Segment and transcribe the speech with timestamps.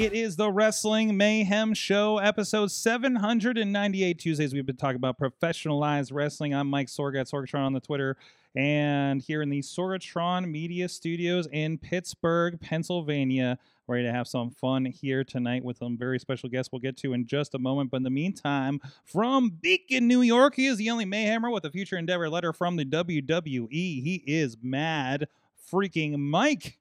[0.00, 4.18] It is the Wrestling Mayhem Show, episode 798.
[4.18, 6.54] Tuesdays, we've been talking about professionalized wrestling.
[6.54, 8.16] I'm Mike Sorg at Sorgatron on the Twitter.
[8.56, 14.86] And here in the Sorgatron Media Studios in Pittsburgh, Pennsylvania, ready to have some fun
[14.86, 17.90] here tonight with some very special guests we'll get to in just a moment.
[17.90, 21.70] But in the meantime, from Beacon, New York, he is the only Mayhemmer with a
[21.70, 23.68] future endeavor letter from the WWE.
[23.70, 25.28] He is mad
[25.70, 26.78] freaking Mike.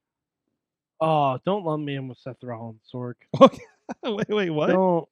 [1.02, 3.14] Oh, don't lump me in with Seth Rollins, Sorg.
[4.03, 4.67] wait, wait, what?
[4.67, 5.08] Don't,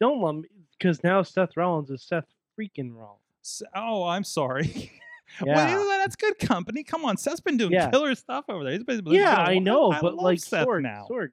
[0.00, 2.26] don't lump me because now Seth Rollins is Seth
[2.58, 3.20] freaking Rollins.
[3.44, 4.92] S- Oh, I'm sorry.
[5.44, 5.74] Yeah.
[5.74, 6.84] Well, that's good company.
[6.84, 7.90] Come on, Seth's been doing Yeah.
[7.90, 8.74] killer stuff over there.
[8.74, 11.08] He's been, yeah, I know, I but love like Seth Sorg, now.
[11.10, 11.30] Sorg,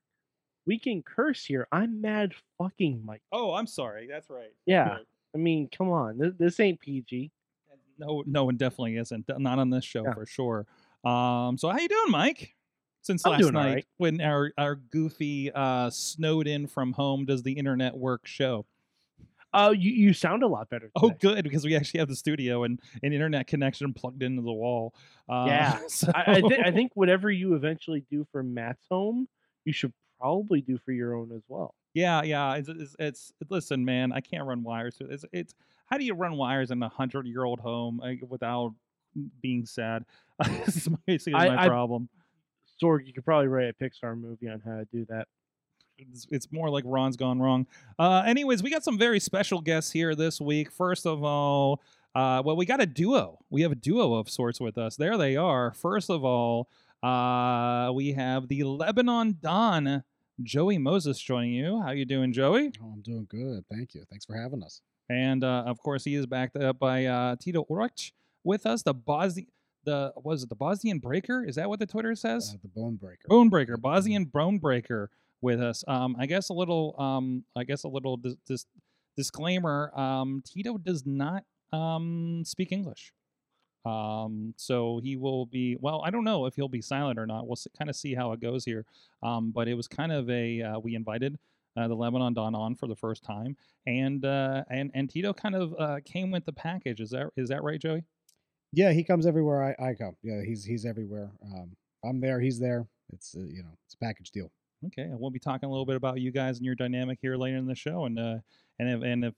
[0.65, 1.67] we can curse here.
[1.71, 3.21] I'm mad fucking Mike.
[3.31, 4.07] Oh, I'm sorry.
[4.09, 4.51] That's right.
[4.65, 4.97] Yeah.
[5.35, 7.29] I mean, come on, this, this ain't PG.
[7.99, 9.25] No, no one definitely isn't.
[9.37, 10.13] Not on this show Yeah.
[10.15, 10.65] for sure.
[11.05, 12.55] Um, so how you doing, Mike?
[13.03, 13.85] Since I'm last night, right.
[13.97, 18.65] when our our goofy uh, snowed in from home does the internet work show.
[19.55, 20.89] Oh, you, you sound a lot better.
[20.95, 24.51] Oh, good because we actually have the studio and an internet connection plugged into the
[24.51, 24.95] wall.
[25.29, 25.79] Uh, Yeah.
[25.87, 29.27] so- I, I, th- I think whatever you eventually do for Matt's home,
[29.63, 31.75] you should probably do for your own as well.
[31.93, 32.55] Yeah, yeah.
[32.55, 34.11] It's, it's, it's listen, man.
[34.11, 34.97] I can't run wires.
[35.01, 35.53] It's, it's
[35.85, 38.73] how do you run wires in a hundred year old home uh, without
[39.43, 40.03] being sad?
[40.65, 42.09] this is basically I- my I- problem.
[42.83, 45.27] Sorg, you could probably write a Pixar movie on how to do that.
[45.97, 47.67] It's, it's more like Ron's gone wrong.
[47.97, 50.71] Uh, anyways, we got some very special guests here this week.
[50.71, 51.81] First of all,
[52.15, 53.39] uh, well, we got a duo.
[53.49, 54.95] We have a duo of sorts with us.
[54.95, 55.71] There they are.
[55.71, 56.67] First of all,
[57.01, 60.03] uh, we have the Lebanon Don,
[60.41, 61.81] Joey Moses, joining you.
[61.81, 62.71] How you doing, Joey?
[62.81, 63.63] Oh, I'm doing good.
[63.71, 64.03] Thank you.
[64.09, 64.81] Thanks for having us.
[65.09, 68.11] And uh, of course, he is backed up by uh, Tito Orach
[68.43, 68.83] with us.
[68.83, 69.47] The Bosnian,
[69.85, 71.43] the was it the Bosnian Breaker?
[71.43, 72.51] Is that what the Twitter says?
[72.53, 73.27] Uh, the Bone Breaker.
[73.27, 75.09] Bone Breaker, Bosnian Bone Breaker
[75.41, 75.83] with us.
[75.87, 78.65] Um, I guess a little, um, I guess a little dis- dis-
[79.17, 79.91] disclaimer.
[79.97, 81.43] Um, Tito does not
[81.73, 83.11] um, speak English.
[83.85, 87.45] Um, so he will be, well, I don't know if he'll be silent or not.
[87.45, 88.85] We'll s- kind of see how it goes here.
[89.21, 91.37] Um, but it was kind of a, uh, we invited
[91.75, 95.55] uh, the Lebanon Don on for the first time and, uh, and, and Tito kind
[95.55, 97.01] of, uh, came with the package.
[97.01, 98.03] Is that, is that right, Joey?
[98.73, 100.15] Yeah, he comes everywhere I, I come.
[100.23, 101.31] Yeah, he's he's everywhere.
[101.45, 102.39] Um, I'm there.
[102.39, 102.87] He's there.
[103.13, 104.51] It's uh, you know it's a package deal.
[104.87, 107.37] Okay, and we'll be talking a little bit about you guys and your dynamic here
[107.37, 108.37] later in the show, and uh,
[108.79, 109.33] and if and if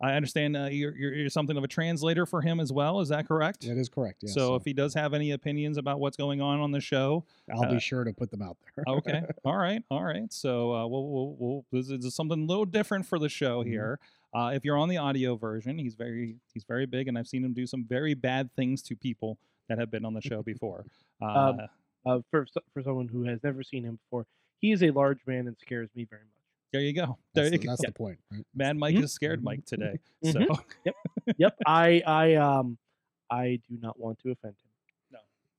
[0.00, 3.08] I understand uh, you're, you're you're something of a translator for him as well, is
[3.10, 3.66] that correct?
[3.66, 4.22] That is correct.
[4.22, 4.34] Yes.
[4.34, 7.64] so if he does have any opinions about what's going on on the show, I'll
[7.64, 8.84] uh, be sure to put them out there.
[8.88, 10.32] okay, all right, all right.
[10.32, 13.68] So uh, we'll, we'll, we'll this is something a little different for the show Mhm.
[13.68, 13.98] here.
[14.34, 17.44] Uh, if you're on the audio version, he's very he's very big, and I've seen
[17.44, 20.84] him do some very bad things to people that have been on the show before.
[21.22, 21.60] Uh, Um,
[22.06, 24.26] Uh, for for someone who has never seen him before,
[24.60, 26.42] he is a large man and scares me very much.
[26.72, 27.16] there you go.
[27.34, 27.70] There That's, you the, go.
[27.72, 28.18] that's the point.
[28.30, 28.44] Right?
[28.54, 29.00] Mad Mike Mhm.
[29.02, 29.98] has scared Mike today.
[30.24, 30.40] So.
[30.40, 30.92] Mhm.
[31.38, 32.76] yep, I I um
[33.30, 34.70] I do not want to offend him.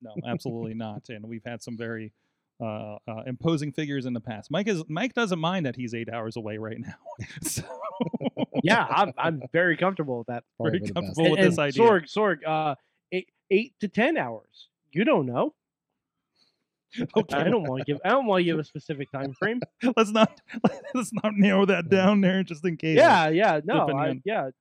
[0.03, 1.09] No, no, absolutely not.
[1.09, 2.11] And we've had some very
[2.61, 4.49] uh, uh, imposing figures in the past.
[4.49, 6.95] Mike is Mike doesn't mind that he's eight hours away right now.
[7.41, 7.63] so
[8.63, 10.43] Yeah, I'm I'm very comfortable with that.
[10.57, 11.05] Probably very for the best.
[11.05, 11.83] comfortable with and, this and idea.
[11.83, 12.75] Sorg, Sorg, uh,
[13.11, 14.69] eight, eight to ten hours.
[14.91, 15.53] You don't know.
[17.17, 18.01] okay, I don't want to give.
[18.05, 19.59] I don't want to give a specific time frame.
[19.97, 20.39] let's not
[20.93, 22.95] let's not narrow that down there just in case.
[22.97, 24.51] Yeah, yeah, no, I, yeah.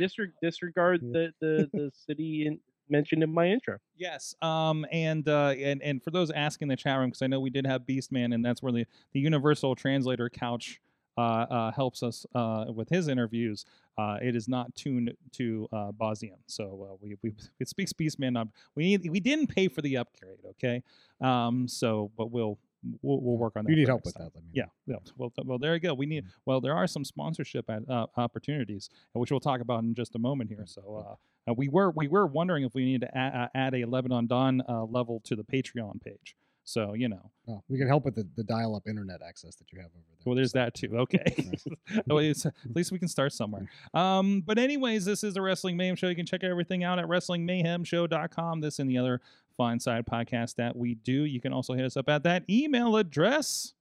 [0.00, 1.12] Disre- disregard Yeah.
[1.12, 3.78] the the the city in, mentioned in my intro.
[3.96, 4.34] Yes.
[4.42, 4.86] Um.
[4.92, 5.54] And uh.
[5.58, 8.34] And and for those asking the chat room, because I know we did have Beastman,
[8.34, 10.80] and that's where the the universal translator couch.
[11.16, 13.64] Uh, uh, helps us uh, with his interviews.
[13.98, 18.34] Uh, it is not tuned to uh, Bosnian, so uh, we, we it speaks Beastman.
[18.34, 18.46] Not,
[18.76, 20.80] we need, we didn't pay for the upgrade, okay?
[21.20, 22.56] Um, so, but we'll
[23.02, 23.70] we'll, we'll work on that.
[23.70, 24.26] You need help with time.
[24.26, 24.34] that.
[24.36, 24.98] Let me Yeah, yeah.
[25.16, 25.92] Well, well, there you go.
[25.92, 26.24] We need.
[26.46, 30.20] Well, there are some sponsorship at, uh, opportunities, which we'll talk about in just a
[30.20, 30.66] moment here.
[30.66, 31.14] So, uh,
[31.48, 34.26] uh, we were we were wondering if we needed to a- uh, add a Lebanon
[34.26, 36.36] Don uh, level to the Patreon page.
[36.64, 39.78] So, you know, Oh, we can help with the, the dial-up internet access that you
[39.78, 40.18] have over there.
[40.26, 40.58] well, there's so.
[40.58, 40.98] that too.
[40.98, 41.24] Okay.
[42.06, 43.70] Well, at least we can start somewhere.
[43.94, 46.08] Um, but anyways, this is the Wrestling Mayhem Show.
[46.08, 48.60] You can check everything out at WrestlingMayhemShow.com.
[48.60, 49.22] This and the other
[49.56, 51.24] fine side podcast that we do.
[51.24, 53.72] You can also hit us up at that email address.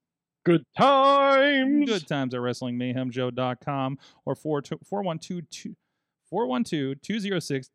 [0.45, 1.89] Good times.
[1.89, 5.75] Good times at WrestlingMayhemShow.com or 412 412-206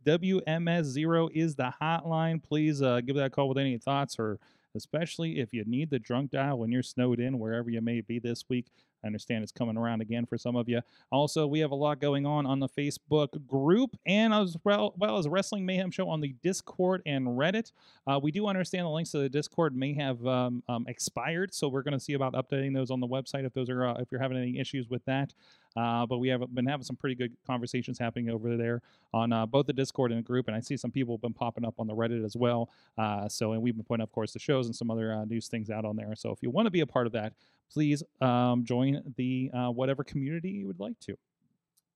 [0.05, 2.43] WMS0 is the hotline.
[2.43, 4.39] Please uh, give that call with any thoughts or
[4.75, 8.19] especially if you need the drunk dial when you're snowed in wherever you may be
[8.19, 8.67] this week.
[9.03, 10.81] I understand it's coming around again for some of you.
[11.11, 15.19] Also, we have a lot going on on the Facebook group and as well, well
[15.19, 17.73] as Wrestling Mayhem Show on the Discord and Reddit.
[18.07, 21.69] Uh, we do understand the links to the Discord may have um, um, expired, so
[21.69, 24.11] we're going to see about updating those on the website if those are uh, if
[24.11, 25.33] you're having any issues with that.
[25.77, 28.83] Uh, but we have been having some pretty good conversations happening over there
[29.15, 31.33] on uh, both the Discord and the group, and I see some people have been
[31.33, 32.71] popping up on the Reddit as well.
[32.99, 35.49] Uh, so, and we've been putting, of course, the shows and some other uh, news
[35.49, 36.15] things out on there.
[36.15, 37.33] So, if you want to be a part of that,
[37.73, 41.17] please um, join the uh, whatever community you would like to.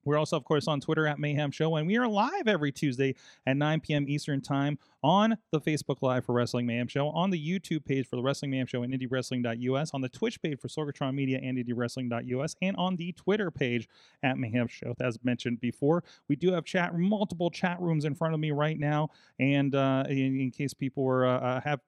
[0.07, 3.13] We're also, of course, on Twitter at Mayhem Show, and we are live every Tuesday
[3.45, 4.05] at 9 p.m.
[4.07, 8.15] Eastern Time on the Facebook Live for Wrestling Mayhem Show, on the YouTube page for
[8.15, 12.55] the Wrestling Mayhem Show and IndieWrestling.us, on the Twitch page for Sorgatron Media and IndieWrestling.us,
[12.61, 13.89] and on the Twitter page
[14.23, 14.95] at Mayhem Show.
[15.01, 18.79] As mentioned before, we do have chat multiple chat rooms in front of me right
[18.79, 19.09] now,
[19.39, 21.81] and uh, in, in case people were uh, uh, have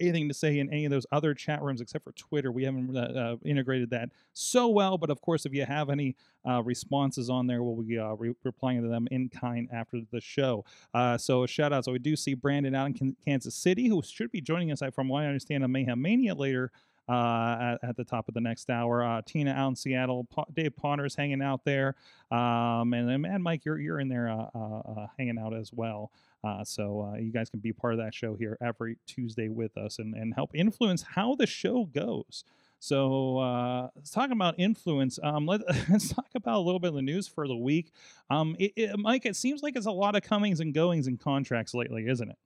[0.00, 2.50] anything to say in any of those other chat rooms except for Twitter.
[2.50, 6.16] We haven't uh, uh, integrated that so well, but of course, if you have any
[6.48, 10.20] uh, responses on there, we'll be uh, re- replying to them in kind after the
[10.20, 10.64] show.
[10.94, 11.84] Uh, so, shout out.
[11.84, 14.82] So, we do see Brandon out in Kan- Kansas City, who should be joining us,
[14.94, 16.70] from what I understand, on Mayhem Mania later.
[17.08, 20.44] Uh, at, at the top of the next hour, uh, Tina out in Seattle, pa-
[20.54, 21.96] Dave Potter's hanging out there,
[22.30, 26.12] um, and and Mike, you're you're in there uh, uh, hanging out as well.
[26.42, 29.76] Uh, so uh, you guys can be part of that show here every Tuesday with
[29.76, 32.44] us and, and help influence how the show goes.
[32.78, 35.18] So uh, let's talk about influence.
[35.22, 37.92] Um, let, us talk about a little bit of the news for the week.
[38.30, 41.20] Um, it, it, Mike, it seems like it's a lot of comings and goings and
[41.20, 42.38] contracts lately, isn't it?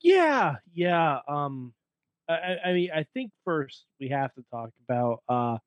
[0.00, 1.18] Yeah, yeah.
[1.28, 1.74] Um,
[2.28, 5.58] I, I- mean, I think first we have to talk about uh,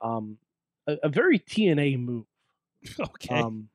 [0.00, 0.38] um,
[0.86, 2.26] a, a very TNA move.
[3.00, 3.34] okay.
[3.40, 3.68] Um,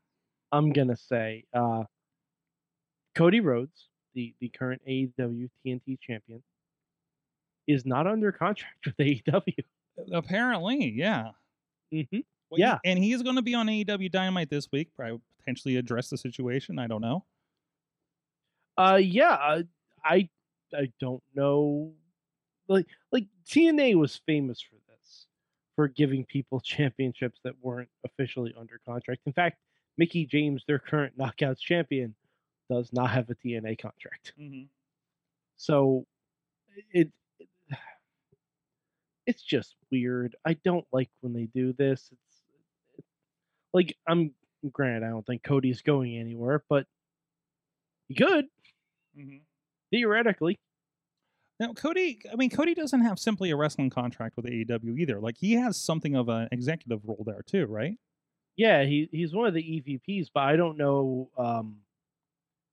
[0.52, 1.84] I'm gonna say uh,
[3.18, 6.44] Cody Rhodes, the the current AEW TNT champion,
[7.68, 9.64] is not under contract with AEW.
[10.14, 11.32] Apparently, yeah.
[11.92, 12.20] Mm-hmm.
[12.50, 12.78] Well, Yeah.
[12.86, 14.90] And he's going to be on AEW Dynamite this week.
[14.96, 16.78] Probably potentially address the situation.
[16.78, 17.26] I don't know.
[18.78, 19.62] Uh, yeah,
[20.06, 20.30] I
[20.74, 21.94] I don't know.
[22.68, 25.26] Like like TNA was famous for this,
[25.76, 29.22] for giving people championships that weren't officially under contract.
[29.26, 29.58] In fact,
[29.98, 32.14] Mickie James, their current Knockouts champion,
[32.70, 34.34] does not have a TNA contract.
[34.40, 34.64] Mm-hmm.
[35.58, 36.06] So
[36.92, 37.78] it, it
[39.26, 40.36] it's just weird.
[40.46, 42.10] I don't like when they do this.
[42.12, 42.44] It's,
[42.98, 43.08] it's
[43.74, 44.34] like I'm
[44.72, 46.86] granted I don't think Cody's going anywhere, but
[48.08, 48.46] he could
[49.18, 49.38] Mm-hmm.
[49.92, 50.60] theoretically.
[51.60, 55.20] Now, Cody, I mean, Cody doesn't have simply a wrestling contract with AEW either.
[55.20, 57.96] Like, he has something of an executive role there, too, right?
[58.58, 61.78] Yeah, he he's one of the EVPs, but I don't know um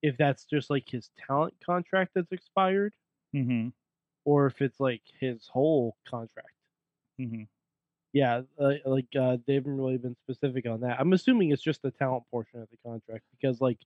[0.04, 2.94] if that's just like his talent contract that's expired
[3.34, 3.68] Mm-hmm.
[4.24, 6.52] or if it's like his whole contract.
[7.20, 7.44] Mm-hmm.
[8.12, 11.00] Yeah, uh, like uh, they haven't really been specific on that.
[11.00, 13.78] I'm assuming it's just the talent portion of the contract because like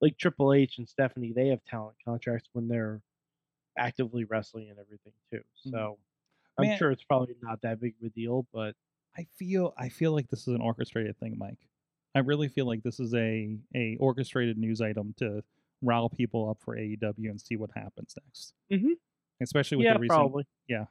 [0.00, 3.00] like Triple H and Stephanie, they have talent contracts when they're
[3.76, 5.42] actively wrestling and everything too.
[5.66, 5.70] Mhm.
[5.70, 5.98] So
[6.58, 8.74] I'm Man- sure it's probably not that big of a deal, but
[9.16, 11.68] I feel I feel like this is an orchestrated thing, Mike.
[12.16, 15.44] I really feel like this is a a orchestrated news item to
[15.82, 18.54] rile people up for AEW and see what happens next.
[18.70, 18.92] Mhm.
[19.40, 20.46] Especially with yeah, the recent, probably.
[20.68, 20.86] yeah.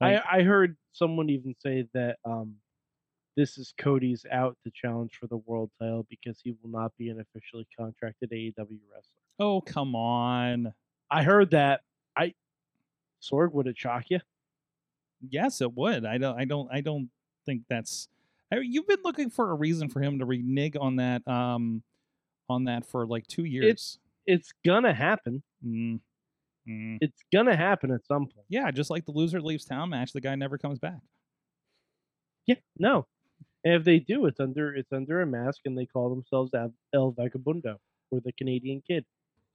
[0.00, 2.56] I Like- I heard someone even say that um
[3.36, 7.10] this is Cody's out to challenge for the world title because he will not be
[7.10, 9.20] an officially contracted AEW wrestler.
[9.38, 10.72] Oh come on!
[11.10, 11.82] I heard that.
[12.16, 12.34] I
[13.22, 14.20] Sorg would it shock you?
[15.28, 16.04] Yes, it would.
[16.06, 16.38] I don't.
[16.38, 16.68] I don't.
[16.72, 17.10] I don't
[17.44, 18.08] think that's.
[18.52, 21.26] I, you've been looking for a reason for him to renege on that.
[21.26, 21.82] Um,
[22.48, 23.98] on that for like two years.
[24.26, 25.42] It's gonna happen.
[25.64, 26.00] Mm.
[26.68, 26.98] Mm.
[27.00, 28.46] It's gonna happen at some point.
[28.48, 31.00] Yeah, just like the loser leaves town match, the guy never comes back.
[32.46, 33.06] Yeah, no.
[33.64, 36.52] And if they do, it's under it's under a mask, and they call themselves
[36.92, 37.76] El Vagabundo
[38.10, 39.04] or the Canadian Kid.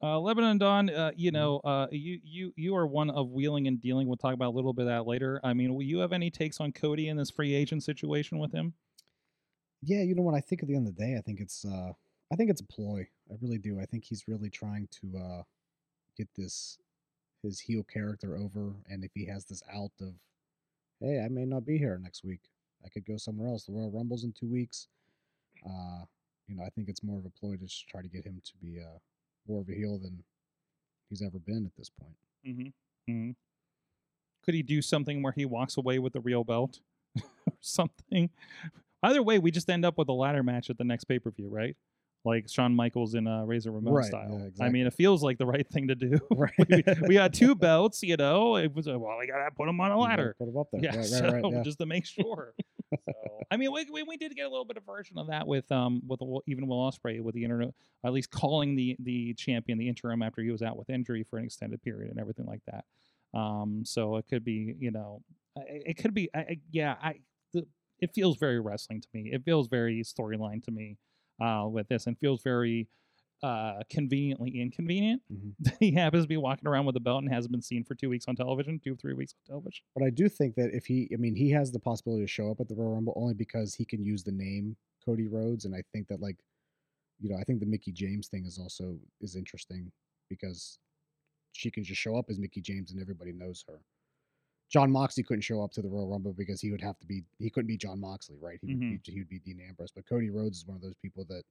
[0.04, 3.80] Uh, Lebanon Don, uh, you know, uh, you you you are one of wheeling and
[3.80, 4.08] dealing.
[4.08, 5.40] We'll talk about a little bit of that later.
[5.44, 8.52] I mean, will you have any takes on Cody in this free agent situation with
[8.52, 8.74] him?
[9.84, 10.36] Yeah, you know what?
[10.36, 11.92] I think at the end of the day, I think it's uh
[12.32, 13.08] I think it's a ploy.
[13.30, 13.80] I really do.
[13.80, 15.44] I think he's really trying to uh
[16.18, 16.78] get this
[17.44, 20.14] his heel character over and if he has this out of
[21.00, 22.42] hey, I may not be here next week.
[22.86, 23.66] I could go somewhere else.
[23.66, 24.88] The Royal Rumble's in 2 weeks.
[25.66, 26.06] Uh
[26.48, 28.42] you know, I think it's more of a ploy to just try to get him
[28.44, 29.00] to be uh
[29.48, 30.24] more of a heel than
[31.10, 32.16] he's ever been at this point.
[32.48, 33.12] Mm-hmm.
[33.12, 33.32] hmm
[34.44, 36.80] Could he do something where he walks away with the real belt
[37.22, 38.30] or something?
[39.04, 41.32] Either way, we just end up with a ladder match at the next pay per
[41.32, 41.76] view, right?
[42.24, 44.52] Like Shawn Michaels in uh, Razor Ramon Right, style.
[44.56, 46.20] yeah, I mean, it feels like the right thing to do.
[46.32, 46.54] Right.
[46.70, 48.58] we, we got two belts, you know.
[48.58, 50.36] It was uh, well, we gotta put them on a ladder.
[50.38, 50.82] Put him up there.
[50.84, 51.64] Yeah, right, right, so right, yeah.
[51.64, 52.54] just to make sure.
[52.94, 53.14] so
[53.50, 55.72] I mean, we, we we did get a little bit of version of that with
[55.72, 57.74] um with even Will Ospreay with the internet,
[58.06, 61.40] at least calling the the champion the interim after he was out with injury for
[61.40, 62.86] an extended period and everything like that.
[63.38, 65.22] Um, so it could be you know,
[65.58, 67.16] I- it could be I, I, yeah I
[67.54, 67.66] the,
[68.00, 69.32] it feels very wrestling to me.
[69.34, 70.98] It feels very storyline to me
[71.42, 72.88] uh with this and feels very
[73.44, 75.54] uh conveniently inconvenient Mhm.
[75.80, 78.10] he happens to be walking around with a belt and hasn't been seen for two
[78.10, 79.84] weeks on television, two three weeks on television.
[79.96, 82.52] But I do think that if he, I mean, he has the possibility to show
[82.52, 85.74] up at the Royal Rumble only because he can use the name Cody Rhodes, and
[85.76, 86.38] I think that like,
[87.20, 89.92] you know, I think the Mickie James thing is also is interesting
[90.30, 90.78] because
[91.54, 93.80] she can just show up as Mickie James and everybody knows her.
[94.72, 97.24] Jon Moxley couldn't show up to the Royal Rumble because he would have to be
[97.40, 98.58] he couldn't be Jon Moxley, right?
[98.62, 99.04] He would Mhm.
[99.06, 101.44] be he would be Dean Ambrose, but Cody Rhodes is one of those people that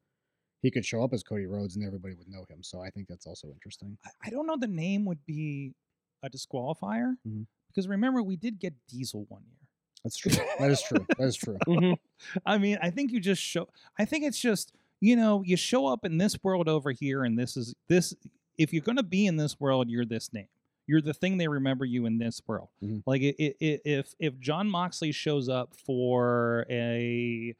[0.62, 2.62] he could show up as Cody Rhodes and everybody would know him.
[2.62, 3.96] So I think that's also interesting.
[4.24, 5.74] I, don't know the name would be
[6.22, 7.46] a disqualifier Mhm.
[7.68, 9.56] because remember we did get Diesel one year.
[10.04, 10.32] That's true.
[10.58, 11.06] that is true.
[11.18, 11.58] That is true.
[11.66, 11.98] Mhm.
[12.46, 13.68] I mean, I think you just show.
[13.98, 17.38] I think it's just you know you show up in this world over here, and
[17.38, 18.14] this is this.
[18.56, 20.48] If you're gonna be in this world, you're this name.
[20.90, 22.68] You're the thing they remember you in this world.
[22.82, 23.04] Mhm.
[23.06, 27.54] Like it, it, it, if if Jon Moxley shows up for a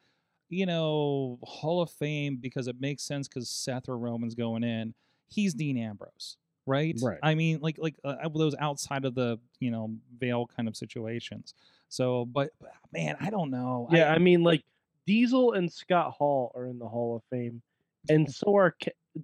[0.49, 4.94] you know Hall of Fame because it makes sense because Seth or Roman's going in,
[5.28, 6.38] he's Dean Ambrose.
[6.66, 6.99] Right.
[7.00, 7.18] Right.
[7.22, 11.54] I mean, like, like uh, those outside of the you know veil kind of situations.
[11.88, 13.88] So, but, but man, I don't know.
[13.92, 14.64] Yeah, I mean, like
[15.06, 17.62] Diesel and Scott Hall are in the Hall of Fame,
[18.08, 18.75] and so are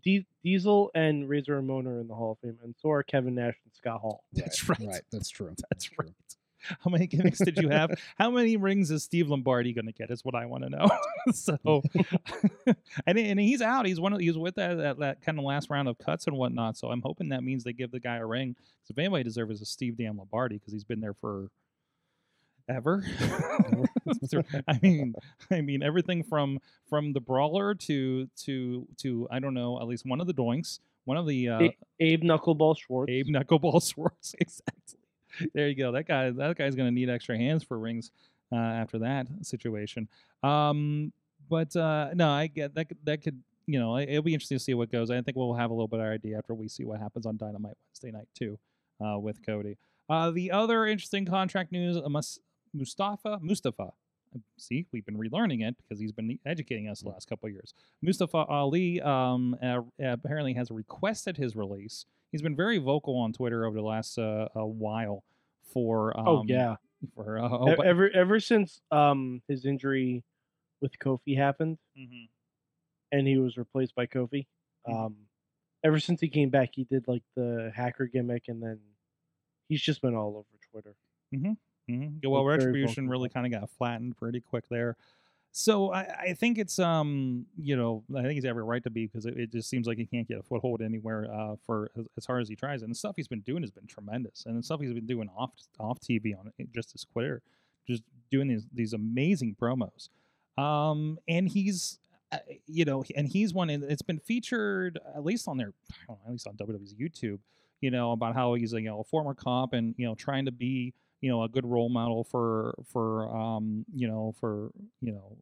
[0.03, 3.35] Di- Diesel and Razor Ramon are in the Hall of Fame, and so are Kevin
[3.35, 4.25] Nash and Scott Hall.
[4.33, 4.79] That's right.
[4.81, 5.03] Right.
[5.13, 5.55] That's true.
[5.71, 6.07] That's true.
[6.07, 6.13] right.
[6.81, 7.91] How many gimmicks did you have?
[8.19, 10.11] How many rings is Steve Lombardi going to get?
[10.11, 10.89] Is what I want to know.
[11.33, 11.83] so,
[13.07, 13.87] and and he's out.
[13.87, 16.37] He's one of he's with that, that that kind of last round of cuts and
[16.37, 16.77] whatnot.
[16.77, 18.57] So I'm hoping that means they give the guy a ring.
[18.59, 21.49] Because if anybody deserves is Steve Dan Lombardi because he's been there for
[22.69, 23.05] ever.
[24.69, 25.15] I mean,
[25.51, 30.07] I mean everything from from the brawler to to to I don't know at least
[30.07, 33.11] one of the doinks, one of the uh, A- Abe Knuckleball Schwartz.
[33.11, 34.35] Abe Knuckleball Schwartz.
[34.39, 34.99] Exactly.
[35.55, 35.93] There you go.
[35.93, 36.31] That guy.
[36.31, 38.11] That guy's gonna need extra hands for rings
[38.53, 40.09] uh, after that situation.
[40.43, 41.13] Um,
[41.51, 42.87] but uh, no, I get that.
[42.89, 43.43] could- That could.
[43.69, 45.11] You know, it- it'll be interesting to see what goes.
[45.11, 47.37] I think we'll have a little bit of idea after we see what happens on
[47.37, 48.59] Dynamite Wednesday night too,
[49.05, 49.77] uh, with Cody.
[50.09, 52.39] Uh, the other interesting contract news: uh, Mus-
[52.77, 53.93] Mustafa Mustafa.
[54.35, 57.53] uh, See, we've been relearning it because he's been educating us the last couple of
[57.53, 57.73] years.
[58.03, 62.05] Mustafa Ali um, uh, apparently has requested his release.
[62.33, 65.25] He's been very vocal on Twitter over the last uh, a while
[65.73, 66.19] for.
[66.19, 66.77] Um, oh yeah.
[67.15, 70.25] For uh, oh, ever ever since um his injury
[70.81, 72.29] with Kofi happened Mhm.
[73.13, 74.47] and he was replaced by Kofi,
[74.89, 74.95] Mhm.
[75.07, 75.17] um,
[75.85, 78.81] ever since he came back, he did like the hacker gimmick, and then
[79.69, 80.97] he's just been all over Twitter.
[81.89, 82.19] Mhm.
[82.23, 84.97] Yeah, Well, retribution really kind of got flattened pretty quick there.
[85.53, 89.07] So I, I think it's um you know I think he's every right to be
[89.07, 92.05] because it, it just seems like he can't get a foothold anywhere uh, for as,
[92.19, 94.59] as hard as he tries and the stuff he's been doing has been tremendous and
[94.59, 97.41] the stuff he's been doing off off TV on it, just his Twitter
[97.87, 100.11] just doing these these amazing promos
[100.59, 102.01] um and he's
[102.33, 105.95] uh, you know and he's one and it's been featured at least on their I
[106.09, 107.39] don't know, at least on WWE's YouTube
[107.81, 110.45] you know about how he's a you know a former cop and you know trying
[110.45, 114.71] to be you know a good role model for for um you know for
[115.01, 115.37] you know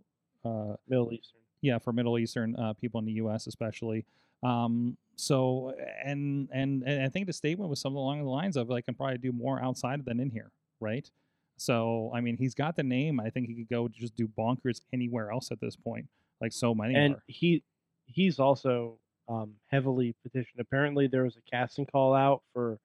[0.45, 1.41] uh Middle Eastern.
[1.63, 4.05] yeah for middle eastern uh, people in the us especially
[4.43, 8.69] um so and and and i think the statement was something along the lines of
[8.69, 10.51] like, i can probably do more outside than in here
[10.81, 11.11] right
[11.57, 14.83] so i mean he's got the name i think he could go just do bonkers
[14.93, 16.07] anywhere else at this point
[16.41, 17.23] like so many and are.
[17.27, 17.63] he
[18.07, 20.61] he's also um, heavily petitioned.
[20.61, 22.79] Apparently, there was a casting call out for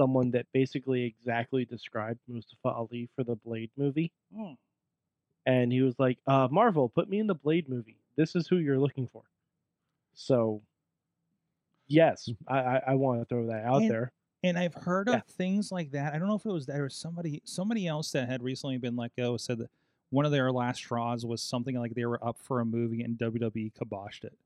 [0.00, 4.52] someone that basically exactly described Mustafa Ali for the Blade movie, Hmm.
[5.46, 7.98] and he was like, uh, "Marvel, put me in the Blade movie.
[8.16, 9.22] This is who you're looking for."
[10.14, 10.62] So,
[11.86, 14.12] yes, I I, I want to throw that out And- there.
[14.42, 15.16] And I've heard Yeah.
[15.16, 16.14] of things like that.
[16.14, 18.96] I don't know if it was that or somebody somebody else that had recently been
[18.96, 19.70] let go said that
[20.08, 23.18] one of their last straws was something like they were up for a movie and
[23.18, 24.38] WWE kiboshed it.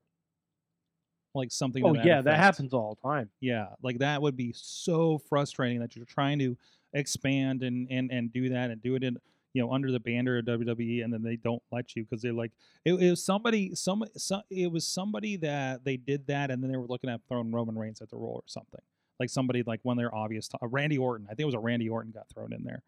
[1.35, 1.83] Like something.
[1.83, 3.29] to Oh yeah, that happens all the time.
[3.39, 6.57] Yeah, like that would be so frustrating that you're trying to
[6.93, 9.17] expand and and and do that and do it in
[9.53, 12.33] you know under the banner of WWE and then they don't let you because they're
[12.33, 12.51] like
[12.85, 16.71] it, it was somebody some, some it was somebody that they did that and then
[16.71, 18.81] they were looking at throwing Roman Reigns at the role or something
[19.19, 21.25] like somebody like one of their obvious, t- uh, Randy Orton.
[21.27, 22.83] I think it was a Randy Orton got thrown in there.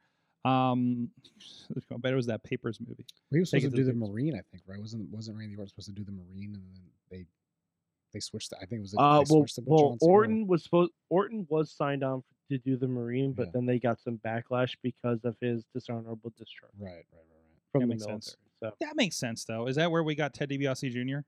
[0.45, 1.09] Um,
[1.93, 3.05] I bet it was that Papers movie.
[3.31, 4.79] He was supposed to to do the the Marine, I think, right?
[4.79, 7.25] Wasn't wasn't Randy Orton supposed to do the Marine, and then they
[8.13, 8.49] they switched.
[8.51, 8.93] The, I think it was.
[8.93, 10.11] Uh, well, switched well, John Cena.
[10.11, 13.51] Orton was supposed Orton was signed on to do the Marine, but Yeah.
[13.55, 17.61] then they got some backlash because of his dishonorable discharge Right, right, right, right.
[17.71, 18.21] from That the makes military.
[18.21, 18.37] sense.
[18.61, 19.67] So That makes sense though.
[19.67, 21.19] Is that where we got Ted DiBiase Jr.?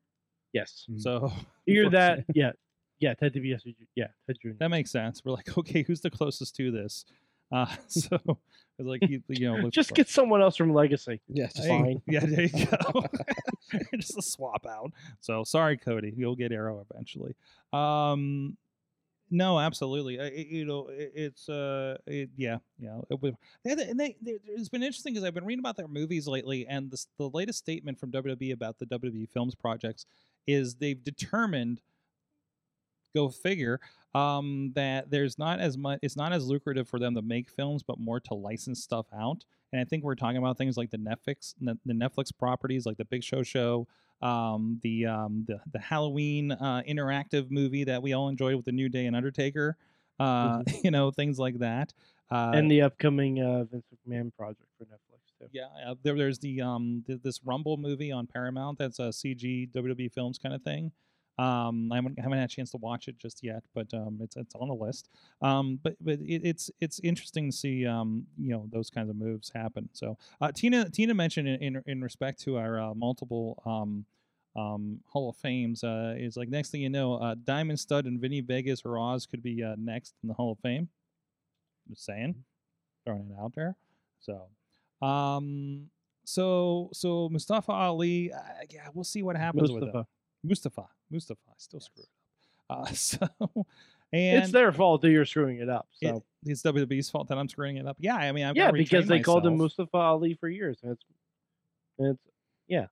[0.53, 1.01] yes, Mhm.
[1.01, 1.31] So
[1.67, 2.53] either that, yeah,
[2.99, 3.83] yeah, Ted DiBiase, Jr.
[3.95, 4.51] yeah, Ted Jr.
[4.59, 5.23] that makes sense.
[5.23, 7.05] We're like, okay, who's the closest to this?
[7.51, 8.17] Uh, so
[8.77, 11.19] it's like you, you know, Just for- get someone else from Legacy.
[11.27, 12.01] Yeah, just Hey, fine.
[12.07, 13.05] Yeah, there you go.
[13.97, 14.91] just a swap out.
[15.19, 16.13] So sorry, Cody.
[16.15, 17.35] You'll get Arrow eventually.
[17.73, 18.57] Um,
[19.31, 20.19] no, absolutely.
[20.19, 22.99] I, it- you know, it, it's uh, it, yeah, yeah.
[23.09, 25.77] It, would- they had- and they, they, it's been interesting because I've been reading about
[25.77, 30.05] their movies lately, and this, the latest statement from WWE about the WWE Films projects
[30.47, 31.79] is they've determined,
[33.15, 33.79] go figure,
[34.15, 35.99] um, that there's not as much.
[36.01, 39.45] It's not as lucrative for them to make films, but more to license stuff out.
[39.71, 43.05] And I think we're talking about things like the Netflix, the Netflix properties, like the
[43.05, 43.87] Big Show Show,
[44.21, 48.71] um, the um, the the Halloween uh, interactive movie that we all enjoyed with the
[48.71, 49.77] New Day and Undertaker,
[50.19, 51.93] uh, you know, things like that.
[52.31, 55.47] Uh, and the upcoming uh, Vince McMahon project for Netflix too.
[55.51, 59.71] yeah, uh, there, there's the um th- this Rumble movie on Paramount that's a CG
[59.71, 60.91] WWE Films kind of thing.
[61.39, 64.35] Um, I haven't, haven't had a chance to watch it just yet, but um, it's
[64.35, 65.07] it's on the list.
[65.41, 69.15] Um, but but it, it's it's interesting to see um you know those kinds of
[69.15, 69.87] moves happen.
[69.93, 74.05] So uh, Tina Tina mentioned in in, in respect to our uh, multiple um
[74.57, 78.19] um Hall of Fames uh, is like next thing you know, uh, Diamond Stud and
[78.19, 80.89] Vinny Vegas or Oz could be uh, next in the Hall of Fame.
[81.89, 82.35] Just saying,
[83.05, 83.77] throwing it out there.
[84.19, 85.87] So, um,
[86.25, 89.99] so so Mustafa Ali, uh, yeah, we'll see what happens with Mustafa.
[89.99, 90.05] him.
[90.43, 92.09] Mustafa, Mustafa, I still screw it
[92.69, 92.81] up.
[92.81, 93.27] Uh, so,
[94.13, 95.87] and it's their fault that you're screwing it up.
[96.01, 97.97] it- it's WWE's fault that I'm screwing it up.
[97.99, 99.57] Yeah, I mean, I've yeah, because they called him.
[99.57, 100.79] Mustafa Ali for years.
[100.83, 101.03] And it's,
[101.97, 102.23] and it's
[102.67, 102.85] yeah.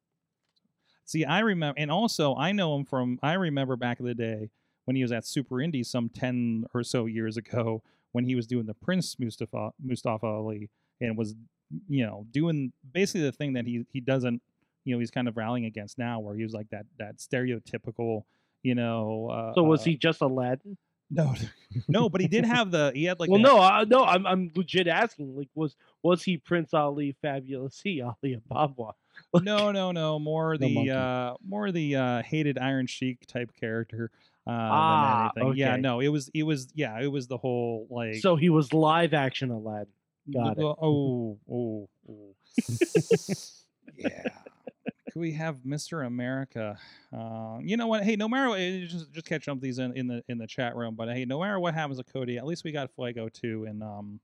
[1.05, 3.19] See, I remember, and also I know him from.
[3.23, 4.49] I remember back in the day
[4.83, 7.81] when he was at Super Indy some ten or so years ago
[8.11, 11.35] when he was doing the Prince Mustafa Mustafa Ali and was,
[11.87, 14.41] you know, doing basically the thing that he he doesn't,
[14.87, 18.23] you know, he's kind of rallying against now, where he was like that that stereotypical,
[18.63, 19.29] you know.
[19.29, 20.77] Uh, so was uh, he just Aladdin?
[21.11, 21.35] No,
[21.89, 22.93] no, but he did have the.
[22.95, 23.29] He had like.
[23.29, 25.35] well, a- no, I, no, I'm I'm legit asking.
[25.35, 28.93] Like, was was he Prince Ali, Fabulous he Ali Ababa?
[29.41, 30.19] no, no, no.
[30.19, 30.91] More the monkey.
[30.91, 34.09] uh, more the uh, hated Iron Sheik type character.
[34.45, 35.59] Uh, Ah, than anything.
[35.59, 38.15] Yeah, no, it was it was yeah, it was the whole like.
[38.15, 39.87] So he was live action Aladdin.
[40.33, 40.63] got it.
[40.63, 42.35] Oh, oh, oh.
[43.97, 44.29] Yeah.
[45.17, 46.05] We have Mr.
[46.05, 46.77] America?
[47.11, 48.03] Uh, you know what?
[48.03, 50.75] Hey, no matter what, just just catch up these in, in the in the chat
[50.75, 50.95] room.
[50.95, 53.81] But hey, no matter what happens with Cody, at least we got Fuego too in
[53.81, 54.19] um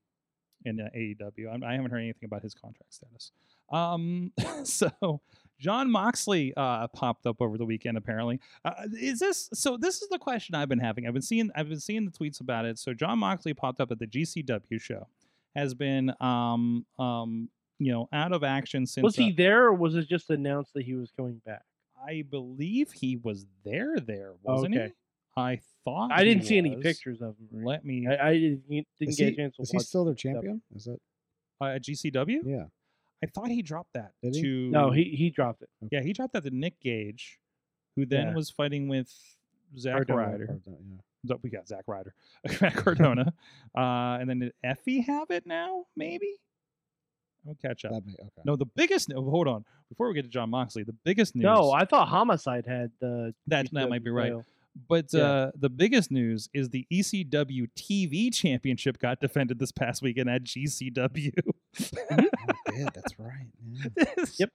[0.65, 1.49] in uh, AEW.
[1.49, 3.31] I, I haven't heard anything about his contract status.
[3.71, 4.31] Um,
[4.63, 5.21] so
[5.59, 7.97] Jon Moxley uh popped up over the weekend.
[7.97, 9.77] Apparently, uh, is this so?
[9.77, 11.07] This is the question I've been having.
[11.07, 12.77] I've been seeing I've been seeing the tweets about it.
[12.77, 15.07] So Jon Moxley popped up at the GCW show.
[15.55, 17.49] Has been um um
[17.83, 20.73] you know out of action since Was uh, he there, or was it just announced
[20.73, 21.63] that he was coming back?
[22.05, 23.97] I believe he was there.
[23.99, 24.87] There wasn't Okay.
[24.87, 24.93] he?
[25.41, 27.47] I thought I didn't see any pictures of him.
[27.53, 27.65] right?
[27.65, 28.67] Let me I, I didn't,
[28.99, 30.19] didn't get he, a chance to is he still their GCW.
[30.33, 30.61] champion?
[30.75, 30.99] Is that
[31.61, 32.39] uh, at GCW.
[32.45, 32.65] yeah?
[33.23, 34.69] I thought he dropped that Did he?
[34.69, 35.69] No, he he dropped it.
[35.91, 37.39] yeah he dropped that to Nick Gage,
[37.95, 38.33] who then Yeah.
[38.35, 39.09] was fighting with
[39.77, 40.17] Zack Cardona.
[40.31, 40.59] Ryder.
[41.25, 41.35] Yeah.
[41.41, 42.13] We got Zack Ryder,
[42.61, 43.33] Matt Cardona,
[43.77, 45.85] uh, and then did Effie have it now?
[45.95, 46.35] Maybe.
[47.47, 47.91] I'll catch up.
[47.91, 48.41] That may, okay.
[48.45, 49.09] No, the biggest.
[49.09, 49.65] No, hold on.
[49.89, 51.43] Before we get to Jon Moxley, the biggest news.
[51.43, 53.33] No, I thought Homicide had the.
[53.47, 54.23] that that might be right.
[54.25, 54.45] title.
[54.89, 55.21] But Yeah.
[55.23, 60.43] uh, the biggest news is the ECW TV Championship got defended this past weekend at
[60.43, 61.31] GCW.
[62.11, 62.17] Oh,
[62.73, 63.47] yeah, that's right.
[63.71, 64.03] Yeah,
[64.39, 64.49] Yep.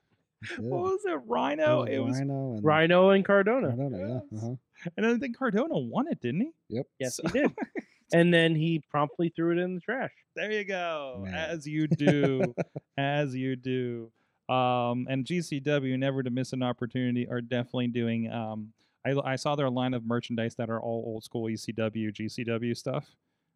[0.58, 1.10] What was it?
[1.10, 1.80] It Rhino.
[1.80, 3.68] was It was, Rhino and Rhino and Cardona.
[3.68, 4.20] Cardona, yeah.
[4.30, 4.42] Yes.
[4.42, 4.54] Uh-huh.
[4.96, 6.50] and I think Cardona won it, didn't he?
[6.76, 6.86] Yep.
[6.98, 7.52] Yes, So- he did.
[8.12, 10.12] And then he promptly threw it in the trash.
[10.34, 11.22] There you go.
[11.24, 11.34] Man.
[11.34, 12.54] As you do.
[12.98, 14.10] as you do.
[14.48, 18.32] Um, and GCW, never to miss an opportunity, are definitely doing.
[18.32, 18.72] Um,
[19.06, 23.06] I, I saw their line of merchandise that are all old school ECW, GCW stuff.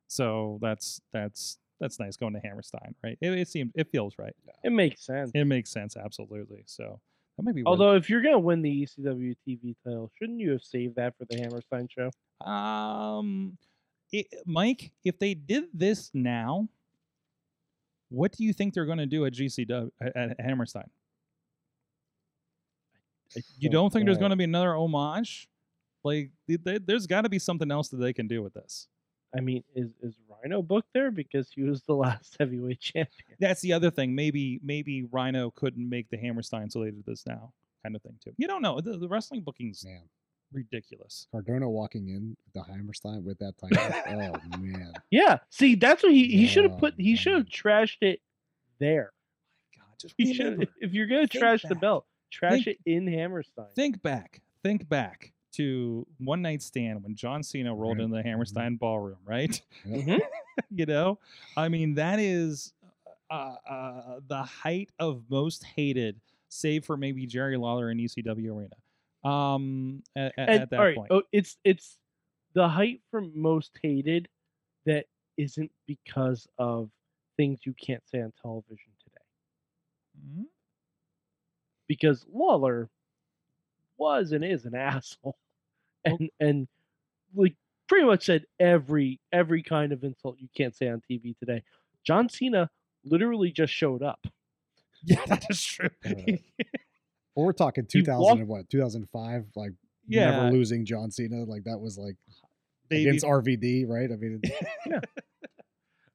[0.08, 3.16] So that's that's that's nice going to Hammerstein, right?
[3.20, 4.34] It, it seems it feels right.
[4.62, 5.30] It makes sense.
[5.34, 6.62] It makes sense, absolutely.
[6.66, 7.00] So
[7.36, 7.62] that might be.
[7.64, 11.24] Although, if you're gonna win the ECW TV title, shouldn't you have saved that for
[11.24, 12.10] the Hammerstein show?
[12.46, 13.56] Um,
[14.12, 16.68] it, Mike, if they did this now,
[18.10, 20.90] what do you think they're going to do at GCW at, at Hammerstein?
[23.58, 25.48] You don't think there's going to be another homage?
[26.04, 28.88] Like, th- th- there's got to be something else that they can do with this.
[29.34, 33.36] I mean, is is Rhino booked there because he was the last heavyweight champion?
[33.40, 34.14] That's the other thing.
[34.14, 38.18] Maybe maybe Rhino couldn't make the Hammerstein, so they did this now, kind of thing
[38.22, 38.32] too.
[38.36, 38.80] You don't know.
[38.80, 40.02] The, the wrestling booking's Man,
[40.52, 41.26] ridiculous.
[41.32, 43.82] Cardona walking in the Hammerstein with that title.
[44.08, 45.38] oh man, Yeah.
[45.50, 46.94] See, that's what he he should have Oh, put.
[46.96, 48.20] He should have trashed it
[48.78, 49.12] there.
[49.76, 50.68] God, just He should.
[50.80, 53.66] If you're gonna think trash the belt, trash Think- it in Hammerstein.
[53.74, 58.04] think back, think back to one night stand when John Cena rolled Right.
[58.04, 59.60] into the Hammerstein ballroom, right?
[59.86, 60.20] Mhm.
[60.70, 61.18] you know,
[61.56, 62.72] I mean that is
[63.30, 68.74] uh, uh, the height of most hated, save for maybe Jerry Lawler in ECW arena.
[69.24, 71.98] Um, at, at- And, at that right, point, oh, it's it's
[72.54, 74.28] the height for most hated
[74.86, 75.06] that
[75.36, 76.90] isn't because of
[77.36, 79.24] things you can't say on television today.
[80.20, 80.46] Mhm.
[81.86, 82.90] Because Lawler
[83.96, 85.36] was and is an asshole,
[86.04, 86.68] and and
[87.34, 87.56] like
[87.88, 91.62] pretty much said every every kind of insult you can't say on TV today.
[92.04, 92.70] John Cena
[93.04, 94.26] literally just showed up.
[95.04, 95.90] yeah, that is true.
[97.34, 99.72] Well, we're talking 2000 walked- and what 2005, like
[100.08, 102.16] yeah, never losing John Cena, like that was like
[102.88, 104.10] baby, against RVD, right?
[104.10, 104.40] I mean,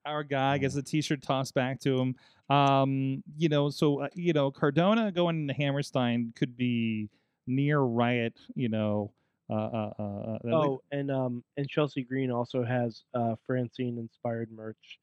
[0.06, 2.15] our guy gets a t-shirt tossed back to him.
[2.49, 7.10] Um, you know, so uh, you know, Cardona going into Hammerstein could be
[7.45, 8.38] near riot.
[8.56, 9.12] You know,
[9.49, 14.51] uh, uh, uh, uh, Oh, and um, and Chelsea Green also has uh Francine inspired
[14.51, 14.99] merch.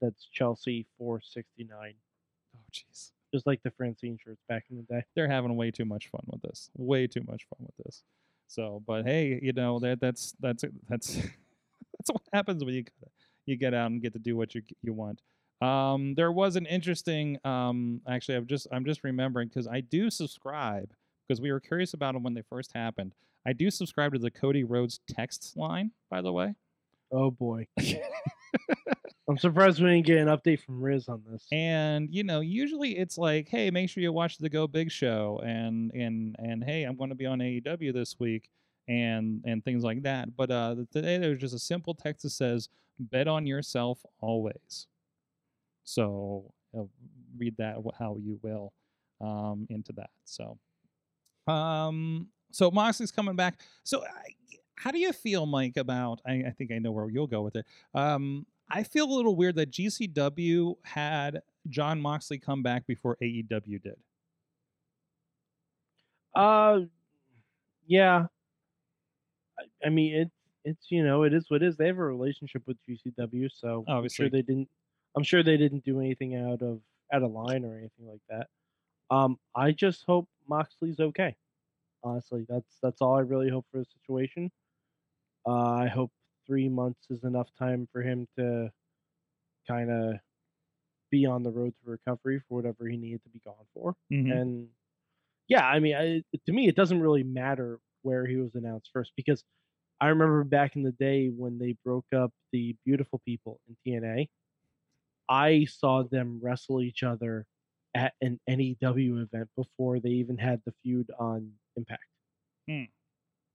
[0.00, 1.94] That's Chelsea four sixty nine.
[2.56, 5.04] Oh, jeez, just like the Francine shirts back in the day.
[5.14, 6.70] they're having way too much fun with this.
[6.76, 8.02] Way too much fun with this.
[8.46, 12.92] So, but hey, you know that that's that's that's that's what happens when you get
[13.46, 15.20] you get out and get to do what you you want.
[15.60, 17.38] Um, there was an interesting.
[17.44, 20.92] Um, actually, I'm just I'm just remembering because I do subscribe
[21.26, 23.14] because we were curious about them when they first happened.
[23.46, 26.54] I do subscribe to the Cody Rhodes text line, by the way.
[27.12, 27.66] Oh boy,
[29.28, 31.46] I'm surprised we didn't get an update from Riz on this.
[31.52, 35.40] and you know usually it's like hey make sure you watch the go big show
[35.44, 38.48] and and and hey i'm going to be on aew this week
[38.88, 40.34] and and things like that.
[40.36, 44.86] But uh today there's just a simple text that says bet on yourself always.
[45.84, 46.84] So uh,
[47.36, 48.72] read that how you will
[49.20, 50.10] um into that.
[50.24, 50.58] So
[51.46, 53.60] um so moxley's coming back.
[53.84, 54.32] So I,
[54.76, 57.56] how do you feel mike about I, I think i know where you'll go with
[57.56, 57.66] it.
[57.94, 63.82] Um I feel a little weird that GCW had Jon Moxley come back before AEW
[63.82, 63.96] did.
[66.34, 66.80] Uh,
[67.86, 68.26] yeah.
[69.58, 70.30] I, I mean, it
[70.64, 71.76] it's you know it is what it is.
[71.76, 74.24] They have a relationship with GCW, so I'm Obviously.
[74.24, 74.68] sure they didn't.
[75.16, 76.80] I'm sure they didn't do anything out of
[77.12, 78.48] out of line or anything like that.
[79.10, 81.34] Um, I just hope Moxley's okay.
[82.04, 84.50] Honestly, that's that's all I really hope for the situation.
[85.46, 86.12] Uh, I hope
[86.48, 88.72] three months is enough time for him to
[89.68, 90.14] kind of
[91.10, 93.94] be on the road to recovery for whatever he needed to be gone for.
[94.12, 94.32] Mhm.
[94.32, 94.70] And
[95.48, 99.12] yeah, I mean, I, to me, it doesn't really matter where he was announced first
[99.16, 99.44] because
[100.00, 104.30] I remember back in the day when they broke up the beautiful people in TNA,
[105.28, 107.46] I saw them wrestle each other
[107.94, 112.04] at an NEW event before they even had the feud on Impact.
[112.68, 112.84] Hmm.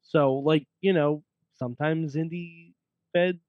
[0.01, 2.73] So, like, you know, sometimes indie
[3.13, 3.39] feds,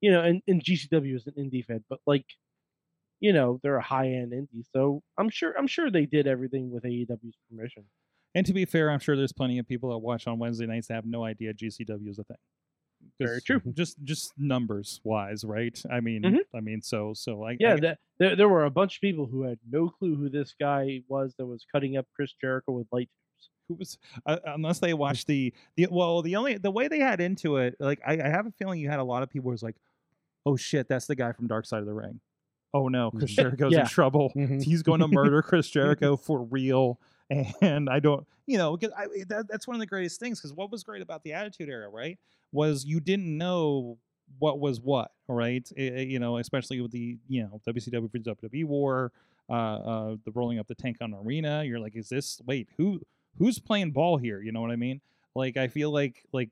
[0.00, 2.24] you know, and, and GCW is an indie fed, but like,
[3.20, 4.64] you know, they're a high end indie.
[4.72, 7.84] So I'm sure I'm sure they did everything with AEW's permission.
[8.34, 10.88] And to be fair, I'm sure there's plenty of people that watch on Wednesday nights
[10.88, 12.36] that have no idea GCW is a thing.
[13.20, 13.60] Very true.
[13.74, 15.80] Just just numbers wise, right?
[15.90, 16.38] I mean, Mhm.
[16.54, 19.26] I mean, so so I Yeah, I, that, there, there were a bunch of people
[19.26, 22.86] who had no clue who this guy was that was cutting up Chris Jericho with
[22.92, 23.08] light.
[23.68, 27.20] Who was uh, unless they watched the the well the only the way they had
[27.20, 29.52] into it like I, I have a feeling you had a lot of people who
[29.52, 29.76] was like
[30.46, 32.20] oh shit that's the guy from dark side of the ring
[32.74, 33.36] oh no chris Mhm.
[33.36, 33.80] jericho's Yeah.
[33.80, 34.62] in trouble Mhm.
[34.62, 36.98] he's going to murder chris jericho for real
[37.60, 40.70] and i don't you know I, that, that's one of the greatest things because what
[40.72, 42.18] was great about the attitude era right
[42.52, 43.98] was you didn't know
[44.38, 48.26] what was what right I- I- you know especially with the you know wcw versus
[48.26, 49.12] wwe war
[49.50, 53.00] uh, uh the rolling up the tank on arena you're like is this wait who
[53.38, 55.00] who's playing ball here you know what i mean
[55.34, 56.50] like i feel like like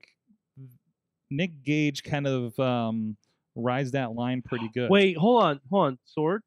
[1.30, 3.16] nick gage kind of um
[3.54, 6.40] rides that line pretty good Wait, hold on, hold on, Sorg.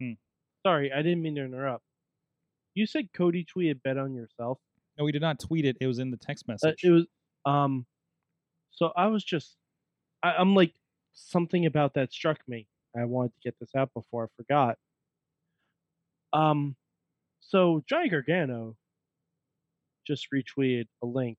[0.00, 0.12] Hmm.
[0.66, 1.84] Sorry, I didn't mean to interrupt.
[2.74, 4.58] You said Cody tweeted bet on yourself.
[4.98, 7.06] no we did not tweet it it was in the text Uh, message it was
[7.44, 7.86] um
[8.72, 9.56] so I was just
[10.24, 10.74] I, I'm like
[11.14, 12.66] something about that struck me.
[12.96, 14.76] I wanted to get this out before I forgot.
[16.32, 16.74] Um
[17.40, 18.76] so Johnny Gargano
[20.06, 21.38] just retweeted a link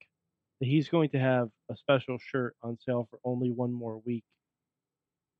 [0.60, 4.24] that he's going to have a special shirt on sale for only one more week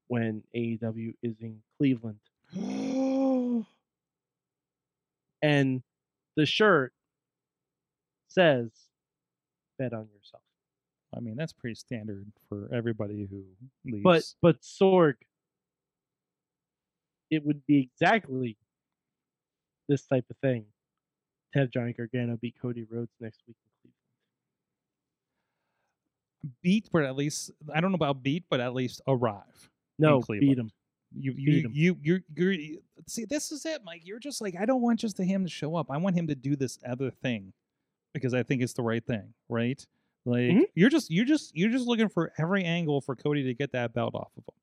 [0.08, 2.20] when AEW is in Cleveland.
[5.44, 5.84] And
[6.36, 6.94] the shirt
[8.28, 8.72] says,
[9.78, 10.42] bet on yourself.
[11.16, 13.44] I mean, that's pretty standard for everybody who
[13.86, 14.04] leaves.
[14.04, 15.14] But but Sorg,
[17.30, 18.58] it would be exactly
[19.88, 20.66] this type of thing
[21.54, 23.56] to have Johnny Gargano beat Cody Rhodes next week
[23.86, 23.94] in Cleveland.
[26.62, 29.70] beat, but at least I don't know about beat, but at least arrive.
[30.00, 30.72] No, beat him.
[31.18, 34.02] You you you you're, you're you- see this is it, Mike.
[34.06, 35.88] You're just like I don't want just him to show up.
[35.90, 37.54] I want him to do this other thing
[38.14, 39.84] because I think it's the right thing, right?
[40.26, 40.64] Like Mhm.
[40.76, 43.94] you're just you're just you're just looking for every angle for Cody to get that
[43.94, 44.60] belt off of him.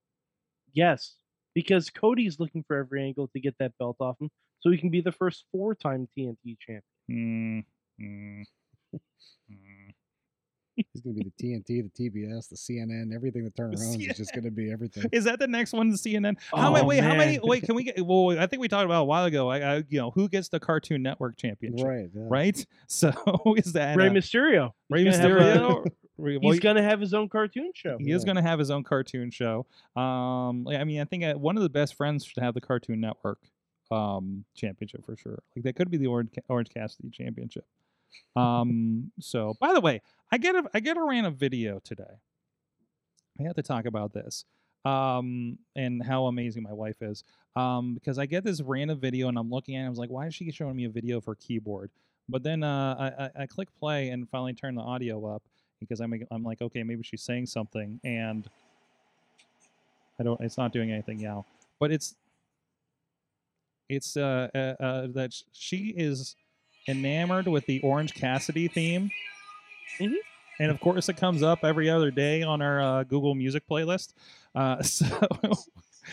[0.74, 1.16] Yes,
[1.54, 4.30] because Cody's looking for every angle to get that belt off him,
[4.64, 6.83] so he can be the first four-time TNT champion.
[7.11, 7.64] Mm,
[8.00, 8.44] mm,
[9.53, 9.94] mm.
[10.74, 14.16] He's gonna be the TNT, the TBS, the CNN, everything that turns around owns is
[14.16, 15.05] just gonna be everything.
[15.12, 15.90] Is that the next one?
[15.90, 16.37] The CNN?
[16.50, 16.83] How many?
[16.83, 17.38] Oh, Wait, how many?
[17.42, 18.05] Wait, can we get?
[18.05, 19.50] Well, I think we talked about a while ago.
[19.50, 21.87] I, I you know, who gets the Cartoon Network championship?
[21.87, 22.09] Right.
[22.12, 22.22] Yeah.
[22.27, 22.66] Right.
[22.87, 23.12] So
[23.57, 24.72] is that Rey uh, Mysterio.
[24.90, 25.87] Rey He's gonna have Mysterio?
[26.18, 27.98] Re- well, He's gonna have his own cartoon show.
[27.98, 29.66] He is going to have his own cartoon show.
[29.96, 33.00] Um, I mean, I think uh, one of the best friends should have the Cartoon
[33.00, 33.40] Network
[33.94, 35.42] um, championship for sure.
[35.54, 37.64] Like that could be the Orange Orange Cassidy championship.
[38.37, 40.02] Um, so by the way,
[40.33, 42.04] I get a I get a ran a video today.
[43.38, 44.44] I have to talk about this
[44.85, 47.24] um, and how amazing my wife is.
[47.57, 49.87] Um, because I get this random video and I'm looking at it.
[49.87, 51.90] I was like, why is she showing me a video for keyboard?
[52.28, 55.42] But then uh, I, I, I click play and finally turn the audio up
[55.80, 58.48] because I'm I'm like, okay, maybe she's saying something, and
[60.18, 60.40] I don't.
[60.40, 61.44] It's not doing anything now,
[61.78, 62.14] but it's
[63.88, 66.36] it's uh, uh, uh that she is
[66.88, 69.10] enamored with the Orange Cassidy theme,
[70.00, 70.14] Mhm.
[70.58, 74.12] and of course it comes up every other day on our uh, Google Music playlist.
[74.54, 75.06] Uh, so.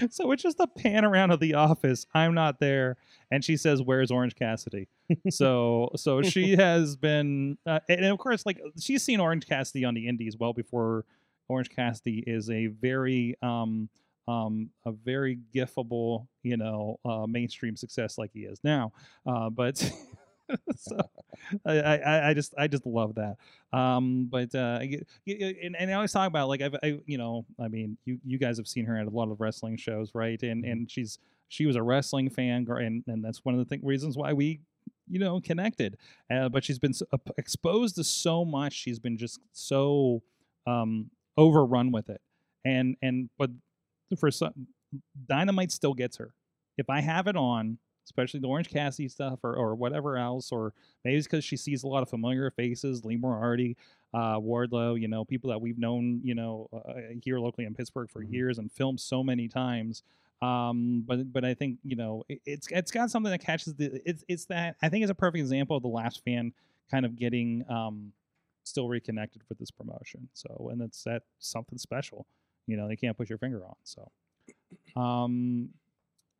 [0.09, 2.07] So it's just a pan around of the office.
[2.13, 2.95] I'm not there,
[3.29, 4.87] and she says, "Where's Orange Cassidy?"
[5.29, 9.93] so so she has been uh, and of course like she's seen orange cassidy on
[9.93, 11.03] the indies well before
[11.49, 13.89] orange cassidy is a very um
[14.27, 18.91] um a very gifable you know uh mainstream success like he is now
[19.25, 19.77] uh but
[20.75, 20.97] so
[21.65, 23.37] I, I i just i just love that.
[23.77, 24.79] Um but uh
[25.27, 28.37] and, and i always talk about like i've I, you know i mean you you
[28.37, 30.41] guys have seen her at a lot of wrestling shows right?
[30.43, 33.83] And and she's she was a wrestling fan and and that's one of the th-
[33.83, 34.61] reasons why we
[35.09, 35.97] you know connected.
[36.29, 40.21] Uh, but she's been so, uh, exposed to so much she's been just so
[40.67, 42.21] um overrun with it.
[42.63, 43.49] And and but
[44.19, 44.53] for some
[45.27, 46.33] dynamite still gets her.
[46.77, 50.73] If i have it on especially the orange cassidy stuff or, or whatever else or
[51.05, 53.77] maybe it's because she sees a lot of familiar faces lee moriarty
[54.13, 56.93] uh, wardlow you know people that we've known you know uh,
[57.23, 58.33] here locally in pittsburgh for Mhm.
[58.33, 60.01] years and filmed so many times
[60.41, 64.01] um but but i think you know it, it's it's got something that catches the
[64.03, 66.51] it's it's that i think it's a perfect example of the last fan
[66.89, 68.11] kind of getting um
[68.63, 70.29] still reconnected with this promotion.
[70.33, 72.27] So and it's that something special
[72.67, 74.09] you know they can't put your finger on so.
[74.95, 75.69] Um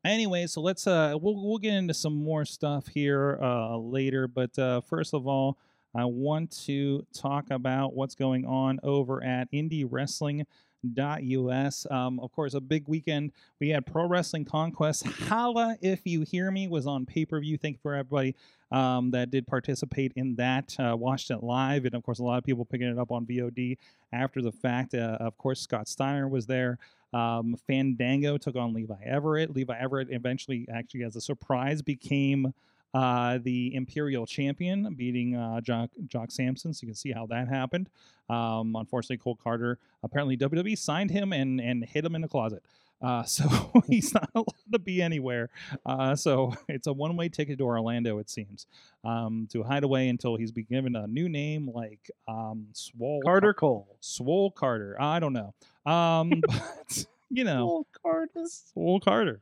[0.04, 4.58] anyway so let's uh we'll, we'll get into some more stuff here uh later but
[4.58, 5.58] uh first of all
[5.94, 10.46] i want to talk about what's going on over at indie wrestling
[10.84, 13.32] us um of course a big weekend.
[13.60, 15.06] We had pro wrestling conquest.
[15.06, 17.58] Holla if you hear me was on pay-per-view.
[17.58, 18.36] Thank you for everybody
[18.72, 22.38] um, that did participate in that uh, watched it live and of course a lot
[22.38, 23.78] of people picking it up on vod
[24.14, 24.94] after the fact.
[24.94, 26.78] Uh, of course scott steiner was there.
[27.14, 29.54] Um, fandango took on levi everett.
[29.54, 32.54] Levi everett eventually actually as a surprise became
[32.94, 37.48] uh, the imperial champion beating uh, jock, jock sampson so you can see how that
[37.48, 37.90] happened
[38.30, 42.64] um, unfortunately cole carter apparently wwe signed him and and hid him in the closet
[43.02, 43.48] uh, so
[43.88, 45.50] he's not allowed to be anywhere.
[45.86, 48.68] Uh, so it's a one-way ticket to Orlando, it seems,
[49.04, 53.54] um, to hide away until he's been given a new name like um, Swole Carter
[53.56, 53.98] Cole.
[54.02, 54.96] Swole Carter.
[55.02, 55.54] I don't know,
[55.92, 58.46] um, but you know, Cole Carter.
[58.46, 59.42] Swole Carter.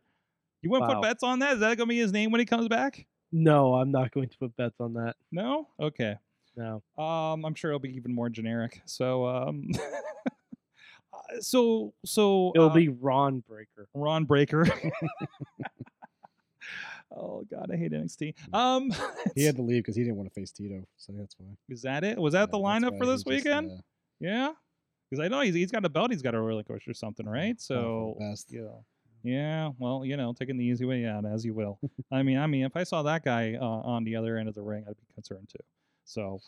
[0.62, 1.02] You want to Wow.
[1.02, 1.56] put bets on that?
[1.56, 3.06] Is that gonna be his name when he comes back?
[3.32, 5.16] No, I'm not going to put bets on that.
[5.32, 5.68] No.
[5.80, 6.16] Okay.
[6.56, 6.82] No.
[6.98, 8.82] Um, I'm sure it'll be even more generic.
[8.86, 9.70] So, um,
[11.14, 13.88] uh, so, so It'll uh, be Ron Breaker.
[13.94, 14.66] Ron Breaker.
[17.16, 18.34] oh God, I hate NXT.
[18.54, 18.92] Um,
[19.36, 21.48] He had to leave because he didn't want to face Tito, so that's why.
[21.70, 22.18] is that it?
[22.18, 23.72] Was that the Yeah, that's lineup for he this just, weekend?
[23.72, 23.82] uh,
[24.20, 24.52] Yeah,
[25.10, 27.28] because I know he's he's got a belt he's got a to relinquish or something,
[27.28, 27.60] right?
[27.62, 28.52] So best.
[28.52, 28.62] yeah,
[29.24, 29.70] yeah.
[29.78, 31.80] Well, you know, taking the easy way out as you will.
[32.12, 34.56] I mean, I mean, if I saw that guy uh, on the other end of
[34.56, 35.64] the ring, I'd be concerned too.
[36.06, 36.40] So,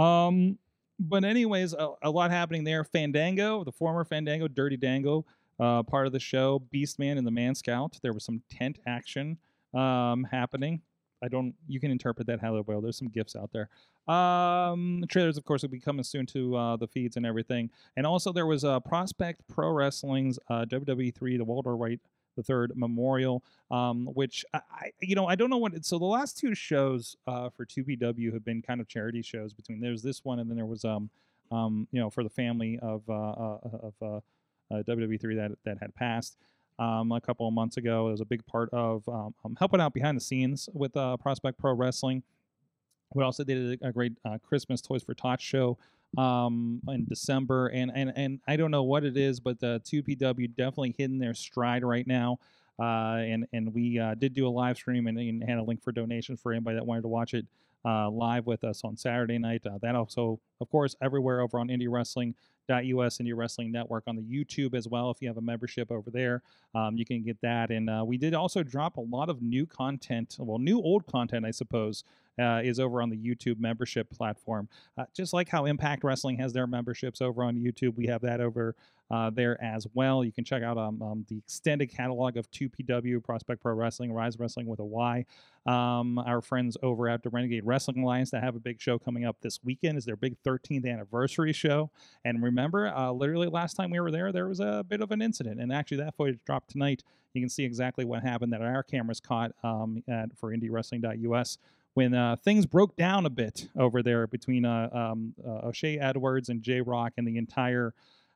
[0.00, 0.58] um,
[0.98, 2.84] but anyways, a, a lot happening there.
[2.84, 5.24] Fandango, the former Fandango, Dirty Dango,
[5.58, 6.62] uh, part of the show.
[6.72, 7.98] Beastman and the Man Scout.
[8.02, 9.38] There was some tent action
[9.74, 10.82] um, happening.
[11.22, 11.54] I don't.
[11.68, 12.80] You can interpret that how you will.
[12.80, 13.68] There's some gifts out there.
[14.12, 17.70] Um, trailers, of course, will be coming soon to uh, the feeds and everything.
[17.96, 22.00] And also, there was uh, Prospect Pro Wrestling's uh, WWE3, the Walter White
[22.36, 25.84] the Third Memorial, um, which I, I, you know, I don't know what.
[25.84, 29.52] So the last two shows uh, for 2PW have been kind of charity shows.
[29.52, 31.10] Between there's this one, and then there was um,
[31.50, 34.16] um, you know, for the family of uh, uh, of uh,
[34.74, 36.36] uh, WWE3 that that had passed.
[36.80, 39.80] Um, a couple of months ago, it was a big part of um, um, helping
[39.80, 42.22] out behind the scenes with uh, Prospect Pro Wrestling.
[43.14, 45.76] We also did a, great uh, Christmas Toys for Tots show
[46.16, 50.56] um, in December, and and and I don't know what it is, but the 2PW
[50.56, 52.38] definitely hitting their stride right now.
[52.80, 55.82] Uh, and and we uh, did do a live stream and, and had a link
[55.82, 57.44] for donation for anybody that wanted to watch it
[57.84, 59.66] uh, live with us on Saturday night.
[59.66, 62.34] Uh, that also, of course, everywhere over on Indie Wrestling.
[62.78, 65.10] US and your Wrestling Network on the YouTube as well.
[65.10, 66.42] If you have a membership over there,
[66.74, 67.70] um, you can get that.
[67.70, 71.44] And uh, we did also drop a lot of new content, well, new old content,
[71.44, 72.04] I suppose,
[72.38, 74.68] uh, is over on the YouTube membership platform.
[74.96, 78.40] Uh, just like how Impact Wrestling has their memberships over on YouTube, we have that
[78.40, 78.74] over
[79.10, 80.24] uh, there as well.
[80.24, 84.38] You can check out um, um, the extended catalog of 2PW, Prospect Pro Wrestling, Rise
[84.38, 85.24] Wrestling with a Y.
[85.66, 89.24] Um, our friends over at the Renegade Wrestling Alliance that have a big show coming
[89.24, 91.90] up this weekend is their big 13th anniversary show.
[92.24, 95.20] And remember, uh, literally last time we were there, there was a bit of an
[95.20, 95.60] incident.
[95.60, 97.02] And actually, that footage dropped tonight.
[97.34, 101.58] You can see exactly what happened that our cameras caught um, at, for IndieWrestling.us
[102.00, 106.48] when uh, things broke down a bit over there between uh, um, uh, O'Shea Edwards
[106.48, 107.92] and J Rock and the entire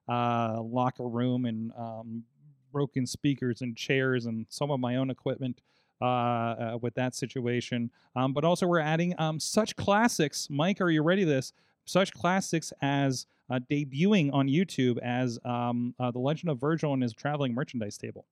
[0.06, 2.24] uh, locker room and um,
[2.70, 5.62] broken speakers and chairs and some of my own equipment
[6.02, 7.90] uh, uh, with that situation.
[8.14, 10.46] Um, but also, we're adding um, such classics.
[10.50, 11.24] Mike, are you ready?
[11.24, 11.54] This
[11.86, 17.02] such classics as uh, debuting on YouTube as um, uh, the Legend of Virgil and
[17.02, 18.26] his traveling merchandise table.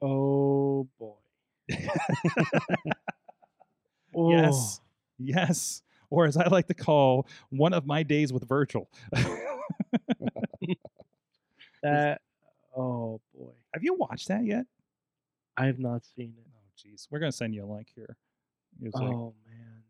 [0.00, 1.16] Oh boy.
[4.14, 4.80] Oh, Yes,
[5.18, 8.88] yes, or as I like to call one of my days with Virgil.
[11.82, 12.20] That.
[12.76, 13.52] Oh boy.
[13.72, 14.66] Have you watched that yet?
[15.56, 16.44] I have not seen it.
[16.52, 18.16] Oh, jeez, we're gonna send you a link here.
[18.82, 19.82] It's like- Oh man.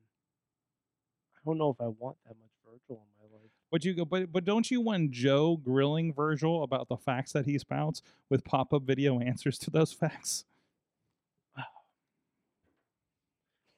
[1.37, 3.51] I don't know if I want that much Virgil in my life.
[3.71, 7.47] But you go, but but don't you want Joe grilling Virgil about the facts that
[7.47, 10.45] he spouts with pop up video answers to those facts?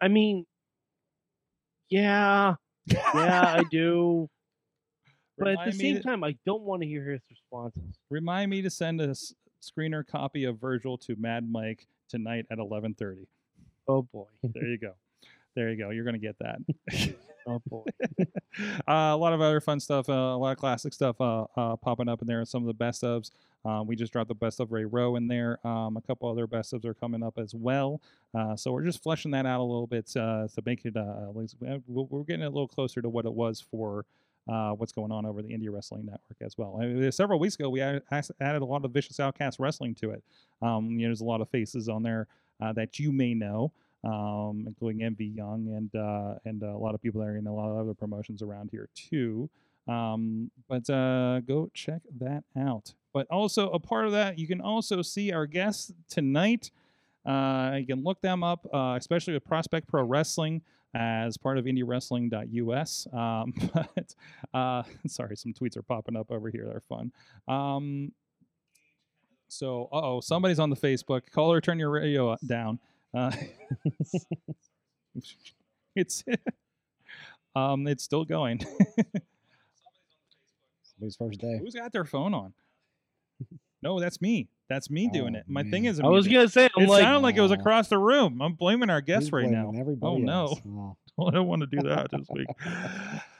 [0.00, 0.46] I mean,
[1.88, 2.54] yeah,
[2.86, 4.28] yeah, I do.
[5.38, 7.96] But at the same to- time, I don't want to hear his responses.
[8.10, 9.32] Remind me to send a s-
[9.62, 13.26] screener copy of Virgil to Mad Mike tonight at eleven thirty.
[13.88, 14.26] Oh boy.
[14.42, 14.92] There you go.
[15.56, 15.88] There you go.
[15.88, 16.58] You're gonna get that.
[17.50, 17.84] Oh boy.
[18.20, 18.24] uh,
[18.86, 22.22] a lot of other fun stuff, uh, a lot of classic stuff uh, popping up
[22.22, 22.44] in there.
[22.44, 23.30] Some of the best ofs.
[23.64, 25.58] Um, we just dropped the best of Ray Rowe in there.
[25.66, 28.00] Um, a couple other best ofs are coming up as well.
[28.34, 30.96] Uh, so we're just fleshing that out a little bit uh, to make it.
[30.96, 31.56] Uh, at least-
[31.88, 34.04] we're getting a little closer to what it was for.
[34.46, 36.78] What's going on over the Indie Wrestling Network as well?
[36.80, 40.22] I mean, several weeks ago, we added, a lot of Vicious Outcast Wrestling to it.
[40.62, 42.26] Um, you know, there's a lot of faces on there
[42.60, 43.72] that you may know
[44.04, 47.70] um, including MV Young and uh, and a lot of people are in a lot
[47.70, 49.48] of other promotions around here too.
[49.88, 52.94] Um, but uh, go check that out.
[53.12, 56.70] But also a part of that, you can also see our guests tonight.
[57.26, 60.62] Uh, you can look them up, uh, especially with Prospect Pro Wrestling
[60.94, 63.06] as part of IndieWrestling.us.
[63.12, 64.14] Um, but
[64.54, 66.66] uh, sorry, some tweets are popping up over here.
[66.66, 67.12] They're fun.
[67.48, 68.12] Um,
[69.48, 71.22] so, uh oh, somebody's on the Facebook.
[71.32, 72.78] Caller, turn your radio down.
[73.14, 73.30] Uh,
[75.96, 76.24] it's
[77.56, 78.60] um, it's still going.
[80.82, 81.58] Somebody's first day.
[81.60, 82.52] Who's got their phone on?
[83.82, 84.48] No, that's me.
[84.68, 85.44] That's me doing Oh, it.
[85.48, 85.72] My man.
[85.72, 87.98] thing is, I was gonna say, I'm It like, sounded like it was across the
[87.98, 88.40] room.
[88.42, 89.64] I'm blaming our guests right now.
[89.64, 90.32] blaming Everybody Oh, no.
[90.46, 90.60] else.
[91.18, 91.26] Oh.
[91.26, 92.46] I don't want to do that this week.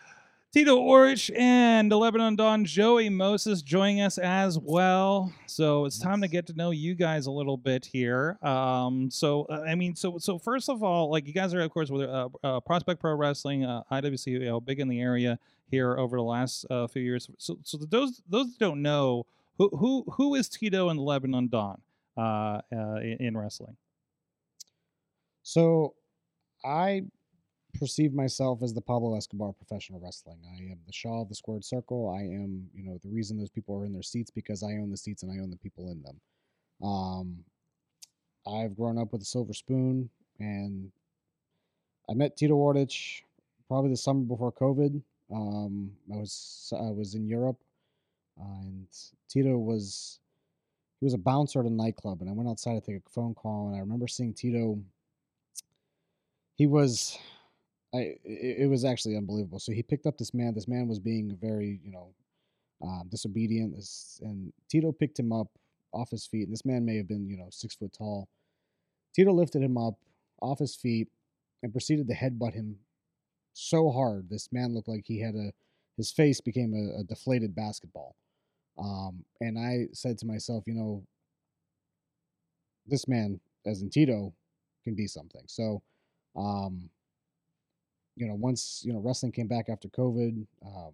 [0.53, 5.33] Tito Orich and the Lebanon Don Joey Moses joining us as well.
[5.47, 8.37] So it's time to get to know you guys a little bit here.
[8.43, 11.71] Um, so uh, I mean, so so first of all, like you guys are of
[11.71, 15.39] course with uh, uh, Prospect Pro Wrestling, uh, IWC, you know, big in the area
[15.71, 17.31] here over the last uh, few years.
[17.39, 19.27] So so those those that don't know
[19.57, 21.81] who who who is Tito and Lebanon Don
[22.17, 23.77] uh, uh, in, in wrestling.
[25.45, 25.95] So
[26.65, 27.05] I
[27.79, 30.39] perceive myself as the Pablo Escobar of professional wrestling.
[30.47, 32.11] I am the Shah of the squared circle.
[32.11, 34.91] I am, you know, the reason those people are in their seats because I own
[34.91, 36.21] the seats and I own the people in them.
[36.83, 37.39] Um,
[38.47, 40.09] I've grown up with a silver spoon
[40.39, 40.91] and
[42.09, 43.23] I met Tito Wardich
[43.69, 45.01] probably the summer before COVID.
[45.33, 47.59] Um, I was I was in Europe,
[48.41, 48.89] uh, and
[49.29, 50.19] Tito was
[50.99, 53.35] he was a bouncer at a nightclub, and I went outside to take a phone
[53.35, 54.79] call, and I remember seeing Tito.
[56.57, 57.17] He was,
[57.95, 59.59] I it, it was actually unbelievable.
[59.59, 60.55] So he picked up this man.
[60.55, 62.15] This man was being very, you know,
[62.83, 63.75] um, disobedient.
[63.75, 65.49] This, and Tito picked him up
[65.93, 66.45] off his feet.
[66.45, 68.29] And this man may have been, you know, six foot tall.
[69.15, 69.95] Tito lifted him up
[70.41, 71.09] off his feet
[71.63, 72.77] and proceeded to headbutt him
[73.53, 74.31] so hard.
[74.31, 75.53] This man looked like he had a
[75.97, 78.17] his face became a, a deflated basketball.
[78.79, 81.05] Um, and I said to myself, you know,
[82.87, 84.33] this man, as in Tito,
[84.83, 85.43] can be something.
[85.47, 85.83] So,
[86.37, 86.89] um,
[88.17, 90.93] you know, once you know wrestling came back after COVID, um,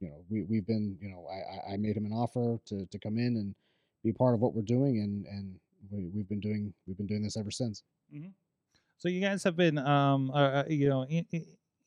[0.00, 2.98] you know, we we've been, you know, I I- made him an offer to to
[2.98, 3.54] come in and
[4.04, 5.54] be part of what we're doing, and and
[5.90, 7.82] we, we've been doing we've been doing this ever since.
[8.98, 11.44] So you guys have been, um, uh, uh, you know, in, in,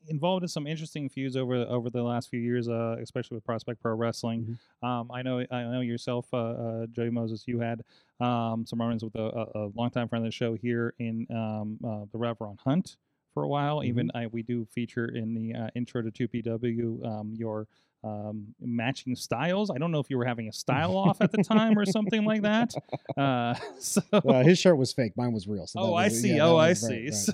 [0.07, 3.81] involved in some interesting feuds over over the last few years, uh, especially with Prospect
[3.81, 4.57] Pro Wrestling.
[4.83, 7.43] Um, I know, I know yourself, uh, uh, Joey Moses.
[7.47, 7.81] You had
[8.19, 11.77] um, some run-ins with a, a, a longtime friend of the show here in um,
[11.85, 12.97] uh, the Reverend Hunt
[13.35, 13.83] for a while.
[13.83, 17.67] Even I, we do feature in the uh, intro to 2PW um, your
[18.03, 19.69] um, matching styles.
[19.69, 22.25] I don't know if you were having a style off at the time or something
[22.25, 22.73] like that.
[23.17, 25.67] Uh, so, Uh, his shirt was fake, mine was real.
[25.67, 26.35] So oh, I see.
[26.35, 26.87] yeah, oh, I see.
[26.95, 27.13] right, right.
[27.13, 27.33] So-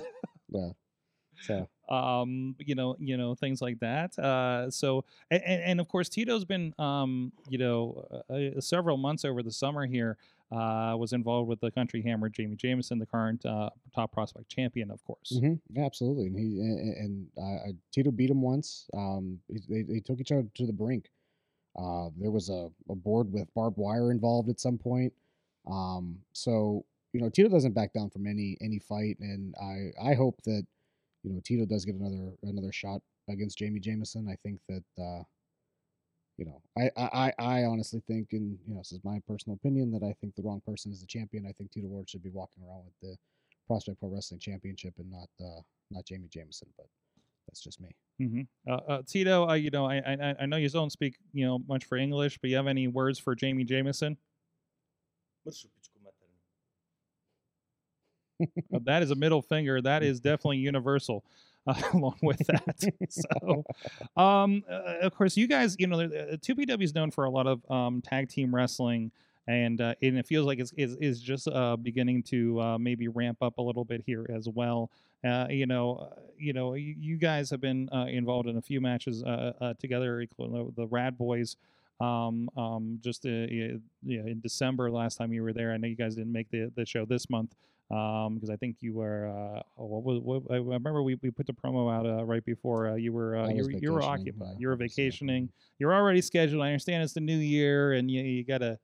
[0.49, 0.69] Yeah.
[1.41, 6.07] So um you know you know things like that uh so and, and of course
[6.07, 10.17] tito's been um you know uh, uh, several months over the summer here
[10.51, 14.91] uh was involved with the country hammer jamie jameson the current uh top prospect champion
[14.91, 16.27] of course hmm Yeah, absolutely.
[16.27, 18.89] And he and, and uh, Tito beat him once.
[18.93, 19.39] Um,
[19.69, 21.09] they, they took each other to the brink.
[21.77, 25.13] Uh, there was a, a board with barbed wire involved at some point.
[25.69, 26.83] Um, so
[27.13, 30.65] you know Tito doesn't back down from any any fight, and I I hope that
[31.23, 34.27] you know Tito does get another another shot against Jamie Jameson.
[34.27, 35.23] I think that uh,
[36.41, 39.55] you know I, I I I honestly think, and you know this is my personal
[39.57, 41.45] opinion, that I think the wrong person is the champion.
[41.47, 43.17] I think Tito Ward should be walking around with the
[43.67, 45.61] Prospect Pro Wrestling Championship and not uh,
[45.91, 46.87] not Jamie Jameson, but
[47.47, 47.89] that's just me.
[48.19, 51.45] hmm uh, uh, tito uh, you know I, I i know you don't speak you
[51.45, 54.17] know much for english but you have any words for jamie jameson
[58.73, 59.81] Uh, that is a middle finger.
[59.81, 61.23] That is definitely universal.
[61.67, 63.63] Uh, along with that, so
[64.21, 66.07] um, uh, of course, you guys, you know,
[66.41, 69.11] Two PW is known for a lot of um, tag team wrestling,
[69.47, 73.07] and uh, and it feels like it's is, is just uh, beginning to uh, maybe
[73.07, 74.89] ramp up a little bit here as well.
[75.23, 78.61] Uh, you know, uh, you know, you, you guys have been uh, involved in a
[78.61, 81.57] few matches uh, uh, together, including the Rad Boys.
[81.99, 85.71] Um, um, just uh, yeah, yeah, in December last time you were there.
[85.71, 87.53] I know you guys didn't make the the show this month
[87.91, 91.29] um because i think you were uh oh, what was what, i remember we, we
[91.31, 93.99] put the promo out uh, right before uh, you were uh, you, were you were
[93.99, 95.49] vacationing, occupied yeah, you were vacationing.
[95.79, 96.61] you're already scheduled.
[96.61, 98.79] I understand it's the new year and you, you gotta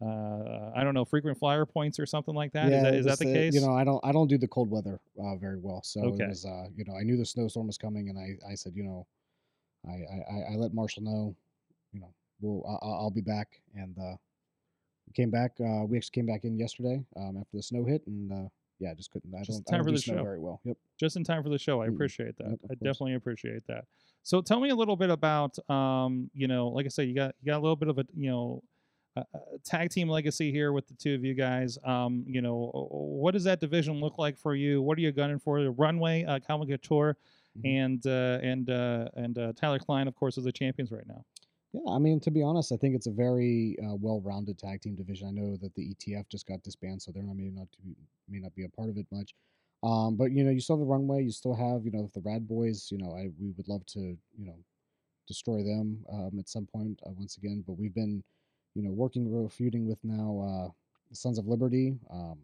[0.00, 2.66] uh i don't know frequent flyer points or something like that.
[2.72, 3.54] Is Yeah, that it is that was, the uh, case?
[3.54, 6.24] You know, I don't I don't do the cold weather uh, very well, so Okay.
[6.24, 8.72] it was uh, you know I knew the snowstorm was coming, and I I said
[8.76, 9.06] you know,
[9.86, 9.92] I
[10.34, 11.34] I, I- let Marshall know,
[11.92, 14.16] you know, we'll I, I'll be back, and uh,
[15.12, 15.52] came back.
[15.60, 18.48] Uh, we actually came back in yesterday um, after the snow hit, and uh,
[18.80, 19.32] yeah, I just couldn't.
[19.34, 20.22] I Just don't, time I don't for do the show.
[20.22, 20.60] very well.
[20.64, 20.76] Yep.
[20.98, 21.80] just in time for the show.
[21.82, 22.48] I appreciate that.
[22.48, 22.78] Yep, I course.
[22.80, 23.84] definitely appreciate that.
[24.24, 27.34] So tell me a little bit about, um, you know, like I said, you got
[27.42, 28.62] you got a little bit of a, you know,
[29.16, 29.24] a
[29.64, 31.76] tag team legacy here with the two of you guys.
[31.84, 34.80] Um, you know, what does that division look like for you?
[34.80, 35.62] What are you gunning for?
[35.62, 37.16] The runway, uh, Calvin Couture,
[37.58, 37.76] Mhm.
[37.82, 41.24] and uh, and uh, and uh, Tyler Klein, of course, are the champions right now.
[41.72, 44.94] Yeah, I mean, to be honest, I think it's a very uh, well-rounded tag team
[44.94, 45.28] division.
[45.28, 47.96] I know that the ETF just got disbanded, so they're not may not to be,
[48.28, 49.34] may not be a part of it much.
[49.82, 51.22] Um, but you know, you still have the runway.
[51.22, 52.88] You still have, you know, the Rad Boys.
[52.92, 54.56] You know, I we would love to, you know,
[55.26, 57.64] destroy them um, at some point uh, once again.
[57.66, 58.22] But we've been,
[58.74, 60.70] you know, working feuding with now uh,
[61.08, 61.96] the Sons of Liberty.
[62.10, 62.38] Um,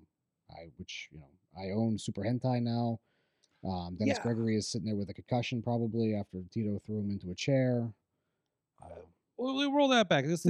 [0.50, 1.28] I which you know
[1.60, 2.98] I own Super Hentai now.
[3.62, 4.22] Um, Dennis Yeah.
[4.22, 7.92] Gregory is sitting there with a concussion probably after Tito threw him into a chair.
[8.82, 9.00] Uh,
[9.38, 10.42] Well, roll that back because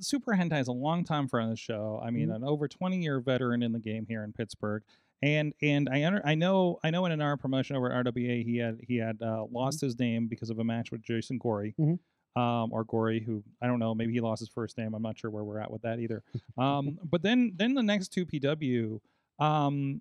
[0.00, 2.00] Super Hentai is a long time friend of the show.
[2.02, 2.36] I mean, Mhm.
[2.36, 4.82] an over twenty year veteran in the game here in Pittsburgh,
[5.22, 8.42] and and I under, I know I know in an R promotion over at RWA
[8.42, 11.74] he had he had uh, lost his name because of a match with Jason Gorey.
[11.78, 11.98] Mhm.
[12.36, 14.94] Um, or Gory, who I don't know, maybe he lost his first name.
[14.94, 16.22] I'm not sure where we're at with that either.
[16.58, 19.00] Um, but then, then the next two PW,
[19.38, 20.00] um,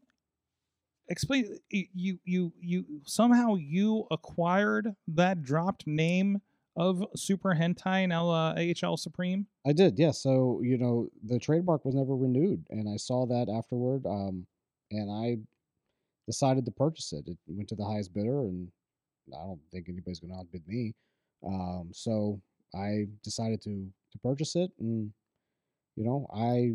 [1.10, 6.42] explain you you you somehow you acquired that dropped name
[6.76, 9.48] of Super Hentai now uh, AHL Supreme.
[9.66, 10.12] I did, yeah.
[10.12, 14.46] So you know, the trademark was never renewed, and I saw that afterward, um,
[14.92, 15.38] and I
[16.26, 17.28] decided to purchase it.
[17.28, 18.70] It went to the highest bidder, and
[19.34, 20.94] I don't think anybody's going to outbid me.
[21.46, 22.42] Um, so
[22.76, 25.12] I decided to to purchase it, and
[25.96, 26.74] you know, I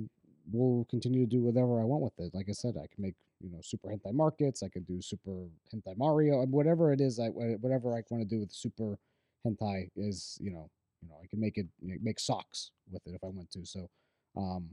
[0.52, 2.34] we'll continue to do whatever I want with it.
[2.34, 4.62] Like I said, I can make you know super hentai markets.
[4.62, 7.20] I can do super hentai Mario, whatever it is.
[7.20, 8.98] I whatever I want to do with super
[9.46, 10.68] hentai is you know
[11.02, 13.50] you know I can make it you know, make socks with it if I want
[13.52, 13.64] to.
[13.64, 13.88] So
[14.36, 14.68] um,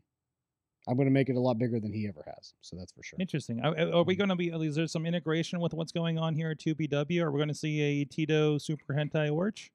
[0.88, 2.54] I'm going to make it a lot bigger than he ever has.
[2.62, 3.20] So that's for sure.
[3.20, 3.60] Interesting.
[3.62, 4.18] Are, are we Mhm.
[4.20, 4.48] going to be?
[4.50, 7.22] Is there some integration with what's going on here at 2PW?
[7.24, 9.70] Are we going to see a Tito Super Hentai Orch?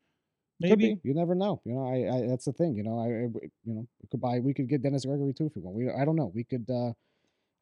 [0.61, 0.95] Maybe.
[0.95, 1.01] be.
[1.03, 1.61] You never know.
[1.64, 2.76] You know, I, I that's the thing.
[2.76, 4.38] You know, I you know, we could buy.
[4.38, 5.76] We could get Dennis Gregory too if we want.
[5.76, 6.30] We I don't know.
[6.34, 6.68] We could.
[6.70, 6.93] uh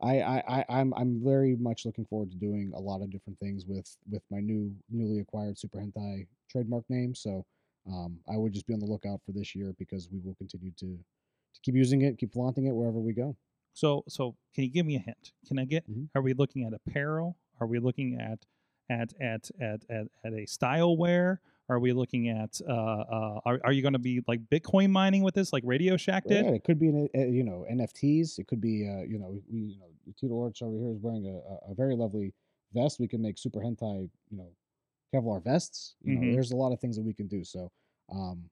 [0.03, 3.38] I, I, I I'm I'm very much looking forward to doing a lot of different
[3.38, 7.14] things with with my new newly acquired Super Hentai trademark name.
[7.14, 7.44] So
[7.86, 10.72] um, I would just be on the lookout for this year because we will continue
[10.78, 10.98] to
[11.55, 13.36] to keep using it, keep flaunting it wherever we go.
[13.72, 15.32] So, so can you give me a hint?
[15.46, 15.88] Can I get?
[15.90, 16.09] Mhm.
[16.14, 17.36] Are we looking at apparel?
[17.61, 18.44] Are we looking at
[18.88, 21.40] at at at at, at a style wear?
[21.70, 22.60] Are we looking at?
[22.68, 25.96] Uh, uh, are are you going to be like Bitcoin mining with this, like Radio
[25.96, 26.44] Shack did?
[26.44, 28.40] Yeah, it could be an, uh, you know NFTs.
[28.40, 29.86] It could be uh, you know we you know
[30.18, 32.34] Tito Orch over here is wearing a, a, very lovely
[32.74, 32.98] vest.
[32.98, 34.48] We can make super hentai you know
[35.14, 35.94] Kevlar vests.
[36.02, 37.44] You know, there's a lot of things that we can do.
[37.44, 37.70] So,
[38.12, 38.42] um,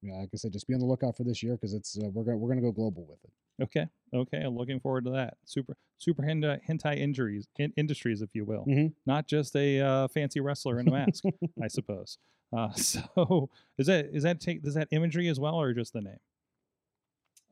[0.00, 2.08] yeah, like I said, just be on the lookout for this year because it's uh,
[2.10, 3.32] we're gonna we're gonna go global with it.
[3.62, 4.38] Okay, okay.
[4.38, 5.36] I'm looking forward to that.
[5.44, 8.92] Super super hentai, hentai injuries in, industries, if you will, Mhm.
[9.06, 11.24] not just a uh, fancy wrestler in a mask,
[11.62, 12.18] I suppose.
[12.52, 13.48] Uh, so
[13.78, 16.18] is that is that take does that imagery as well, or just the name?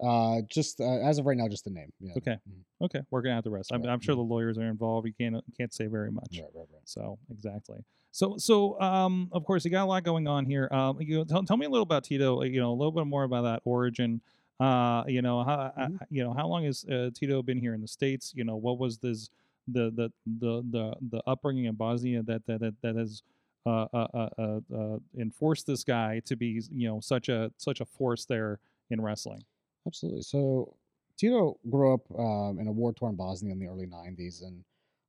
[0.02, 1.92] Uh, just uh, as of right now, just the name.
[2.00, 2.14] Yeah.
[2.16, 2.36] Okay.
[2.48, 2.64] Mhm.
[2.82, 3.70] Okay, working out the rest.
[3.72, 5.06] I'm, Right, I'm sure the lawyers are involved.
[5.06, 6.38] You can't can't say very much.
[6.40, 6.80] Right, right, right.
[6.88, 7.84] So exactly.
[8.10, 10.68] So so um of course you got a lot going on here.
[10.72, 12.40] Um you know, tell, tell me a little about Tito.
[12.40, 14.22] uh, You know a little bit more about that origin.
[14.60, 16.00] Uh you know how uh, Mhm.
[16.10, 18.32] you know how long has uh, Tito been here in the states?
[18.36, 19.30] You know what was this
[19.68, 23.22] the the the the the upbringing in Bosnia that that that, that has
[23.66, 27.80] uh, uh, uh, uh, uh, enforced this guy to be you know such a such
[27.80, 29.44] a force there in wrestling.
[29.86, 30.22] Absolutely.
[30.22, 30.76] So
[31.16, 34.64] Tito grew up um, in a war torn Bosnia in the early '90s, and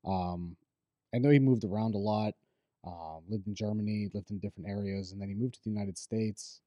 [0.06, 0.56] um,
[1.14, 2.36] I know he moved around a lot.
[2.86, 5.98] Um, lived in Germany, lived in different areas, and then he moved to the United
[5.98, 6.62] States.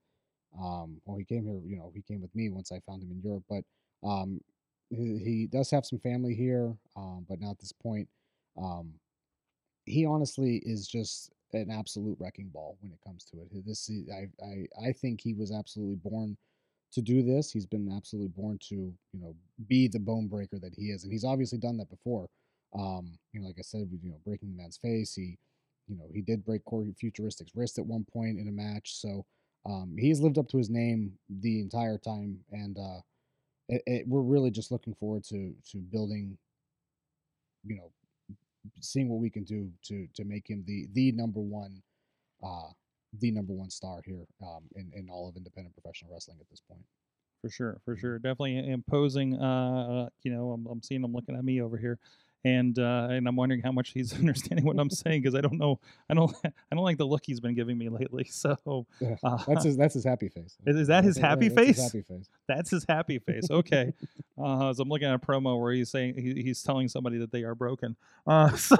[0.60, 1.60] Um, well, he came here.
[1.66, 3.44] You know, he came with me once I found him in Europe.
[3.48, 3.64] But
[4.08, 4.40] um,
[4.90, 6.74] he, he does have some family here.
[6.96, 8.08] Um, but now at this point,
[8.60, 8.92] um,
[9.84, 13.64] he honestly is just an absolute wrecking ball when it comes to it.
[13.66, 16.36] This is- I I I think he was absolutely born
[16.92, 17.50] to do this.
[17.52, 19.34] He's been absolutely born to, you know,
[19.68, 22.28] be the bone breaker that he is, and he's obviously done that before.
[22.74, 25.14] Um, you know, like I said, you know, breaking the man's face.
[25.14, 25.38] He,
[25.88, 28.96] you know, he did break Corey Futuristic's wrist at one point in a match.
[28.96, 29.24] So
[29.66, 33.00] um, he's lived up to his name the entire time, and uh,
[33.68, 36.36] it, it, we're really just looking forward to to building,
[37.66, 37.90] you know,
[38.80, 41.82] seeing what we can do to to make him the the number one.
[42.42, 42.70] Uh,
[43.20, 46.60] the number one star here um, in, in all of independent professional wrestling at this
[46.60, 46.82] point.
[47.40, 48.00] For sure, for Mhm.
[48.00, 49.40] sure, definitely imposing.
[49.40, 52.00] Uh, uh, you know, I'm, I'm seeing him looking at me over here,
[52.44, 55.58] and uh, and I'm wondering how much he's understanding what I'm saying because I don't
[55.58, 55.80] know.
[56.10, 56.34] I don't.
[56.44, 58.24] I don't like the look he's been giving me lately.
[58.30, 59.76] So Yeah, uh, That's his.
[59.76, 60.56] That's his happy face.
[60.66, 61.82] Is- is that his Yeah, happy his face?
[61.82, 62.28] happy face.
[62.48, 63.50] that's his happy face.
[63.50, 63.92] Okay,
[64.38, 67.32] uh, as I'm looking at a promo where he's saying he, he's telling somebody that
[67.32, 67.96] they are broken.
[68.26, 68.76] Uh, so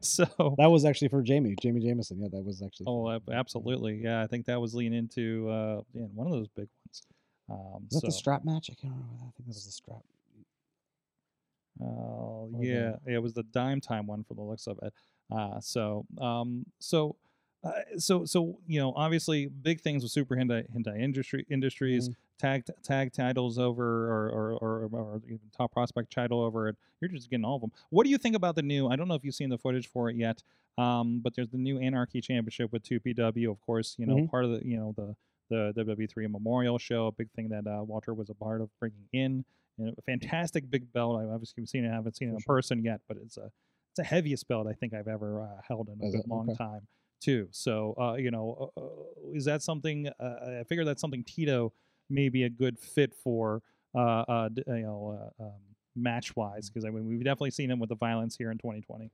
[0.00, 2.20] so That was actually for Jamie, Jamie Jameson.
[2.20, 2.86] Yeah, that was actually.
[2.88, 4.22] oh, absolutely, yeah.
[4.22, 7.02] I think that was leaning into uh, yeah, one of those big ones.
[7.48, 8.68] Um, Was that the strap match?
[8.70, 9.14] I can't remember.
[9.18, 10.02] I think that was the strap.
[11.82, 14.92] Oh the- yeah, it was the dime time one for the looks of it.
[15.30, 17.16] Uh, so um, so
[17.64, 22.14] uh, so so you know, obviously big things with Super Hentai Hentai Industry Industries Mhm.
[22.38, 26.76] tag tag titles over or or, or or even top prospect title over it.
[27.00, 27.72] You're just getting all of them.
[27.90, 28.88] What do you think about the new?
[28.88, 30.42] I don't know if you've seen the footage for it yet.
[30.78, 33.96] Um, but there's the new Anarchy Championship with 2PW, of course.
[33.98, 34.30] You know, Mhm.
[34.30, 35.16] part of the you know the
[35.48, 39.08] the WWE Memorial Show, a big thing that uh, Walter was a part of bringing
[39.12, 39.44] in.
[39.78, 41.20] And a fantastic big belt.
[41.20, 41.90] I've obviously seen it.
[41.90, 42.56] I haven't seen it in sure.
[42.56, 45.88] person yet, but it's a it's the heaviest belt I think I've ever uh, held
[45.88, 46.56] in a long Okay.
[46.56, 46.86] time
[47.20, 47.48] too.
[47.50, 48.88] So uh, you know, uh, uh,
[49.34, 50.08] is that something?
[50.20, 51.72] Uh, I figure that's something Tito
[52.08, 53.62] may be a good fit for.
[53.94, 55.60] Uh, uh, d- you know, uh, um,
[55.94, 59.10] match wise, because I mean we've definitely seen him with the violence here in 2020.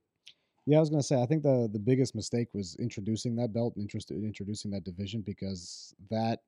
[0.67, 1.21] Yeah, I was gonna say.
[1.21, 5.23] I think the the biggest mistake was introducing that belt, and interest, introducing that division
[5.23, 6.41] because that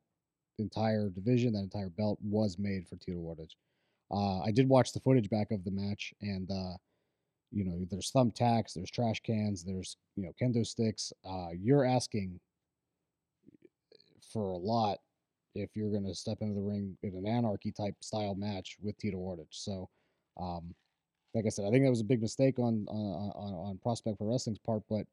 [0.58, 3.56] entire division, that entire belt, was made for Tito Wardage.
[4.14, 6.76] Uh, I did watch the footage back of the match, and uh,
[7.50, 11.12] you know, there's thumbtacks, there's trash cans, there's you know kendo sticks.
[11.28, 12.38] Uh, you're asking
[14.32, 14.98] for a lot
[15.54, 18.98] if you're going to step into the ring in an anarchy type style match with
[18.98, 19.46] Tito Wardage.
[19.50, 19.88] So,
[20.40, 20.74] um,
[21.32, 24.18] like I said, I think that was a big mistake on on on, on Prospect
[24.18, 25.06] for Wrestling's part, but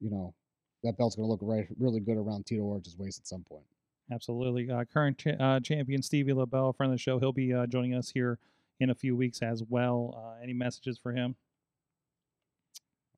[0.00, 0.34] you know
[0.82, 3.64] that belt's going to look right really good around Tito Wardage's waist at some point.
[4.12, 4.70] Absolutely.
[4.70, 7.94] Uh, current cha- uh, champion Stevie LaBelle, friend of the show, he'll be uh, joining
[7.94, 8.38] us here
[8.80, 10.14] in a few weeks as well.
[10.16, 11.36] Uh, any messages for him?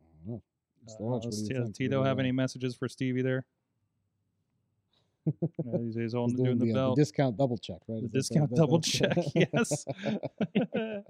[0.01, 0.43] I don't know.
[0.87, 1.17] Mr.
[1.17, 3.45] Uh, does T- Tito have any messages for Stevie there?
[5.25, 6.97] He's, he's on he's doing, the uh, belt.
[6.97, 8.01] discount double check, right?
[8.01, 9.87] The Is discount double check, yes.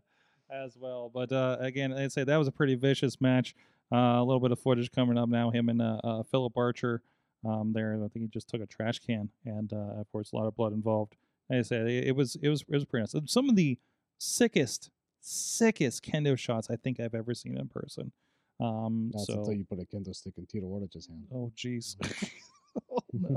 [0.50, 1.10] as well.
[1.12, 3.54] But uh, again, I'd say that was a pretty vicious match.
[3.90, 5.50] Uh, a little bit of footage coming up now.
[5.50, 7.02] Him and uh, uh, Philip Archer
[7.46, 7.94] um, there.
[7.94, 10.56] I think he just took a trash can, and uh, of course, a lot of
[10.56, 11.16] blood involved.
[11.50, 13.30] Like I said, it, it was it was it was pretty nice.
[13.32, 13.78] Some of the
[14.18, 14.90] sickest,
[15.20, 18.12] sickest kendo shots I think I've ever seen in person.
[18.60, 21.26] Um, That's so until you put a kendo stick in Tito Ortich's hand.
[21.34, 21.96] Oh jeez.
[22.90, 23.36] oh, no.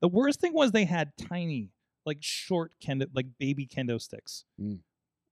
[0.00, 1.70] The worst thing was they had tiny,
[2.06, 4.78] like short kendo, like baby kendo sticks, Mm.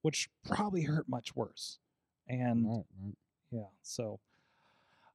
[0.03, 1.79] which probably hurt much worse.
[2.29, 3.15] And Right, right.
[3.51, 4.21] yeah, so.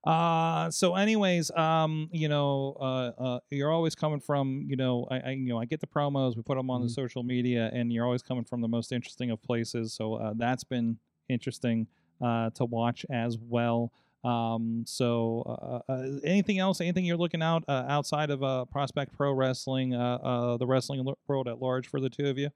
[0.03, 5.19] Uh so anyways, um, you know, uh, uh you're always coming from, you know, I,
[5.19, 6.89] I you know, I get the promos, we put them on the Mhm.
[6.89, 9.93] social media and you're always coming from the most interesting of places.
[9.93, 11.87] So uh, that's been interesting
[12.21, 13.91] uh to watch as well.
[14.23, 15.41] Um so
[15.87, 19.93] uh, uh anything else anything you're looking out uh, outside of uh Prospect Pro Wrestling,
[19.95, 22.49] uh uh the wrestling world at large for the two of you?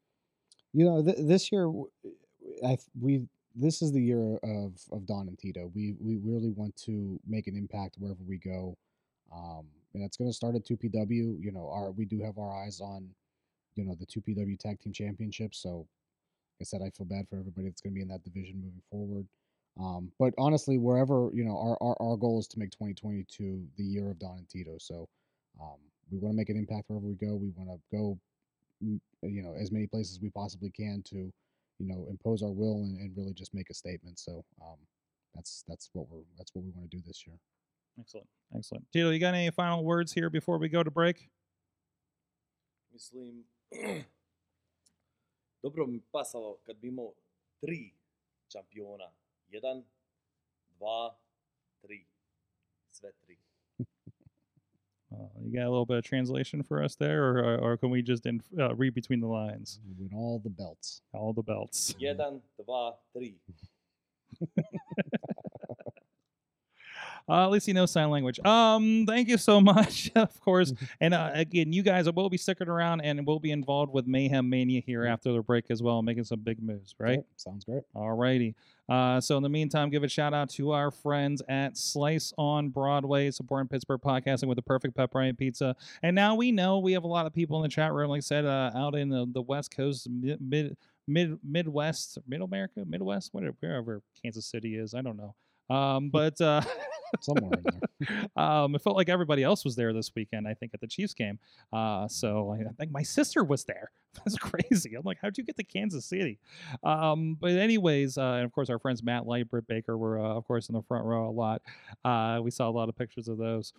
[0.73, 1.67] You know, th- this year,
[2.63, 5.71] I th- we this is the year of of Don and Tito.
[5.73, 8.77] We we really want to make an impact wherever we go,
[9.33, 11.41] um, and it's going to start at two PW.
[11.43, 13.09] You know, our we do have our eyes on,
[13.75, 15.59] you know, the two PW Tag Team Championships.
[15.61, 15.87] So,
[16.59, 18.55] like I said, I feel bad for everybody that's going to be in that division
[18.55, 19.27] moving forward.
[19.79, 23.83] Um, but honestly, wherever you know, our, our our goal is to make 2022 the
[23.83, 24.77] year of Don and Tito.
[24.79, 25.07] So,
[25.61, 25.77] um,
[26.11, 27.35] we want to make an impact wherever we go.
[27.35, 28.17] We want to go
[28.81, 31.31] you know as many places we possibly can to
[31.79, 34.77] you know impose our will and, and really just make a statement so um
[35.33, 37.37] that's that's what we're that's what we want to do this year
[37.99, 38.27] Excellent.
[38.55, 38.91] Excellent.
[38.91, 41.29] Tito, you got any final words here before we go to break?
[42.91, 43.45] Mislim,
[45.63, 47.13] dobro mi pasalo kad bi imao
[47.61, 47.93] tri
[48.51, 49.11] šampiona.
[49.47, 49.83] Jedan,
[50.69, 51.17] dva,
[51.81, 52.05] tri.
[52.89, 53.37] Sve tri.
[55.13, 57.89] Uh, you got a little bit of translation for us there, or or, or can
[57.89, 59.79] we just inf- uh, read between the lines?
[59.85, 61.93] We win all the belts All the belts.
[62.01, 63.35] Jedan, dva, tri.
[67.27, 68.39] Uh, at least you know sign language.
[68.45, 70.73] Um, thank you so much, of course.
[70.99, 74.49] And uh, again, you guys will be sticking around and will be involved with Mayhem
[74.49, 77.17] Mania here after the break as well, making some big moves, right?
[77.17, 78.55] Yep, sounds great Alrighty.
[78.89, 82.69] Uh, so in the meantime, give a shout out to our friends at Slice on
[82.69, 85.75] Broadway, supporting Pittsburgh podcasting with the perfect pepperoni pizza.
[86.01, 88.17] And now we know we have a lot of people in the chat room, like
[88.17, 90.75] I said, uh, out in the, the West Coast, mid, mid
[91.07, 94.93] mid Midwest, Middle America, Midwest, whatever, wherever Kansas City is.
[94.93, 95.35] I don't know.
[95.69, 96.61] Um, but uh,
[97.21, 100.47] somewhere in there um, it felt like everybody else was there this weekend.
[100.47, 101.39] I think at the Chiefs game.
[101.71, 103.91] Uh, so I, I think my sister was there.
[104.25, 104.95] That's crazy.
[104.95, 106.39] I'm like, how'd you get to Kansas City?
[106.83, 110.35] Um, but anyways, uh, and of course our friends Matt Light, Britt Baker were uh,
[110.35, 111.61] of course in the front row a lot.
[112.03, 113.73] Uh, we saw a lot of pictures of those.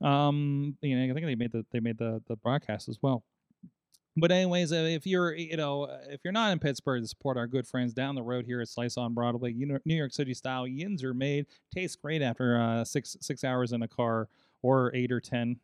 [0.00, 3.22] Um, you know, I think they made the they made the the broadcast as well.
[4.16, 7.36] But anyways, uh, if you're you know uh, if you're not in Pittsburgh to support
[7.36, 10.66] our good friends down the road here at Slice on Broadway, New York City style
[10.66, 11.46] yins are made.
[11.74, 14.28] Tastes great after uh, six six hours in a car
[14.62, 15.56] or eight or ten.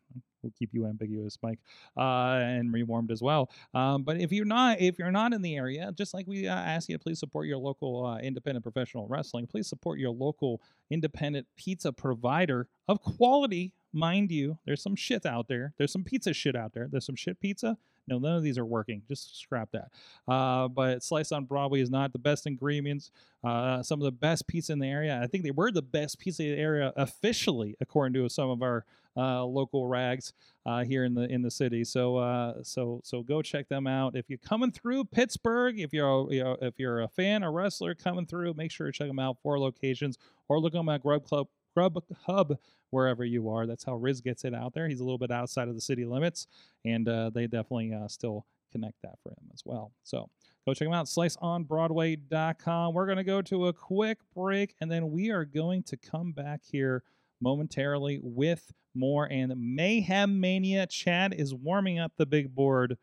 [0.43, 1.59] We'll keep you ambiguous, Mike,
[1.97, 3.51] uh, and rewarmed as well.
[3.75, 6.55] Um, but if you're not if you're not in the area, just like we uh,
[6.55, 10.61] ask you to please support your local uh, independent professional wrestling, please support your local
[10.89, 13.73] independent pizza provider of quality.
[13.93, 15.75] Mind you, there's some shit out there.
[15.79, 16.87] There's some pizza shit out there.
[16.89, 17.77] There's some shit pizza.
[18.09, 19.03] No, none of these are working.
[19.09, 19.89] Just scrap that.
[20.29, 23.11] Uh, but Slice on Broadway is not the best ingredients.
[23.43, 25.21] Uh, some of the best pizza in the area.
[25.23, 28.63] I think they were the best pizza in the area officially, according to some of
[28.63, 28.85] our
[29.17, 30.33] uh, local rags
[30.67, 31.85] uh, here in the in the city.
[31.85, 34.17] So uh, so so go check them out.
[34.17, 37.95] If you're coming through Pittsburgh, if you're a, you if you're a fan, a wrestler
[37.95, 39.39] coming through, make sure to check them out.
[39.43, 41.49] Four locations, or look them at Grub Club.
[41.77, 42.57] Grub Hub,
[42.89, 43.67] wherever you are.
[43.67, 44.89] That's how Riz gets it out there.
[44.89, 46.47] He's a little bit outside of the city limits,
[46.87, 49.93] and uh, they definitely uh, still connect that for him as well.
[50.03, 50.31] So
[50.67, 51.05] go check them out.
[51.05, 52.95] SliceOnBroadway.com.
[52.95, 56.33] We're going to go to a quick break, and then we are going to come
[56.33, 57.03] back here
[57.43, 59.27] momentarily with more.
[59.31, 62.97] And Mayhem Mania Chad is warming up the big board.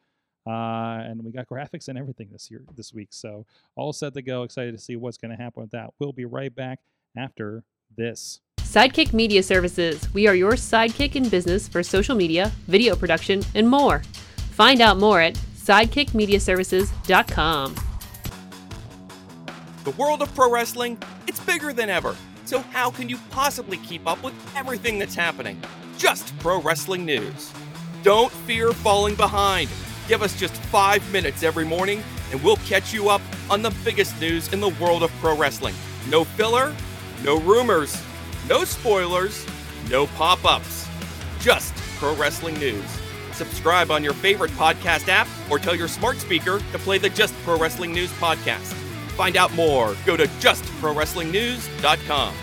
[0.48, 3.10] Uh, and we got graphics and everything this year, this week.
[3.12, 3.46] So
[3.76, 4.42] all set to go.
[4.42, 5.92] Excited to see what's going to happen with that.
[6.00, 6.80] We'll be right back
[7.16, 7.64] after
[7.96, 8.42] this.
[8.74, 10.12] Sidekick Media Services.
[10.16, 14.02] We are your sidekick in business for social media, video production, and more.
[14.54, 17.76] Find out more at sidekickmediaservices.com.
[19.84, 20.98] The world of pro wrestling,
[21.28, 22.16] it's bigger than ever.
[22.46, 25.62] So how can you possibly keep up with everything that's happening?
[26.00, 27.54] Just pro wrestling news.
[28.02, 29.70] Don't fear falling behind.
[30.08, 32.02] Give us just five minutes every morning,
[32.32, 33.22] and we'll catch you up
[33.52, 35.76] on the biggest news in the world of pro wrestling.
[36.10, 36.76] No filler,
[37.24, 38.02] no rumors,
[38.48, 39.46] no spoilers,
[39.90, 40.88] no pop ups.
[41.40, 42.86] Just pro wrestling news.
[43.34, 47.34] Subscribe on your favorite podcast app or tell your smart speaker to play the Just
[47.44, 48.74] Pro Wrestling News podcast.
[49.16, 49.96] Find out more.
[50.06, 52.34] Go to justprowrestlingnews.com.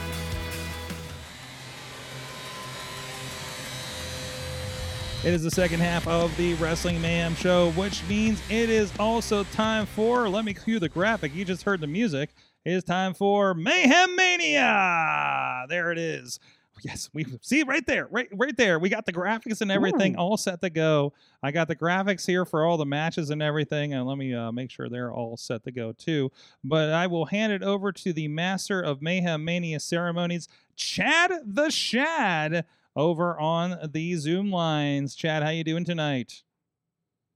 [5.22, 9.44] It is the second half of the Wrestling Mayhem show, which means it is also
[9.44, 10.30] time for.
[10.30, 11.34] Let me cue the graphic.
[11.34, 12.30] You just heard the music.
[12.62, 15.64] It is time for Mayhem Mania.
[15.70, 16.38] There it is.
[16.82, 18.78] Yes, we see right there, right, right there.
[18.78, 21.12] We got the graphics and everything all set to go.
[21.42, 24.52] I got the graphics here for all the matches and everything, and let me uh,
[24.52, 26.30] make sure they're all set to go too.
[26.62, 31.70] But I will hand it over to the master of Mayhem Mania ceremonies, Chad the
[31.70, 35.14] Shad, over on the Zoom lines.
[35.14, 36.42] Chad, how you doing tonight?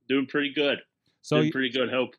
[0.09, 0.81] Doing pretty good.
[1.23, 1.91] So, Doing pretty good.
[1.91, 2.15] Hope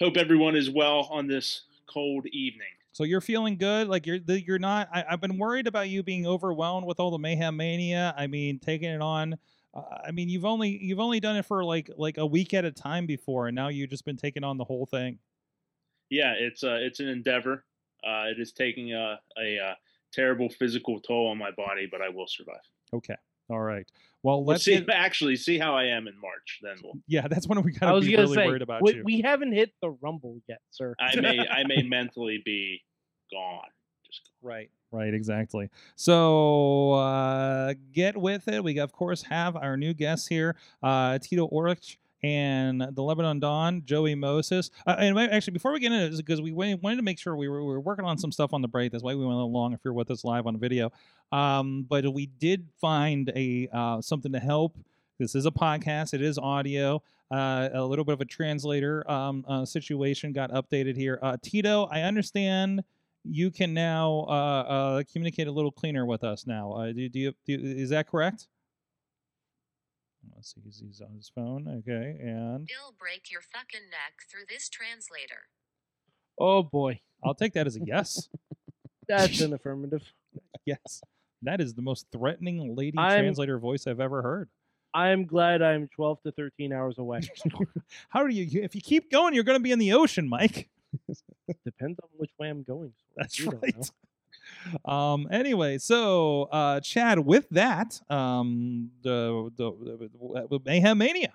[0.00, 1.62] hope everyone is well on this
[1.94, 2.66] cold evening.
[2.92, 3.88] so you're feeling good?
[3.88, 4.88] Like you're you're not?
[4.92, 8.12] I, I've been worried about you being overwhelmed with all the Mayhem Mania.
[8.18, 9.38] I mean, taking it on.
[9.72, 12.64] Uh, I mean, you've only you've only done it for like like a week at
[12.64, 15.18] a time before, and now you've just been taking on the whole thing.
[16.10, 17.64] Yeah, it's uh, it's an endeavor.
[18.06, 19.74] Uh, it is taking a, a, uh
[20.12, 22.60] terrible physical toll on my body, but I will survive.
[22.92, 23.16] Okay,
[23.50, 23.86] all right.
[24.22, 24.78] Well, Let's let's see.
[24.84, 26.60] get- Actually, see how I am in March.
[26.62, 26.94] Then we'll.
[27.06, 29.02] yeah, that's when we I gotta was be really say worried about we, you.
[29.04, 30.94] we haven't hit the rumble yet, sir.
[30.98, 32.82] I may I may mentally be
[33.30, 33.68] gone.
[34.06, 34.70] Just Right.
[34.92, 35.70] Right, exactly.
[35.96, 38.62] So uh, get with it.
[38.62, 43.82] We, of course, have our new guests here uh, Tito Orich and the Lebanon Don,
[43.84, 44.70] Joey Moses.
[44.86, 47.48] Uh, and actually, before we get into it, because we wanted to make sure we
[47.50, 48.92] were, we were working on some stuff on the break.
[48.92, 50.90] That's why we went along if you're with us live on video.
[51.32, 54.78] Um, but we did find a uh, something to help.
[55.18, 57.02] This is a podcast, it is audio.
[57.30, 61.18] Uh, a little bit of a translator um, uh, situation got updated here.
[61.20, 62.84] Uh, Tito, I understand
[63.22, 66.90] you can now uh, communicate a little cleaner with us now.
[66.94, 68.48] Do, do, you, do is that correct?
[70.34, 71.66] Let's see, he's, he's on his phone.
[71.80, 75.48] Okay, and Ill break your fucking neck through this translator.
[76.38, 78.28] Oh boy, I'll take that as a yes.
[79.08, 80.02] that's an affirmative.
[80.66, 81.00] yes,
[81.42, 84.48] that is the most threatening lady I'm- translator voice I've ever heard.
[84.96, 87.20] I'm glad I'm 12 to 13 hours away.
[88.10, 88.62] How do you?
[88.62, 90.68] If you keep going, you're going to be in the ocean, Mike.
[91.64, 92.92] Depends on which way I'm going.
[92.96, 93.90] so That's you don't right.
[94.84, 95.28] Um.
[95.30, 101.32] Anyway, so uh, Chad, with that, um, the, the, the Mayhem Mania.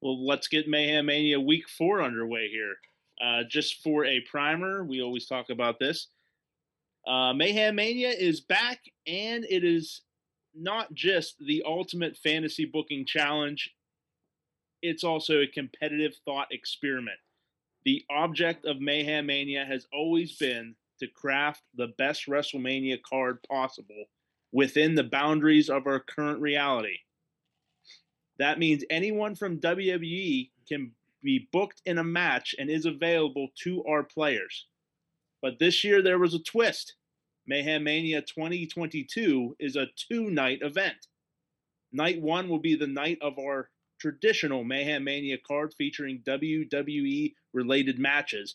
[0.00, 2.74] Well, let's get Mayhem Mania Week Four underway here.
[3.24, 6.08] Uh, just for a primer, we always talk about this.
[7.06, 10.02] Uh, Mayhem Mania is back, and it is
[10.54, 13.70] not just the ultimate fantasy booking challenge.
[14.82, 17.18] It's also a competitive thought experiment.
[17.84, 24.04] The object of Mayhem Mania has always been to craft the best WrestleMania card possible
[24.52, 26.98] within the boundaries of our current reality.
[28.38, 30.92] That means anyone from WWE can
[31.22, 34.66] be booked in a match and is available to our players.
[35.40, 36.94] But this year there was a twist.
[37.48, 41.08] Mayhem Mania 2022 is a two night event.
[41.90, 47.98] Night one will be the night of our traditional Mayhem Mania card featuring WWE related
[47.98, 48.54] matches.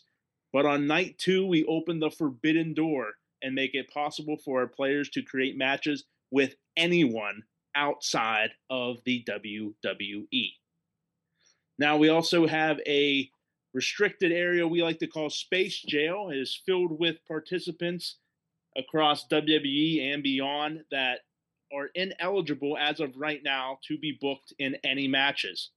[0.52, 4.66] But on night two, we open the forbidden door and make it possible for our
[4.66, 7.42] players to create matches with anyone
[7.74, 10.52] outside of the WWE.
[11.78, 13.30] Now, we also have a
[13.72, 16.30] restricted area we like to call Space Jail.
[16.30, 18.16] It is filled with participants
[18.76, 21.20] across WWE and beyond that
[21.72, 25.70] are ineligible as of right now to be booked in any matches.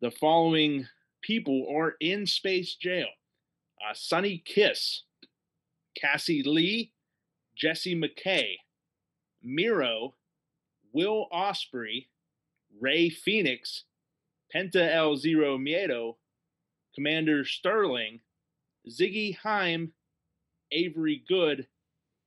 [0.00, 0.88] The following
[1.22, 3.06] people are in Space Jail
[3.82, 5.02] uh, Sonny Kiss,
[5.98, 6.92] Cassie Lee,
[7.56, 8.54] Jessie McKay,
[9.42, 10.14] Miro,
[10.92, 12.06] Will Ospreay,
[12.80, 13.84] Rey Fenix,
[14.54, 16.16] Penta El Zero Miedo,
[16.94, 18.20] Commander Sterling,
[18.88, 19.92] Ziggy Haim,
[20.70, 21.66] Avery Good,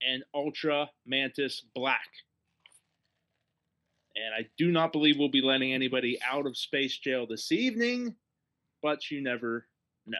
[0.06, 2.08] and Ultra Mantis Black.
[4.16, 8.14] And I do not believe we'll be letting anybody out of space jail this evening,
[8.82, 9.66] but you never
[10.06, 10.18] know.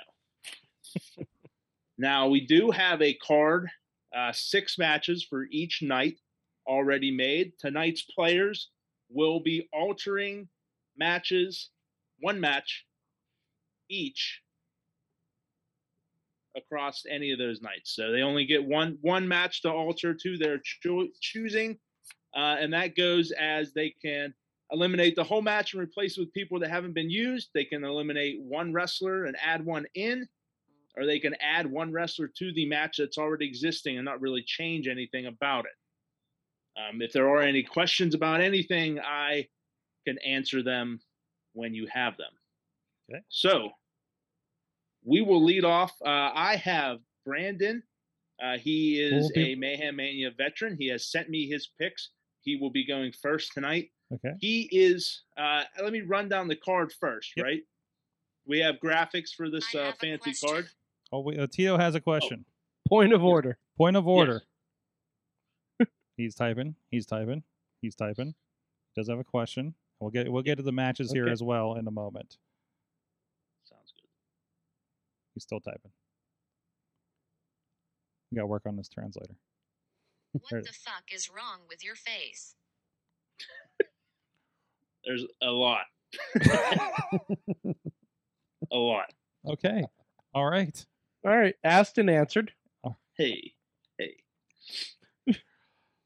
[1.98, 3.68] Now, we do have a card,
[4.14, 6.18] uh, six matches for each night
[6.66, 7.52] already made.
[7.58, 8.70] Tonight's players
[9.08, 10.48] will be altering
[10.96, 11.70] matches,
[12.20, 12.86] one match
[13.88, 14.40] each
[16.56, 17.94] across any of those nights.
[17.94, 21.78] So they only get one one match to alter to their cho- choosing,
[22.34, 24.34] uh, and that goes as they can
[24.72, 27.50] eliminate the whole match and replace it with people that haven't been used.
[27.54, 30.26] They can eliminate one wrestler and add one in,
[30.96, 34.42] or they can add one wrestler to the match that's already existing and not really
[34.46, 36.80] change anything about it.
[36.80, 39.48] Um, if there are any questions about anything, I
[40.06, 41.00] can answer them
[41.52, 42.30] when you have them.
[43.10, 43.22] Okay.
[43.28, 43.70] So
[45.04, 45.92] we will lead off.
[46.04, 47.82] Uh, I have Brandon.
[48.42, 49.54] Uh, he is a.
[49.54, 50.76] Mayhem Mania veteran.
[50.78, 52.10] He has sent me his picks.
[52.42, 53.90] He will be going first tonight.
[54.12, 54.34] Okay.
[54.40, 55.22] He is.
[55.38, 57.44] Uh, let me run down the card first, Yep.
[57.46, 57.60] right?
[58.46, 60.68] We have graphics for this uh, have fancy card.
[61.12, 62.44] Oh, wait, uh, Tito has a question.
[62.88, 63.58] Point of order.
[63.76, 64.42] Point of order.
[66.16, 66.74] he's typing.
[66.90, 67.42] He's typing.
[67.80, 68.34] He's typing.
[68.96, 69.74] Does have a question.
[70.00, 72.36] We'll get we'll get to the matches here as well in a moment.
[73.64, 74.08] Sounds good.
[75.34, 75.90] He's still typing.
[78.30, 79.34] We got to work on this translator.
[80.32, 82.54] What the fuck is wrong with your face?
[85.04, 85.86] There's a lot.
[88.72, 89.12] a lot.
[89.46, 89.84] Okay.
[90.34, 90.84] All right.
[91.26, 92.52] All right, asked and answered.
[93.16, 93.52] Hey,
[93.98, 94.14] hey.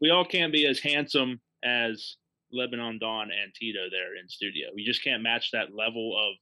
[0.01, 2.17] we all can't be as handsome as
[2.51, 4.69] Lebanon Don and Tito there in studio.
[4.75, 6.37] We just can't match that level of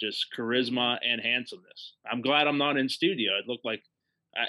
[0.00, 1.94] just charisma and handsomeness.
[2.10, 3.30] I'm glad I'm not in studio.
[3.38, 3.84] I'd look like
[4.36, 4.46] I,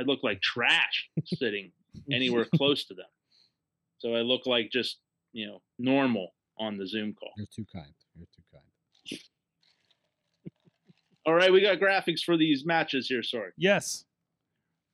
[0.00, 1.70] I'd look like trash sitting
[2.10, 3.06] anywhere close to them.
[3.98, 5.00] So I look like just
[5.34, 7.32] you know normal on the Zoom call.
[7.36, 7.92] You're too kind.
[8.16, 8.64] You're too kind.
[11.24, 13.22] All right, we got graphics for these matches here.
[13.22, 13.52] Sorry.
[13.56, 14.04] Yes.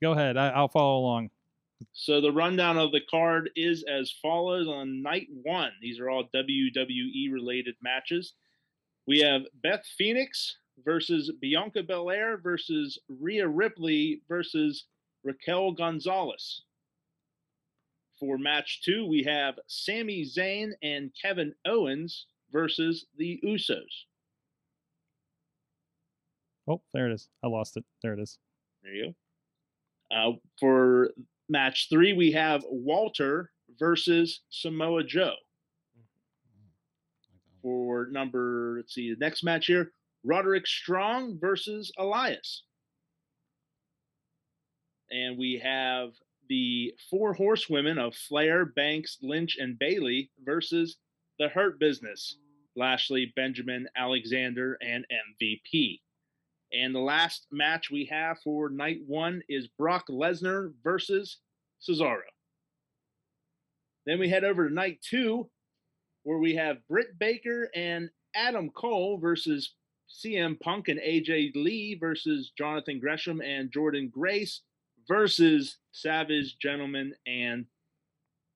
[0.02, 0.36] Go ahead.
[0.36, 1.30] I, I'll follow along.
[1.92, 5.72] So the rundown of the card is as follows on night one.
[5.80, 8.34] These are all WWE related matches.
[9.06, 14.84] We have Beth Phoenix versus Bianca Belair versus Rhea Ripley versus
[15.24, 16.62] Raquel Gonzalez.
[18.18, 24.04] For match two, we have Sami Zayn and Kevin Owens versus the Usos.
[26.68, 27.28] Oh, there it is.
[27.42, 27.84] I lost it.
[28.02, 28.38] There it is.
[28.82, 29.14] There you
[30.10, 30.16] go.
[30.16, 31.10] Uh, for
[31.48, 35.34] match three, we have Walter versus Samoa Joe.
[37.62, 39.92] For number, let's see, the next match here,
[40.24, 42.64] Roderick Strong versus Elias.
[45.10, 46.10] And we have
[46.48, 50.96] the four horsewomen of Flair, Banks, Lynch, and Bayley versus
[51.38, 52.36] the Hurt Business,
[52.76, 55.06] Lashley, Benjamin, Alexander, and
[55.42, 56.00] MVP.
[56.72, 61.38] And the last match we have for night one is Brock Lesnar versus
[61.80, 62.20] Cesaro.
[64.06, 65.48] Then we head over to night two,
[66.24, 69.74] where we have Britt Baker and Adam Cole versus
[70.08, 74.62] CM Punk and AJ Lee versus Jonathan Gresham and Jordynne Grace
[75.06, 77.66] versus Savage Gentleman and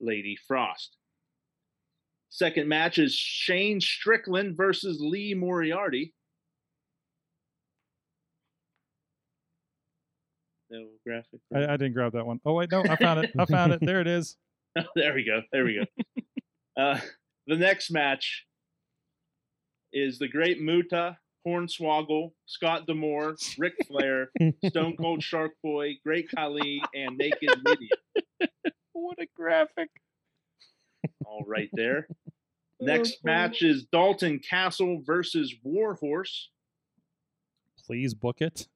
[0.00, 0.96] Lady Frost.
[2.30, 6.14] Second match is Shane Strickland versus Lee Moriarty.
[10.72, 11.40] No graphic.
[11.54, 12.40] I, I didn't grab that one.
[12.46, 13.32] Oh wait, no, I found it.
[13.38, 13.80] I found it.
[13.82, 14.38] There it is.
[14.96, 15.42] there we go.
[15.52, 16.22] There we go.
[16.82, 16.98] uh,
[17.46, 18.46] the next match
[19.92, 24.30] is the Great Muta, Hornswoggle, Scott D'Amore, Ric Flair,
[24.64, 28.50] Stone Cold Shark Boy, Great Khali, and Naked Midian.
[28.94, 29.90] What a graphic.
[31.26, 32.08] All right there.
[32.80, 36.48] Next match is Dalton Castle versus Warhorse.
[37.86, 38.68] Please book it.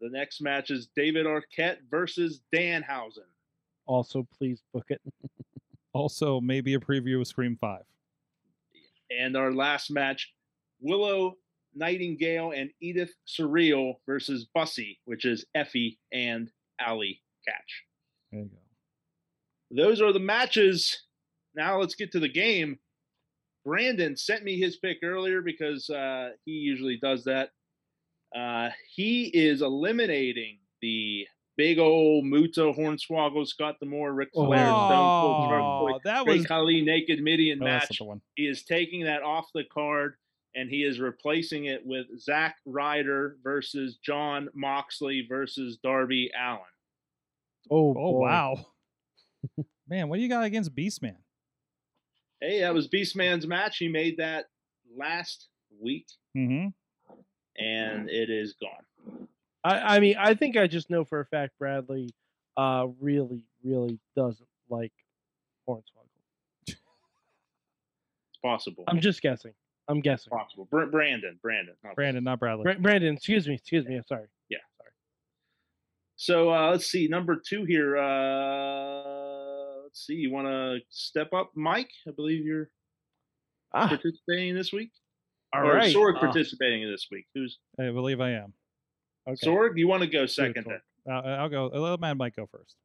[0.00, 3.28] The next match is David Arquette versus Danhausen.
[3.86, 5.00] Also, please book it.
[5.92, 7.82] Also, maybe a preview of Scream Five.
[9.10, 10.32] And our last match,
[10.80, 11.34] Willow
[11.74, 16.48] Nightingale and Edith Surreal versus Bussy, which is Effy and
[16.78, 17.82] Allie Katch.
[18.30, 19.82] There you go.
[19.82, 21.02] Those are the matches.
[21.56, 22.78] Now let's get to the game.
[23.64, 27.50] Brandon sent me his pick earlier because uh, he usually does that.
[28.34, 31.26] Uh, he is eliminating the
[31.56, 36.38] big old Muta Hornswoggle, Scott D'Amore, Ric Flair, Stone Cold Shark Boy, Oh, that Great
[36.38, 36.46] was.
[36.46, 38.00] Khali, Naked Midian Oh, match.
[38.00, 38.20] one.
[38.36, 40.14] He is taking that off the card
[40.54, 46.60] and he is replacing it with Zack Ryder versus Jon Moxley versus Darby Allin.
[47.70, 48.66] Oh, Oh wow.
[49.88, 51.16] Man, what do you got against Beastman?
[52.40, 53.76] Hey, that was Beastman's match.
[53.78, 54.46] He made that
[54.96, 55.48] last
[55.80, 56.06] week
[56.36, 56.68] Mm-hmm.
[57.60, 59.26] And it is gone.
[59.62, 62.10] I, I mean, I think I just know for a fact Bradley
[62.56, 64.92] uh, really, really doesn't like
[65.68, 65.82] Hornswoggle.
[66.66, 66.78] It's
[68.42, 68.84] possible.
[68.88, 69.52] I'm just guessing.
[69.88, 70.30] I'm guessing.
[70.30, 70.66] possible.
[70.70, 72.62] Br- Brandon, Brandon, not Brandon, not Bradley.
[72.62, 73.96] Bra- Brandon, excuse me, excuse me.
[73.96, 74.26] I'm sorry.
[74.48, 74.90] Yeah, sorry.
[76.16, 77.96] So uh, let's see, number two here.
[77.98, 80.14] Uh, let's see.
[80.14, 81.90] You want to step up, Mike?
[82.06, 82.70] I believe you're
[83.72, 84.90] Ah, participating this week.
[85.54, 85.94] All or right.
[85.94, 87.26] Sorg uh, participating this week.
[87.34, 88.52] Who's I believe I am.
[89.28, 89.46] okay.
[89.46, 89.76] Sorg?
[89.76, 90.78] You want to go second Sorg.
[91.06, 91.14] then?
[91.14, 91.70] Uh, I'll go.
[91.74, 92.76] I'll let Mad Mike go first.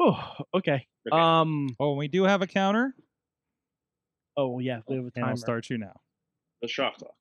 [0.00, 0.86] Oh, okay.
[1.10, 1.16] Okay.
[1.16, 1.74] Um.
[1.80, 2.94] Oh, we do have a counter,
[4.36, 5.12] Oh yeah, we have a timer.
[5.14, 5.30] and timer.
[5.30, 5.98] I'll start you now.
[6.62, 7.14] The shot clock.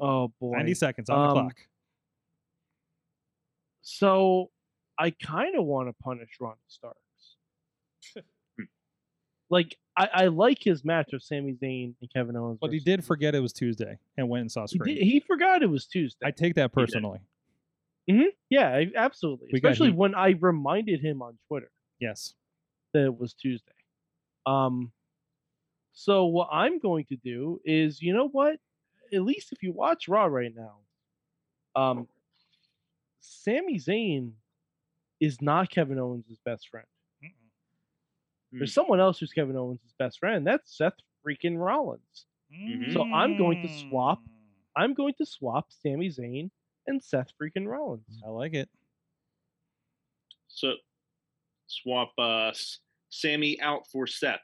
[0.00, 0.52] Oh boy.
[0.56, 1.56] 90 seconds on the Um, clock.
[3.82, 4.50] So
[4.98, 6.96] I kind of want to punish Ronnie Starks.
[9.50, 12.58] like I, I like his match of Sami Zayn and Kevin Owens.
[12.60, 14.94] But he versus- did forget it was Tuesday and went and saw He, Scream.
[14.96, 16.26] did, he forgot it was Tuesday.
[16.26, 17.20] I take that personally.
[18.06, 19.48] yeah, I- absolutely.
[19.52, 19.96] We got Especially heat.
[19.96, 21.70] when I reminded him on Twitter
[22.00, 22.34] Yes.
[22.92, 23.72] that it was Tuesday.
[24.46, 24.92] Um.
[25.92, 28.58] So what I'm going to do is, you know what?
[29.12, 30.76] At least if you watch Raw right now,
[31.74, 32.08] um,
[33.20, 34.32] Sami Zayn
[35.20, 36.86] is not Kevin Owens' best friend.
[38.52, 40.46] There's someone else who's Kevin Owens' best friend.
[40.46, 40.94] That's Seth
[41.26, 42.26] freaking Rollins.
[42.92, 44.20] So I'm going to swap.
[44.76, 46.50] I'm going to swap Sami Zayn
[46.86, 48.20] and Seth freaking Rollins.
[48.26, 48.68] I like it.
[50.48, 50.72] So
[51.68, 52.50] swap uh,
[53.10, 54.40] Sami out for Seth.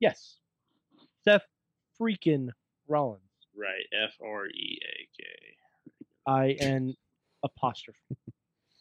[0.00, 0.36] Yes,
[1.24, 1.46] Seth
[1.98, 2.48] freaking
[2.88, 3.22] Rollins.
[3.56, 3.86] Right.
[4.04, 5.28] F R E A K.
[6.26, 6.94] I N
[7.42, 7.98] apostrophe.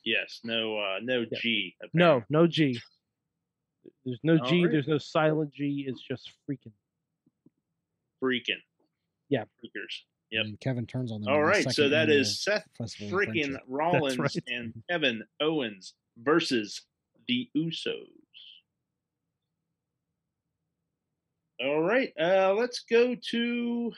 [0.03, 0.41] Yes.
[0.43, 0.77] No.
[0.77, 1.39] Uh, no Yeah.
[1.39, 1.75] G.
[1.93, 2.77] No, no G.
[4.05, 4.57] There's no G.
[4.57, 4.71] Alright.
[4.71, 5.85] There's no silent G.
[5.87, 6.71] It's just freaking.
[8.23, 8.61] Freaking.
[9.29, 9.43] Yeah.
[9.43, 10.03] Freakers.
[10.31, 10.45] Yep.
[10.45, 11.33] And Kevin turns on them.
[11.33, 11.63] All right.
[11.63, 11.71] the.
[11.71, 13.61] So second that annual is Seth freaking Friendship.
[13.67, 14.43] Rollins right.
[14.47, 16.81] and Kevin Owens versus
[17.27, 18.07] the Usos.
[21.63, 22.11] All right.
[22.19, 23.93] Uh, let's go to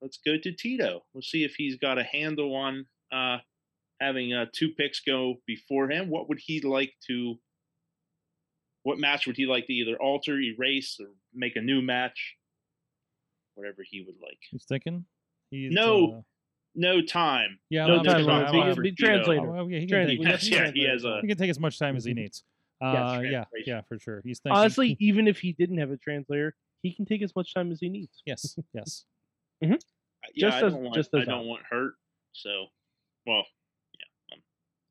[0.00, 1.02] let's go to Tito.
[1.12, 3.38] We'll see if he's got a handle on uh,
[4.00, 6.10] having uh, two picks go before him.
[6.10, 7.36] What would he like to?
[8.84, 12.36] What match would he like to either alter, erase, or make a new match?
[13.54, 14.38] Whatever he would like.
[14.50, 15.04] He's thinking.
[15.50, 16.20] He's, No, uh,
[16.74, 17.58] No time.
[17.70, 18.26] yeah, no I'm time not- limit.
[18.26, 19.56] shot I'm He not- clock can for be translator.
[19.56, 20.20] Oh, yeah, he can take.
[20.22, 22.44] Yes, yeah, he has a He can take as much time as he needs.
[22.80, 24.20] Uh, yeah, yeah, for sure.
[24.24, 24.58] He's thinking.
[24.58, 27.80] Honestly, even if he didn't have a translator, he can take as much time as
[27.80, 28.22] he needs.
[28.26, 29.06] yes, yes.
[29.62, 29.76] yeah,
[30.36, 31.94] Just I as- don't want, just I don't want hurt.
[32.32, 32.66] So,
[33.26, 33.44] well,
[33.98, 34.42] yeah, I'm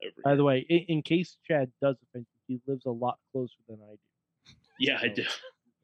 [0.08, 0.22] over.
[0.24, 0.38] By here.
[0.38, 3.80] the way, in, in case Chad does offend you, he lives a lot closer than
[3.84, 4.54] I do.
[4.80, 5.24] yeah, I do.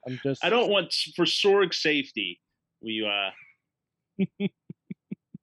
[0.08, 0.44] I'm just.
[0.44, 2.40] I don't want for Sorg's safety.
[2.82, 3.32] We uh,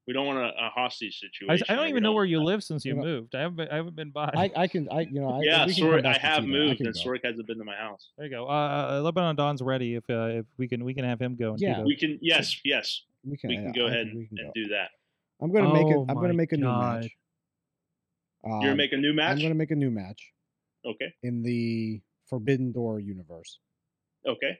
[0.06, 1.66] we don't want a, a hostage situation.
[1.68, 3.34] I don't even know where you live since you You know- moved.
[3.34, 4.30] I haven't been, I haven't been by.
[4.36, 6.94] I, I can, I you know, I Yeah, we Sorg, I have moved, can and
[6.94, 7.00] go.
[7.10, 8.10] Sorg hasn't been to my house.
[8.16, 8.46] there you go.
[8.48, 9.94] Uh, Lebanon Don's ready.
[9.96, 11.50] If uh, if we can we can have him go.
[11.52, 11.82] and Yeah.
[11.82, 14.38] We can, yes, yes, We can, we can yeah, go I ahead can- and, can
[14.38, 14.52] and go.
[14.54, 14.90] do that.
[15.42, 15.96] I'm gonna make it.
[15.96, 17.02] Oh I'm gonna make a new God.
[17.02, 17.10] match.
[18.44, 19.32] You're gonna Um, make a new match.
[19.36, 20.22] I'm gonna make a new match
[20.86, 23.58] Okay, in the Forbidden Door universe.
[24.26, 24.58] okay.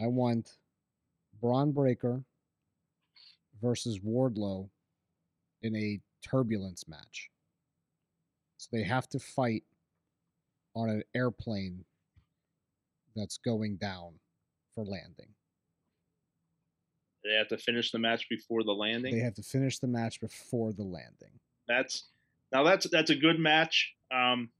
[0.00, 0.58] I want
[1.40, 2.22] Bron Breakker
[3.62, 4.68] versus Wardlow
[5.62, 7.30] in a turbulence match.
[8.58, 9.64] So they have to fight
[10.74, 11.84] on an airplane
[13.14, 14.12] that's going down
[14.74, 15.28] for landing.
[17.24, 19.14] They have to finish the match before the landing.
[19.14, 21.40] They have to finish the match before the landing.
[21.66, 22.04] That's
[22.52, 23.94] now that's that's a good match.
[24.14, 24.50] Um,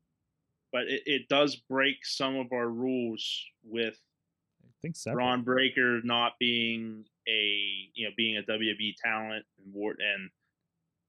[0.72, 3.94] but it, it does break some of our rules with
[4.64, 5.24] I think several.
[5.26, 7.52] Bron Breakker not being a
[7.94, 10.30] you know being a WWE talent and Ward and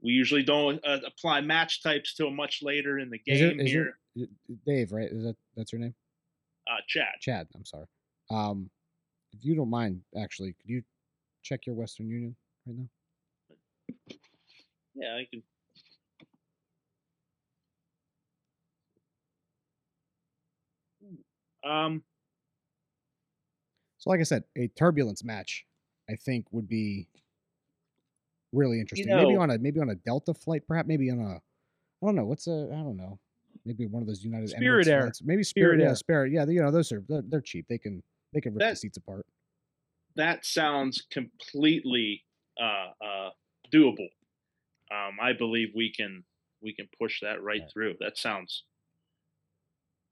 [0.02, 3.98] we usually don't uh, apply match types till much later in the game is here.
[4.16, 4.30] it-
[4.66, 5.10] Dave, right?
[5.12, 5.94] Is that that's your name?
[6.68, 7.48] uh, Chad, Chad.
[7.56, 7.86] I'm sorry.
[8.32, 8.70] Um,
[9.34, 10.82] if you don't mind, actually, could you
[11.44, 12.36] check your Western Union
[12.66, 14.16] right now?
[14.96, 15.44] yeah, I can.
[21.68, 22.04] Um,
[24.00, 25.66] So, like I said, a turbulence match,
[26.10, 27.08] I think, would be
[28.54, 29.08] really interesting.
[29.14, 32.16] maybe know- on a maybe on a Delta flight, perhaps maybe on a, I don't
[32.16, 33.20] know, what's a, I don't know,
[33.66, 35.02] maybe one of those United Spirit Emirates Air.
[35.02, 35.22] flights.
[35.24, 35.96] Maybe Spirit Spirit, yeah, Air.
[35.96, 36.46] Spirit, yeah.
[36.46, 37.66] You know, those are they're, they're cheap.
[37.68, 38.04] They can
[38.34, 39.26] they can rip the seats apart.
[40.16, 42.24] that sounds completely
[42.62, 43.30] uh, uh,
[43.74, 44.10] doable.
[44.92, 46.24] Um, I believe we can
[46.62, 47.96] we can push that right through.
[48.00, 48.64] That sounds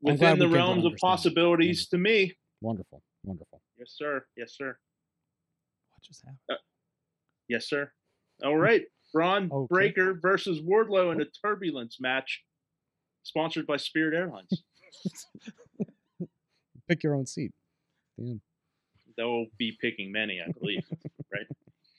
[0.02, 1.00] within the we came to realms of understand.
[1.00, 2.34] possibilities to me.
[2.62, 3.62] Wonderful, wonderful.
[3.78, 4.26] Yes, sir.
[4.38, 4.78] Yes, sir.
[5.90, 6.40] What just happened?
[6.50, 6.56] Uh,
[7.48, 7.92] yes, sir.
[8.44, 8.60] All hmm.
[8.60, 8.84] right.
[9.14, 9.68] Bron Okay.
[9.74, 12.44] Breakker versus Wardlow in a turbulence match,
[13.24, 14.64] sponsored by Spirit Airlines.
[16.90, 17.52] Pick your own seat.
[18.20, 18.42] Damn.
[19.18, 20.84] They'll be picking many, I believe.
[21.32, 21.48] Right?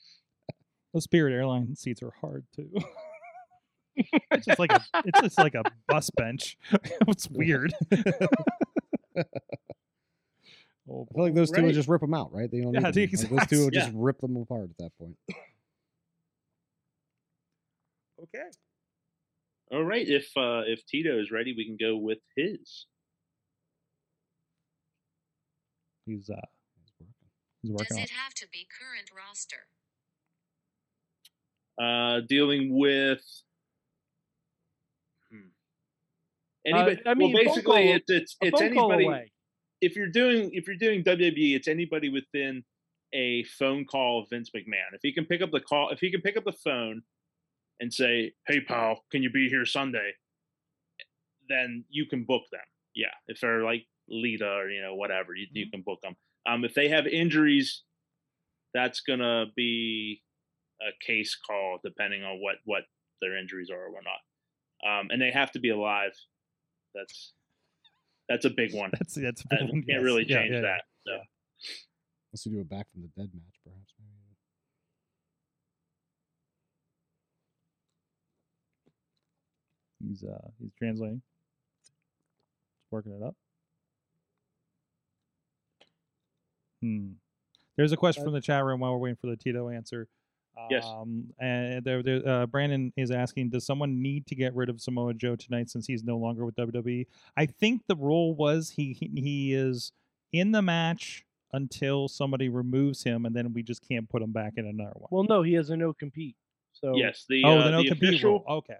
[0.93, 2.69] Those Spirit Airline seats are hard too.
[4.31, 6.57] It's just like a it's just like a bus bench.
[7.07, 7.73] it's weird.
[7.95, 8.03] oh,
[9.17, 9.23] I
[10.85, 11.65] feel like those two Right.
[11.65, 12.49] would just rip them out, right?
[12.51, 13.01] They don't Yeah, need them.
[13.03, 13.81] Like, those exact- two would yeah.
[13.81, 15.15] just rip them apart at that point.
[18.23, 18.43] okay.
[19.71, 22.85] All right, if uh, if Tito is ready, we can go with his.
[26.05, 26.35] He's uh
[27.61, 29.67] he's working Does on it have to be current roster?
[31.79, 33.21] Uh, dealing with.
[35.29, 35.49] Hmm.
[36.67, 39.31] Uh, Anybody, I mean, well, basically, call- it's it's it's anybody.
[39.79, 42.63] If you're doing if you're doing WWE, it's anybody within
[43.13, 44.93] a phone call of Vince McMahon.
[44.93, 47.03] If he can pick up the call, if he can pick up the phone
[47.79, 50.13] and say, "Hey, pal, can you be here Sunday?"
[51.47, 52.61] Then you can book them.
[52.95, 56.15] Yeah, if they're like Lita or you know whatever, you, you can book them.
[56.49, 57.83] Um, if they have injuries,
[58.73, 60.21] that's gonna be
[60.81, 62.83] a case call depending on what what
[63.21, 64.19] their injuries are or whatnot.
[64.85, 66.13] Um, and they have to be alive.
[66.93, 67.33] That's
[68.29, 68.91] that's a big one.
[68.93, 70.03] That's that's a Uh, big we one, can't yes.
[70.03, 70.61] really change yeah, yeah.
[70.61, 70.81] that.
[71.05, 71.13] So.
[72.31, 73.93] Unless you do a back from the dead match, perhaps.
[80.01, 80.11] Maybe.
[80.11, 81.21] He's uh he's translating.
[81.81, 83.35] Just working it up.
[86.81, 87.13] Hmm.
[87.75, 90.07] There's a question from the chat room while we're waiting for the Tito answer.
[90.69, 90.85] Yes.
[90.85, 94.81] Um, and there, there, uh, Brandon is asking, does someone need to get rid of
[94.81, 97.05] Samoa Joe tonight since he's no longer with WWE?
[97.35, 99.91] I think the rule was he he, he is
[100.33, 104.53] in the match until somebody removes him, and then we just can't put him back
[104.57, 105.07] in another one.
[105.11, 106.35] Well, no, he has a no compete.
[106.73, 108.45] So Yes, the oh, uh, the no the compete official rule.
[108.47, 108.77] Okay.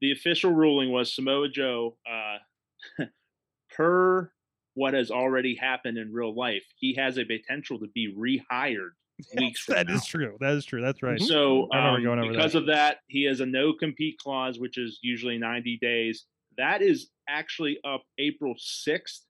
[0.00, 3.04] the official ruling was Samoa Joe, uh,
[3.76, 4.32] per
[4.74, 8.90] what has already happened in real life, he has a potential to be rehired
[9.36, 9.94] weeks from That now.
[9.94, 10.36] is true.
[10.40, 10.80] That is true.
[10.82, 11.20] That's right.
[11.20, 12.58] So I remember um, going over because that.
[12.58, 16.24] of that, he has a no compete clause, which is usually 90 days.
[16.56, 19.20] That is actually up April 6th,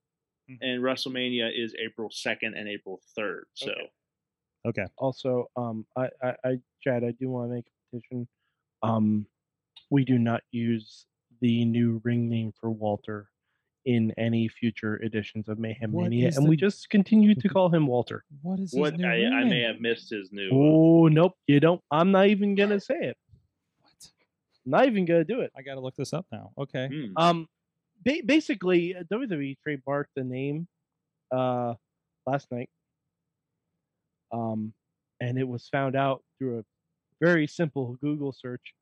[0.50, 0.58] Mhm.
[0.62, 3.44] and WrestleMania is April 2nd and April 3rd.
[3.54, 3.90] So Okay.
[4.66, 4.86] Okay.
[4.98, 8.28] also, um, I, I, I, Chad, I do want to make a petition.
[8.82, 9.26] Um,
[9.90, 11.06] we do not use
[11.40, 13.29] the new ring name for Walter
[13.86, 17.70] in any future editions of Mayhem What Mania, and the- we just continue to call
[17.70, 18.24] him Walter.
[18.42, 20.50] What is his what new I, ring I may have missed his new.
[20.52, 21.80] Oh nope, you don't.
[21.90, 23.16] I'm not even gonna say it.
[23.80, 23.92] What?
[24.66, 25.50] I'm not even gonna do it.
[25.56, 26.50] I got to look this up now.
[26.58, 26.88] Okay.
[26.88, 27.12] Hmm.
[27.16, 27.46] Um,
[28.04, 30.68] ba- basically, uh, WWE trademarked the name
[31.34, 31.74] uh
[32.26, 32.68] last night.
[34.32, 34.72] Um,
[35.20, 36.64] and it was found out through a
[37.20, 38.74] very simple Google search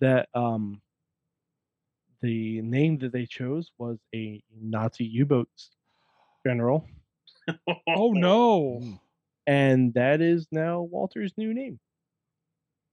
[0.00, 0.80] that um
[2.22, 5.48] the name that they chose was a Nazi U-boat
[6.46, 6.86] general,
[7.88, 8.80] Oh no.
[8.82, 9.00] Mm.
[9.46, 11.78] and that is now Walter's new name.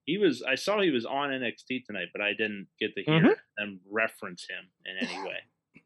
[0.06, 0.42] He was.
[0.42, 3.36] I saw he was on NXT tonight, but I didn't get to hear Mhm.
[3.58, 5.38] them reference him in any way.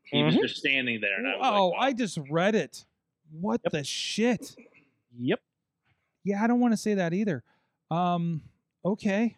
[0.05, 0.41] He was Mhm.
[0.41, 2.85] just standing there, and I was Oh, like, I just read it.
[3.31, 3.71] What Yep.
[3.73, 4.55] the shit?
[5.17, 5.41] Yep.
[6.23, 7.43] Yeah, I don't want to say that either.
[7.91, 8.43] Um,
[8.85, 9.35] okay,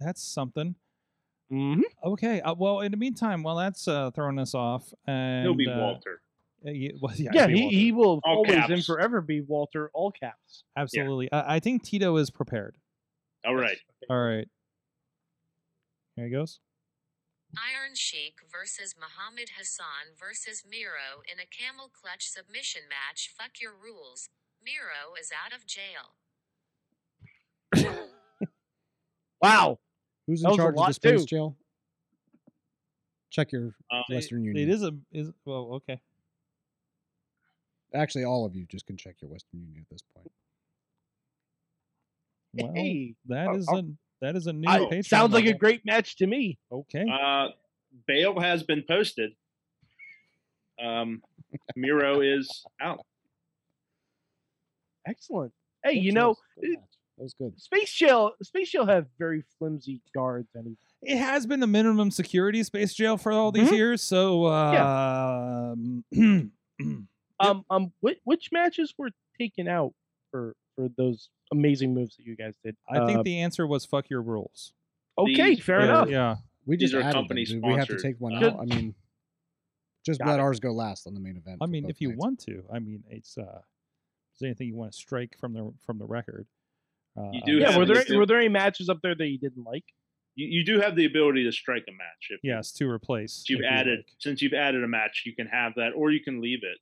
[0.00, 0.74] that's something.
[1.50, 5.54] Hmm Okay, uh, well, in the meantime, while that's uh, throwing us off, and he'll
[5.54, 6.20] be uh, Walter.
[6.66, 7.76] uh, ye- well, yeah, Yeah, it'll he, Walter.
[7.76, 10.64] he will All always and forever be Walter, all caps.
[10.76, 11.30] absolutely.
[11.32, 12.76] I, I think Tito is prepared.
[13.46, 13.76] All right.
[14.10, 14.48] All right,
[16.16, 16.60] here he goes.
[17.56, 23.30] Iron Sheik versus Muhammad Hassan versus Miro in a camel clutch submission match.
[23.38, 24.28] Fuck your rules.
[24.64, 26.16] Miro is out of jail.
[29.42, 29.78] Wow.
[30.26, 31.26] Who's in charge of the space too.
[31.26, 31.56] jail?
[33.30, 34.68] Check your Um, Western It Union.
[34.68, 36.00] It is a is well okay.
[37.92, 40.30] Actually, all of you just can check your Western Union at this point.
[42.54, 43.84] Well, hey, that oh, is a
[44.20, 46.58] that is a new I- sounds like a great match to me.
[46.70, 47.04] Okay.
[47.10, 47.48] Uh,
[48.06, 49.32] bail has been posted.
[50.82, 51.22] Um,
[51.76, 53.00] Miro is out.
[55.06, 55.52] Excellent.
[55.84, 56.36] Hey, you know,
[57.18, 57.34] choice.
[57.34, 57.60] Good it- that was good.
[57.60, 62.62] Space Jail, Space Jail have very flimsy guards, and it has been the minimum security
[62.62, 63.76] space jail for all these Mhm.
[63.76, 64.02] years.
[64.02, 65.74] So, uh,
[67.40, 69.94] um, um, which, which matches were taken out
[70.30, 72.76] for for those amazing moves that you guys did?
[72.88, 74.72] I think Uh, the answer was fuck your rules.
[75.18, 76.08] okay, these fair were- enough.
[76.10, 76.36] Yeah.
[76.66, 77.22] We These just are added them.
[77.24, 78.54] company Do we have to take one Good.
[78.54, 78.58] out?
[78.60, 78.94] I mean,
[80.02, 80.40] just let it.
[80.40, 81.58] ours go last on the main event.
[81.60, 82.18] I mean, if you nights.
[82.18, 83.60] want to, I mean, it's uh,
[84.32, 86.46] is there anything you want to strike from the from the record?
[87.16, 89.26] Uh, You do Yeah, have were there this- were there any matches up there that
[89.28, 89.84] you didn't like?
[90.36, 93.34] You, you do have the ability to strike a match if yes to replace.
[93.34, 94.06] since you've if you added like.
[94.18, 95.22] since you've added a match.
[95.24, 96.78] You can have that, or you can leave it.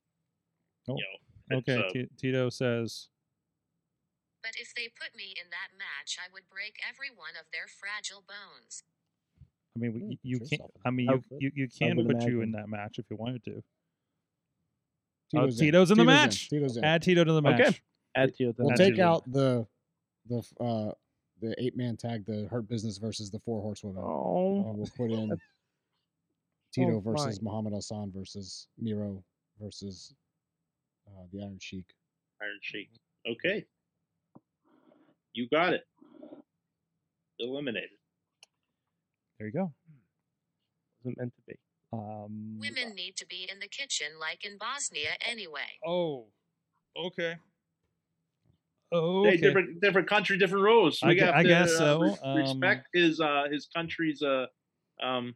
[0.87, 1.03] Oh, You
[1.51, 3.09] know, Okay, uh, T- Tito says
[4.41, 7.67] But if they put me in that match, I would break every one of their
[7.67, 8.81] fragile bones.
[9.75, 10.71] I mean, we- Mm, you, you can't.
[10.85, 13.43] I mean, you you, you can would put you in that match if you wanted
[13.45, 13.63] to.
[15.31, 16.49] Tito's, Tito's in the Tito's match.
[16.49, 16.83] Tito's in.
[16.83, 17.57] Add Tito to the Okay.
[17.63, 17.83] match.
[18.15, 18.57] Add to it.
[18.57, 18.65] then.
[18.65, 19.65] We'll Add take out the
[20.27, 20.91] the uh
[21.41, 25.11] the eight man tag, the Hurt Business versus the Four Horsewomen, Oh, and we'll put
[25.11, 25.37] in
[26.73, 27.51] Tito oh, versus my.
[27.51, 29.23] Muhammad Hassan versus Miro
[29.59, 30.13] versus
[31.07, 31.85] uh, the Iron Sheik.
[32.41, 32.89] Iron Sheik.
[33.29, 33.65] Okay.
[35.33, 35.83] You got it.
[37.39, 37.89] Eliminated.
[39.37, 39.73] There you go.
[41.03, 41.59] wasn't meant to be.
[41.91, 45.79] Um, Women need to be in the kitchen like in Bosnia anyway.
[45.85, 46.25] Oh,
[46.97, 47.35] okay.
[48.93, 49.37] Oh, Hey, okay.
[49.41, 50.99] different different country, different rules.
[51.03, 52.01] I We gu- have I to, guess uh, so.
[52.01, 54.45] res- Um, respect his uh his country's uh
[55.01, 55.35] um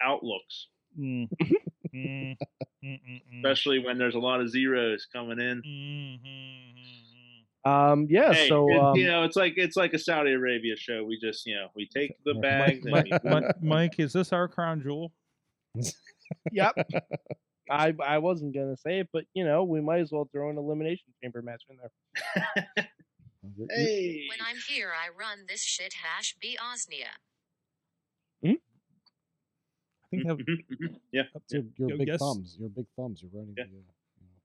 [0.00, 0.68] outlooks,
[0.98, 1.28] Mm.
[1.94, 2.36] Mm.
[2.84, 5.62] Mm, especially when there's a lot of zeros coming in.
[5.66, 6.18] Mm,
[7.66, 8.32] mm, Um, yeah.
[8.32, 11.02] Hey, so it- um, you know, it's like it's like a Saudi Arabia show.
[11.04, 12.84] We just you know we take the Mike- bags.
[12.86, 15.12] and Mike, we- Mike, Mike, is this our crown jewel?
[16.52, 16.74] yep.
[17.70, 20.58] I I wasn't gonna say it, but you know we might as well throw an
[20.58, 21.90] elimination chamber match in there.
[22.76, 22.88] You're-
[23.56, 27.06] you're- hey, When I'm here, I run this shit hash be Osnia.
[28.44, 30.38] I think that,
[31.12, 31.22] yeah.
[31.34, 32.18] it's your, your big guess.
[32.18, 32.56] thumbs.
[32.58, 33.22] Your big thumbs.
[33.22, 33.64] You're running Yeah.
[33.64, 33.76] the.
[33.76, 34.38] Uh, you know,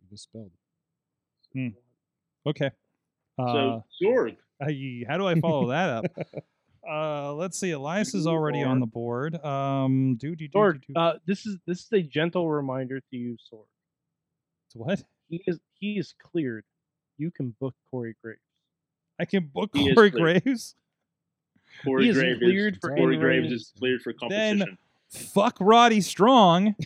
[0.00, 0.50] you misspelled.
[2.46, 2.70] okay.
[3.38, 4.36] Uh, So Sorg,
[5.08, 6.04] how do I follow that up?
[6.88, 7.70] Uh, let's see.
[7.70, 9.36] Elias is already on the board.
[9.44, 11.00] Um, do do do, Sorg, do, do.
[11.00, 13.64] uh, this is this is a gentle reminder to you, Sorg.
[14.74, 15.02] what?
[15.28, 16.64] He is he is cleared.
[17.18, 18.40] You can book Corey Graves.
[19.20, 20.40] I can book He is Corey clear.
[20.40, 20.74] Graves.
[21.84, 24.78] Corey He is Graves, cleared for Corey in-ring- Graves is cleared for Then- competition.
[25.34, 26.74] Fuck Roddy Strong.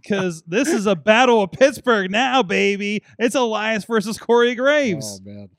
[0.00, 3.02] Because this is a battle of Pittsburgh now, baby.
[3.18, 5.20] It's Elias versus Corey Graves.
[5.20, 5.50] Oh man.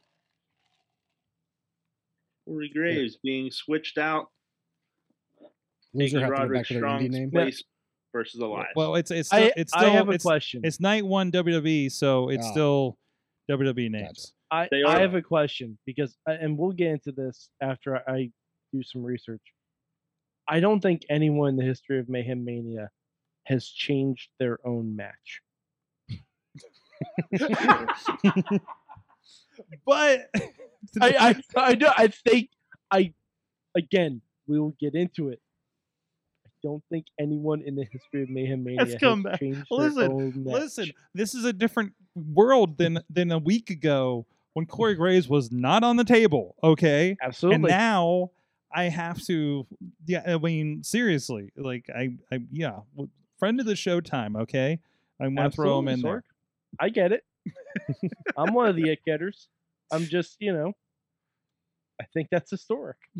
[2.50, 4.28] Corey Graves being switched out,
[5.94, 7.32] Loser taking have to go back to their indie name.
[7.32, 7.64] place
[8.12, 8.70] versus Elias.
[8.76, 10.62] well, it's it's still, I, it's I still have a it's, question.
[10.64, 12.52] it's night one WWE, so it's Ah.
[12.52, 12.98] still
[13.52, 14.34] WWE names.
[14.52, 18.32] I, I have a question because, uh, and we'll get into this after I, I
[18.74, 19.42] do some research.
[20.48, 22.90] I don't think anyone in the history of Mayhem Mania
[23.44, 25.42] has changed their own match.
[29.86, 30.30] But
[31.02, 32.50] I, I, I, know- I think
[32.92, 33.14] I,
[33.76, 35.42] again, we will get into it.
[36.46, 39.42] I don't think anyone in the history of Mayhem Mania has come back.
[39.42, 40.54] Listen, their own match.
[40.54, 45.52] listen, this is a different world than than a week ago when Corey Graves was
[45.52, 46.56] not on the table.
[46.64, 47.56] Okay, absolutely.
[47.56, 47.70] and Absolutely.
[47.72, 48.32] now
[48.74, 49.66] I have to.
[50.06, 52.80] Yeah, I mean seriously, like I, I yeah,
[53.38, 54.36] friend of the show time.
[54.36, 54.80] Okay,
[55.22, 56.24] I'm gonna throw him in Absolutely, there.
[56.80, 57.24] I get it.
[58.38, 59.48] I'm one of the it getters.
[59.92, 60.74] I'm just, you know,
[62.02, 62.98] I think that's historic.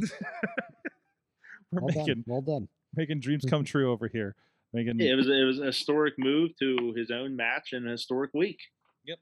[1.72, 2.24] We're Well making done.
[2.26, 2.68] Well done.
[2.96, 3.66] making dreams come mm-hmm.
[3.66, 4.36] true over here.
[4.74, 8.32] Making it was it was a historic move to his own match in a historic
[8.34, 8.60] week.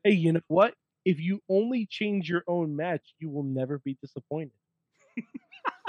[0.03, 0.73] Hey, you know what?
[1.05, 4.51] If you only change your own match, you will never be disappointed.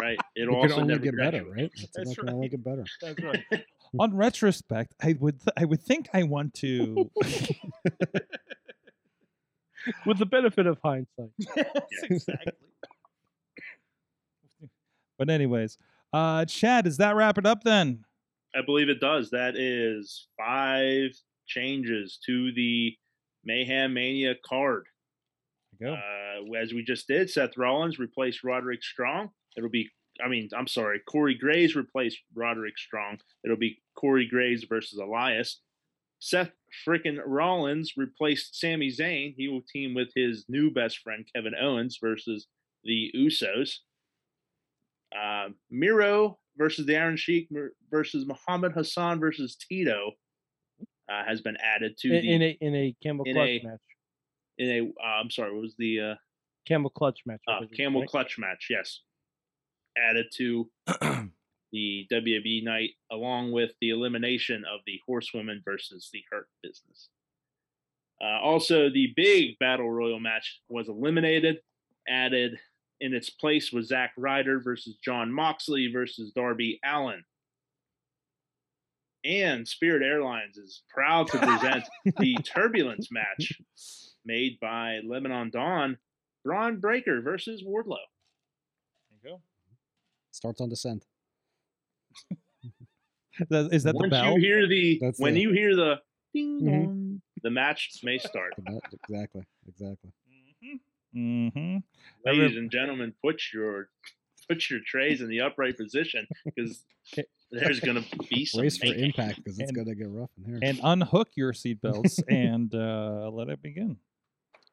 [0.00, 0.18] Right.
[0.36, 1.56] It It also could only never get better, graduated.
[1.56, 1.70] right?
[1.74, 2.84] It's That's it can only get better.
[3.02, 3.44] That's right.
[3.98, 7.10] On retrospect, I would th- I would think I want to.
[10.06, 11.30] With the benefit of hindsight.
[12.02, 12.52] exactly.
[15.18, 15.78] but anyways,
[16.12, 18.04] uh, Chad, does that wrap it up then?
[18.54, 19.30] I believe it does.
[19.30, 21.10] That is five
[21.46, 22.96] changes to the
[23.44, 24.86] Mayhem Mania card.
[25.80, 25.94] Go.
[25.94, 29.30] Uh, as we just did, Seth Rollins replaced Roderick Strong.
[29.56, 29.88] It'll be,
[30.24, 33.18] I mean, I'm sorry, Corey Graves replaced Roderick Strong.
[33.44, 35.60] It'll be Corey Graves versus Elias.
[36.18, 36.50] Seth
[36.86, 39.34] frickin' Rollins replaced Sami Zayn.
[39.36, 42.46] He will team with his new best friend Kevin Owens versus
[42.84, 43.76] the Usos.
[45.16, 47.48] Uh, Miro versus the Iron Sheik
[47.90, 50.12] versus Muhammad Hassan versus Tito
[51.10, 53.62] uh, has been added to In, the in a in a camel in clutch a-
[53.64, 53.80] match.
[54.58, 54.80] in a.
[55.02, 56.14] Uh, I'm sorry, what was the uh,
[56.66, 57.40] Camel clutch match.
[57.48, 58.10] I uh, believe, camel right?
[58.10, 58.66] clutch match?
[58.68, 59.00] Yes,
[59.96, 60.68] added to
[61.72, 67.08] the WWE night, along with the elimination of the Horsewoman versus the Hurt Business.
[68.20, 71.58] Uh, also, the big Battle Royal match was eliminated.
[72.08, 72.58] Added
[73.00, 77.22] in its place was Zack Ryder versus Jon Moxley versus Darby Allin.
[79.24, 81.84] And Spirit Airlines is proud to present
[82.18, 83.52] the Turbulence match
[84.24, 85.98] made by Lebanon Don,
[86.44, 87.96] Bron Breakker versus Wardlow.
[89.22, 89.40] There you go.
[90.30, 91.04] Starts on descent.
[93.50, 94.34] That- Is that the bell?
[94.34, 96.00] you hear the That's when the- you hear the
[96.34, 96.84] ding Mhm.
[96.84, 98.54] dong, the match may start.
[99.08, 99.42] Exactly.
[99.68, 100.10] Exactly.
[101.16, 101.78] Mm-hmm.
[102.24, 103.88] Ladies and gentlemen, put your
[104.48, 106.84] put your trays in the upright position because
[107.50, 110.58] there's gonna be some Brace for impact because it's gonna get rough in here.
[110.62, 113.96] and unhook your seatbelts and uh, let it begin.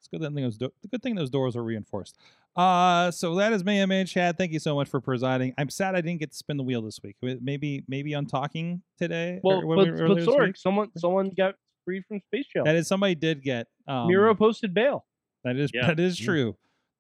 [0.05, 2.15] It's good that those do- the good thing those doors are reinforced.
[2.55, 4.37] Uh, so that is Mayhem Man Chad.
[4.37, 5.53] Thank you so much for presiding.
[5.57, 7.15] I'm sad I didn't get to spin the wheel this week.
[7.21, 9.39] Maybe maybe on talking today.
[9.43, 10.57] or Well, when but, we- but earlier this Sorg, week.
[10.57, 11.55] someone someone got
[11.85, 12.63] free from space jail.
[12.65, 13.67] that is somebody did get.
[13.87, 15.05] Um, Miro posted bail.
[15.43, 15.87] That is Yeah.
[15.87, 16.55] that is true.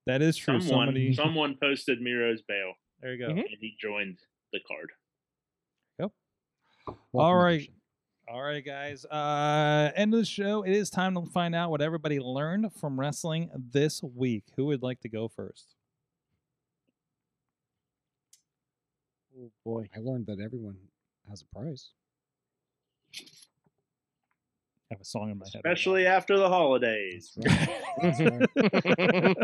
[0.07, 0.59] That is true.
[0.59, 1.13] Someone Somebody.
[1.13, 3.27] someone posted Miro's bail There you go.
[3.31, 3.39] Mhm.
[3.45, 4.17] and he joined
[4.51, 4.89] the card.
[6.87, 7.69] All Welcome right.
[8.27, 8.35] Edition.
[8.35, 9.05] All right, guys.
[9.05, 10.63] Uh, end of the show.
[10.63, 14.43] It is time to find out what everybody learned from wrestling this week.
[14.55, 15.75] Who would like to go first?
[19.37, 19.89] Oh boy.
[19.95, 20.77] I learned that everyone
[21.29, 21.89] has a price.
[24.91, 25.61] I have a song in my head.
[25.65, 25.71] right.
[25.73, 27.33] Especially after the holidays.
[27.37, 28.49] That's right.
[28.55, 29.37] That's right.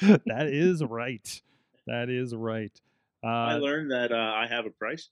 [0.26, 1.42] that is right.
[1.86, 2.72] That is right.
[3.24, 5.08] I Uh, learned that uh, I have a price.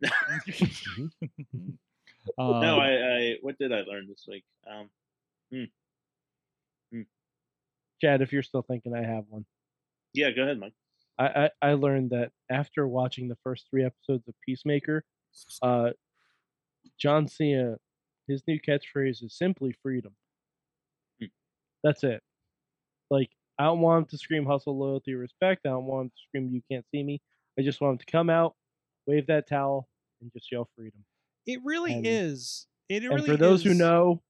[2.36, 4.44] Um, no, I, I what did I learn this week?
[4.70, 4.90] Um,
[8.00, 9.44] Chad, if you're still thinking I have one.
[10.14, 10.74] yeah, go ahead, Mike.
[11.18, 15.04] I, I, I learned that after watching the first three episodes of Peacemaker,
[15.62, 15.90] uh,
[16.98, 17.76] John Cena,
[18.28, 20.12] his new catchphrase is simply freedom.
[21.20, 21.26] Hmm.
[21.82, 22.22] That's it.
[23.10, 25.66] Like, I don't want him to scream hustle, loyalty, respect.
[25.66, 27.20] I don't want him to scream you can't see me.
[27.58, 28.54] I just want him to come out,
[29.06, 29.88] wave that towel,
[30.20, 31.04] and just yell freedom.
[31.46, 32.66] It really and- is.
[32.88, 34.22] It and really for those who know,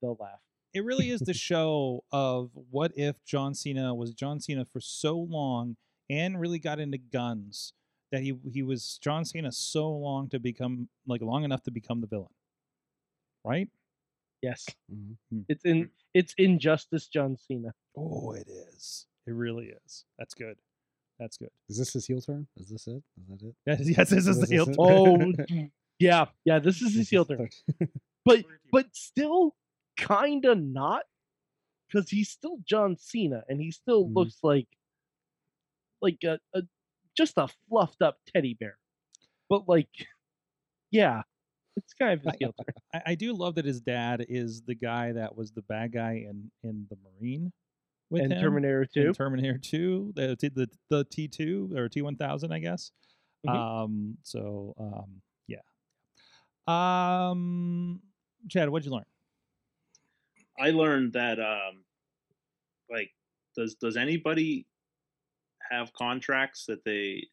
[0.00, 0.38] they'll laugh.
[0.72, 5.18] it really is the show of what if John Cena was John Cena for so
[5.18, 5.76] long
[6.08, 7.72] and really got into guns
[8.12, 12.00] that he he was John Cena so long to become like long enough to become
[12.00, 12.28] the villain.
[13.44, 13.68] Right?
[14.42, 14.66] Yes.
[14.92, 15.16] Mhm.
[15.32, 15.40] Hmm.
[15.48, 17.74] It's in it's injustice, John Cena.
[17.96, 19.06] Oh, it is.
[19.26, 20.04] It really is.
[20.18, 20.56] That's good.
[21.18, 21.50] That's good.
[21.68, 22.46] Is this his heel turn?
[22.56, 23.02] Is this it?
[23.20, 23.54] Is that it?
[23.66, 24.62] Yes, yes this is the heel.
[24.62, 24.76] is it?
[24.78, 25.66] Oh,
[25.98, 26.58] yeah, yeah.
[26.58, 27.48] This is his This heel turn,
[28.24, 29.54] but but still
[29.96, 31.04] kind of not,
[31.88, 34.14] because he's still John Cena, and he still Mhm.
[34.14, 34.68] looks like
[36.02, 36.62] like a, a
[37.16, 38.78] just a fluffed up teddy bear.
[39.48, 39.88] But like,
[40.90, 41.22] yeah,
[41.76, 42.74] it's kind of his heel turn.
[42.92, 46.26] I, I do love that his dad is the guy that was the bad guy
[46.28, 47.52] in in the Marine
[48.10, 48.40] with And him.
[48.40, 49.12] Terminator in Two.
[49.14, 52.90] Terminator 2, the T- the the T2 or T1000, I guess.
[53.46, 53.54] Mhm.
[53.54, 55.25] Um so um yeah.
[56.66, 58.00] Um
[58.48, 59.04] Chad, what'd you learn?
[60.58, 61.84] I learned that um,
[62.90, 63.10] like
[63.56, 64.66] does does anybody
[65.70, 67.26] have contracts that they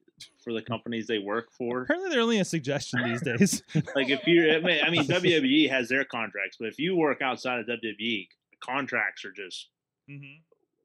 [0.43, 1.84] for the companies they work for?
[1.84, 3.64] Apparently they're only a suggestion these days.
[3.95, 7.22] Like if you, I mean, I mean, WWE has their contracts, but if you work
[7.22, 8.27] outside of WWE,
[8.64, 9.69] contracts are just
[10.10, 10.39] mm-hmm.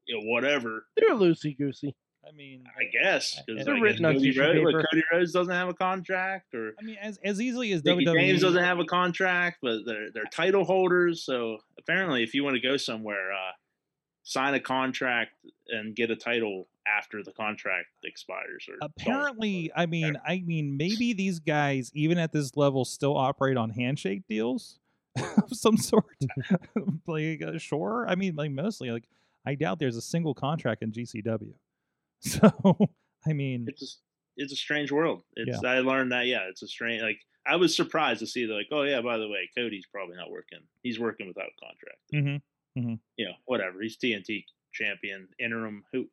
[0.05, 0.85] you know whatever.
[0.95, 1.95] They're loosey goosey.
[2.29, 4.85] I mean I guess because They're like, written on Cody, Rhodes, paper.
[4.91, 8.13] Cody Rhodes doesn't have a contract, or I mean as as easily as Mickie WWE
[8.13, 11.23] James doesn't have a contract, but they're they're title holders.
[11.23, 13.51] So apparently, if you want to go somewhere, uh,
[14.23, 15.31] sign a contract
[15.69, 18.67] and get a title after the contract expires.
[18.69, 18.91] Or don't.
[18.97, 23.71] apparently i mean i mean maybe these guys even at this level still operate on
[23.71, 24.79] handshake deals
[25.17, 26.05] of some sort
[27.07, 29.05] like uh, sure i mean like mostly like
[29.45, 31.53] i doubt there's a single contract in gcw
[32.21, 32.51] so
[33.27, 35.23] i mean it's a, it's a strange world.
[35.35, 38.53] It's I learned that yeah, it's a strange like I was surprised to see that
[38.53, 40.59] like oh yeah by the way Cody's probably not working.
[40.81, 42.41] He's working without a contract.
[42.77, 42.99] mhm.
[43.17, 43.81] You know whatever.
[43.81, 45.83] He's TNT champion interim.
[45.91, 46.05] Who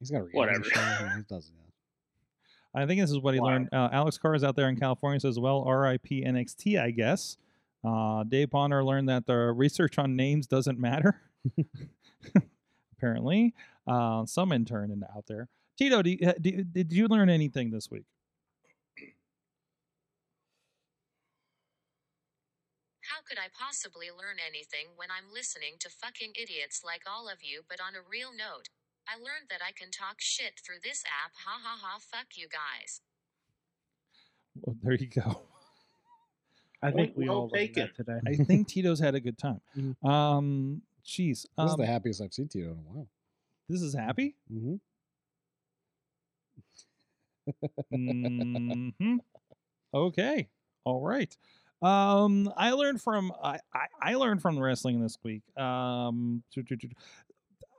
[0.00, 0.64] He's got a Whatever.
[1.16, 2.78] he does that.
[2.80, 3.46] i think this is what he Wow.
[3.46, 7.36] learned uh, alex carr is out there in california says well rip nxt i guess
[7.84, 11.20] uh, dave Bonner learned that the research on names doesn't matter
[12.98, 13.54] apparently
[13.86, 15.48] uh, some intern in, out there
[15.78, 18.04] tito do you, uh, do, did you learn anything this week
[23.02, 27.42] How could I possibly learn anything when I'm listening to fucking idiots like all of
[27.42, 27.62] you?
[27.68, 28.70] But on a real note,
[29.08, 31.32] I learned that I can talk shit through this app.
[31.44, 33.00] Ha ha ha, fuck you guys.
[34.62, 35.42] Well, there you go.
[36.82, 37.90] I think Point we well all learned taken.
[37.90, 38.20] that today.
[38.26, 39.60] I think Tito's had a good time.
[39.76, 40.08] Mhm.
[40.08, 43.08] Um, jeez, This um, is the happiest I've seen Tito in a while.
[43.72, 44.36] This is happy.
[44.52, 44.74] Mm-hmm.
[47.94, 49.16] mm-hmm.
[49.94, 50.48] Okay,
[50.86, 51.36] all right.
[51.82, 55.42] Um, I learned from I, I I learned from the wrestling this week.
[55.58, 56.42] Um,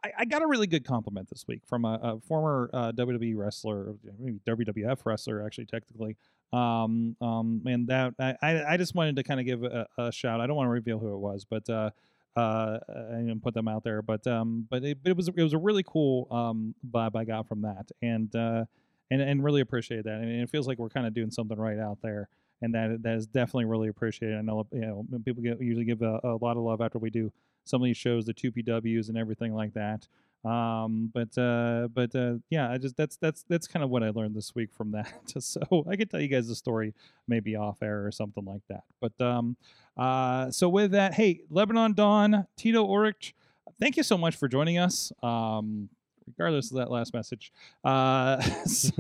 [0.04, 3.36] I, I got a really good compliment this week from a, a former uh, WWE
[3.36, 6.18] wrestler, or maybe WWF wrestler, actually technically.
[6.52, 10.12] Um, um, and that I, I I just wanted to kind of give a, a
[10.12, 10.40] shout.
[10.40, 11.90] I don't want to reveal who it was, but uh,
[12.36, 14.02] uh, and put them out there.
[14.02, 17.48] But um, but it, it was it was a really cool um vibe I got
[17.48, 18.66] from that, and uh,
[19.12, 20.20] and and really appreciate that.
[20.20, 22.30] And it feels like we're kind of doing something right out there,
[22.62, 24.38] and that that is definitely really appreciated.
[24.38, 27.10] I know you know people get, usually give a, a lot of love after we
[27.10, 27.32] do
[27.66, 30.08] some of these shows, the two PWs and everything like that.
[30.46, 34.10] Um, but uh, but uh, yeah, I just that's that's that's kind of what I
[34.10, 35.14] learned this week from that.
[35.40, 36.94] so I could tell you guys the story
[37.28, 38.84] maybe off air or something like that.
[39.00, 39.56] But um,
[39.98, 43.34] uh, so with that, hey, Lebanon Don, Tito Orich,
[43.80, 45.12] thank you so much for joining us.
[45.22, 45.90] Um,
[46.28, 47.52] regardless of that last message.
[47.84, 48.92] Uh, so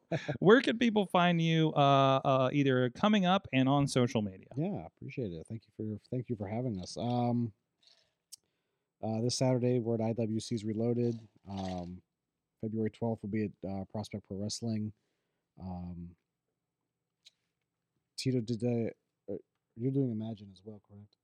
[0.38, 4.48] where can people find you uh, uh, either coming up and on social media?
[4.56, 5.46] Yeah, appreciate it.
[5.48, 6.96] Thank you for thank you for having us.
[6.96, 7.52] Um,
[9.02, 11.18] uh, this Saturday we're at IWC's Reloaded.
[11.50, 12.00] Um,
[12.60, 14.92] February twelfth will be at uh, Prospect Pro Wrestling.
[15.60, 16.08] Um,
[18.16, 18.92] Tito did that.
[19.30, 19.34] uh,
[19.76, 21.16] You're doing Imagine as well, correct?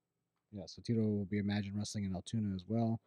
[0.52, 3.00] Yeah, so Tito will be Imagine Wrestling in Altoona as well.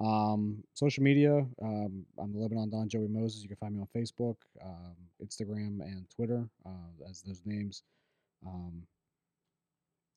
[0.00, 3.42] Um, social media, um, I'm the Lebanon Don Joey Moses.
[3.42, 4.94] You can find me on Facebook, um,
[5.24, 7.82] Instagram, and Twitter uh, as those names.
[8.46, 8.82] Um,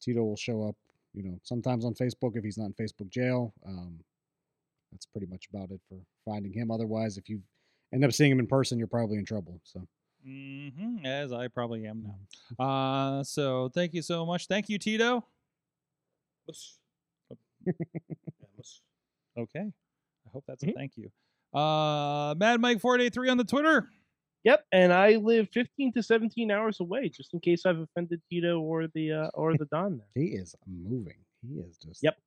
[0.02, 0.76] Tito will show up,
[1.14, 3.54] you know, sometimes on Facebook if he's not in Facebook jail.
[3.66, 4.00] Um,
[4.92, 6.72] that's pretty much about it for finding him.
[6.72, 7.42] Otherwise, if you
[7.94, 9.60] end up seeing him in person, you're probably in trouble.
[9.64, 9.82] So
[10.24, 12.64] hmm as I probably am now.
[12.66, 14.48] Uh, so thank you so much.
[14.48, 15.24] Thank you, Tito.
[19.38, 19.60] Okay.
[20.26, 20.74] I hope that's a Mhm.
[20.76, 21.12] thank you.
[21.58, 23.90] Uh, Mad Mike 483 on the Twitter.
[24.46, 28.60] Yep, and I live 15 to 17 hours away, just in case I've offended Tito
[28.62, 30.08] or the uh, or the Don there.
[30.24, 31.18] he is moving.
[31.46, 32.18] He is just Yep.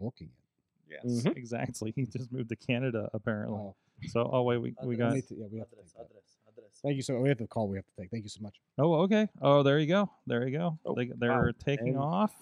[0.00, 0.92] booking it.
[1.04, 1.36] Yes, Mhm.
[1.36, 1.92] exactly.
[1.96, 3.58] He just moved to Canada apparently.
[3.58, 3.74] Oh,
[4.08, 6.04] So oh wait, we, we got we to- yeah, we have to Address, take that.
[6.06, 6.80] address, address.
[6.82, 7.20] Thank you so.
[7.20, 7.68] We have the call.
[7.68, 8.10] We have to take.
[8.10, 8.60] Thank you so much.
[8.78, 9.28] Oh, okay.
[9.40, 10.10] Oh, there you go.
[10.26, 10.78] There you go.
[10.84, 12.34] Oh, they, they're taking And- off.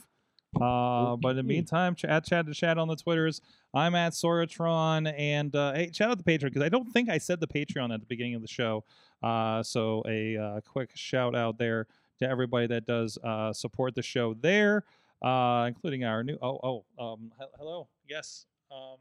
[0.61, 3.41] Uh, but in the meantime, ch- at Chad to Chat on the Twitters.
[3.73, 7.19] I'm at Sorgatron, and uh, hey, shout out the Patreon because I don't think I
[7.19, 8.85] said the Patreon at the beginning of the show.
[9.23, 11.87] Uh, so a uh, quick shout out there
[12.19, 14.83] to everybody that does uh, support the show there,
[15.23, 16.37] uh, including our new.
[16.43, 18.47] Oh, oh, um, he- hello, yes.
[18.73, 18.97] Um,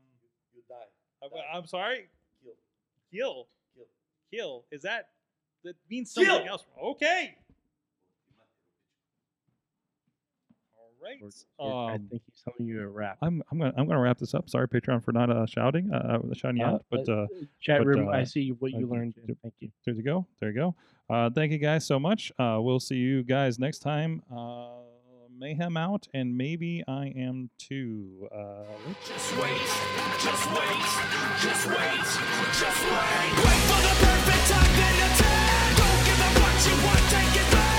[0.53, 0.75] You die.
[1.23, 1.45] I'm, Die.
[1.53, 2.09] I'm sorry.
[2.43, 2.53] Kill.
[3.11, 3.85] Kill, Kill.
[4.31, 4.65] kill.
[4.71, 5.09] Is that
[5.63, 6.25] that means Kill!
[6.25, 6.65] something else?
[6.81, 7.35] Okay.
[11.01, 11.21] Right.
[11.57, 13.17] Or- I Um, think he's telling you a rap.
[13.21, 14.49] I'm I'm gonna I'm gonna wrap this up.
[14.49, 16.85] Sorry, Patreon, for not uh, shouting, uh, uh, shouting Uh, out.
[16.89, 17.27] But uh,
[17.59, 19.15] Chat but, room, uh, I see what you uh, learned.
[19.27, 19.37] yep.
[19.41, 19.71] Thank you.
[19.85, 20.25] there you go.
[20.39, 20.75] There you go.
[21.09, 22.31] Uh, thank you guys so much.
[22.37, 24.21] Uh, we'll see you guys next time.
[24.31, 24.67] Uh,
[25.37, 28.27] Mayhem out, and maybe I am too.
[28.29, 28.63] Uh,
[29.07, 29.55] Just wait,
[30.19, 30.83] just wait,
[31.39, 32.03] just wait,
[32.59, 33.31] just wait.
[33.39, 35.77] Wait for the perfect time, then attack.
[35.79, 37.78] Don't give up what you want, take it back.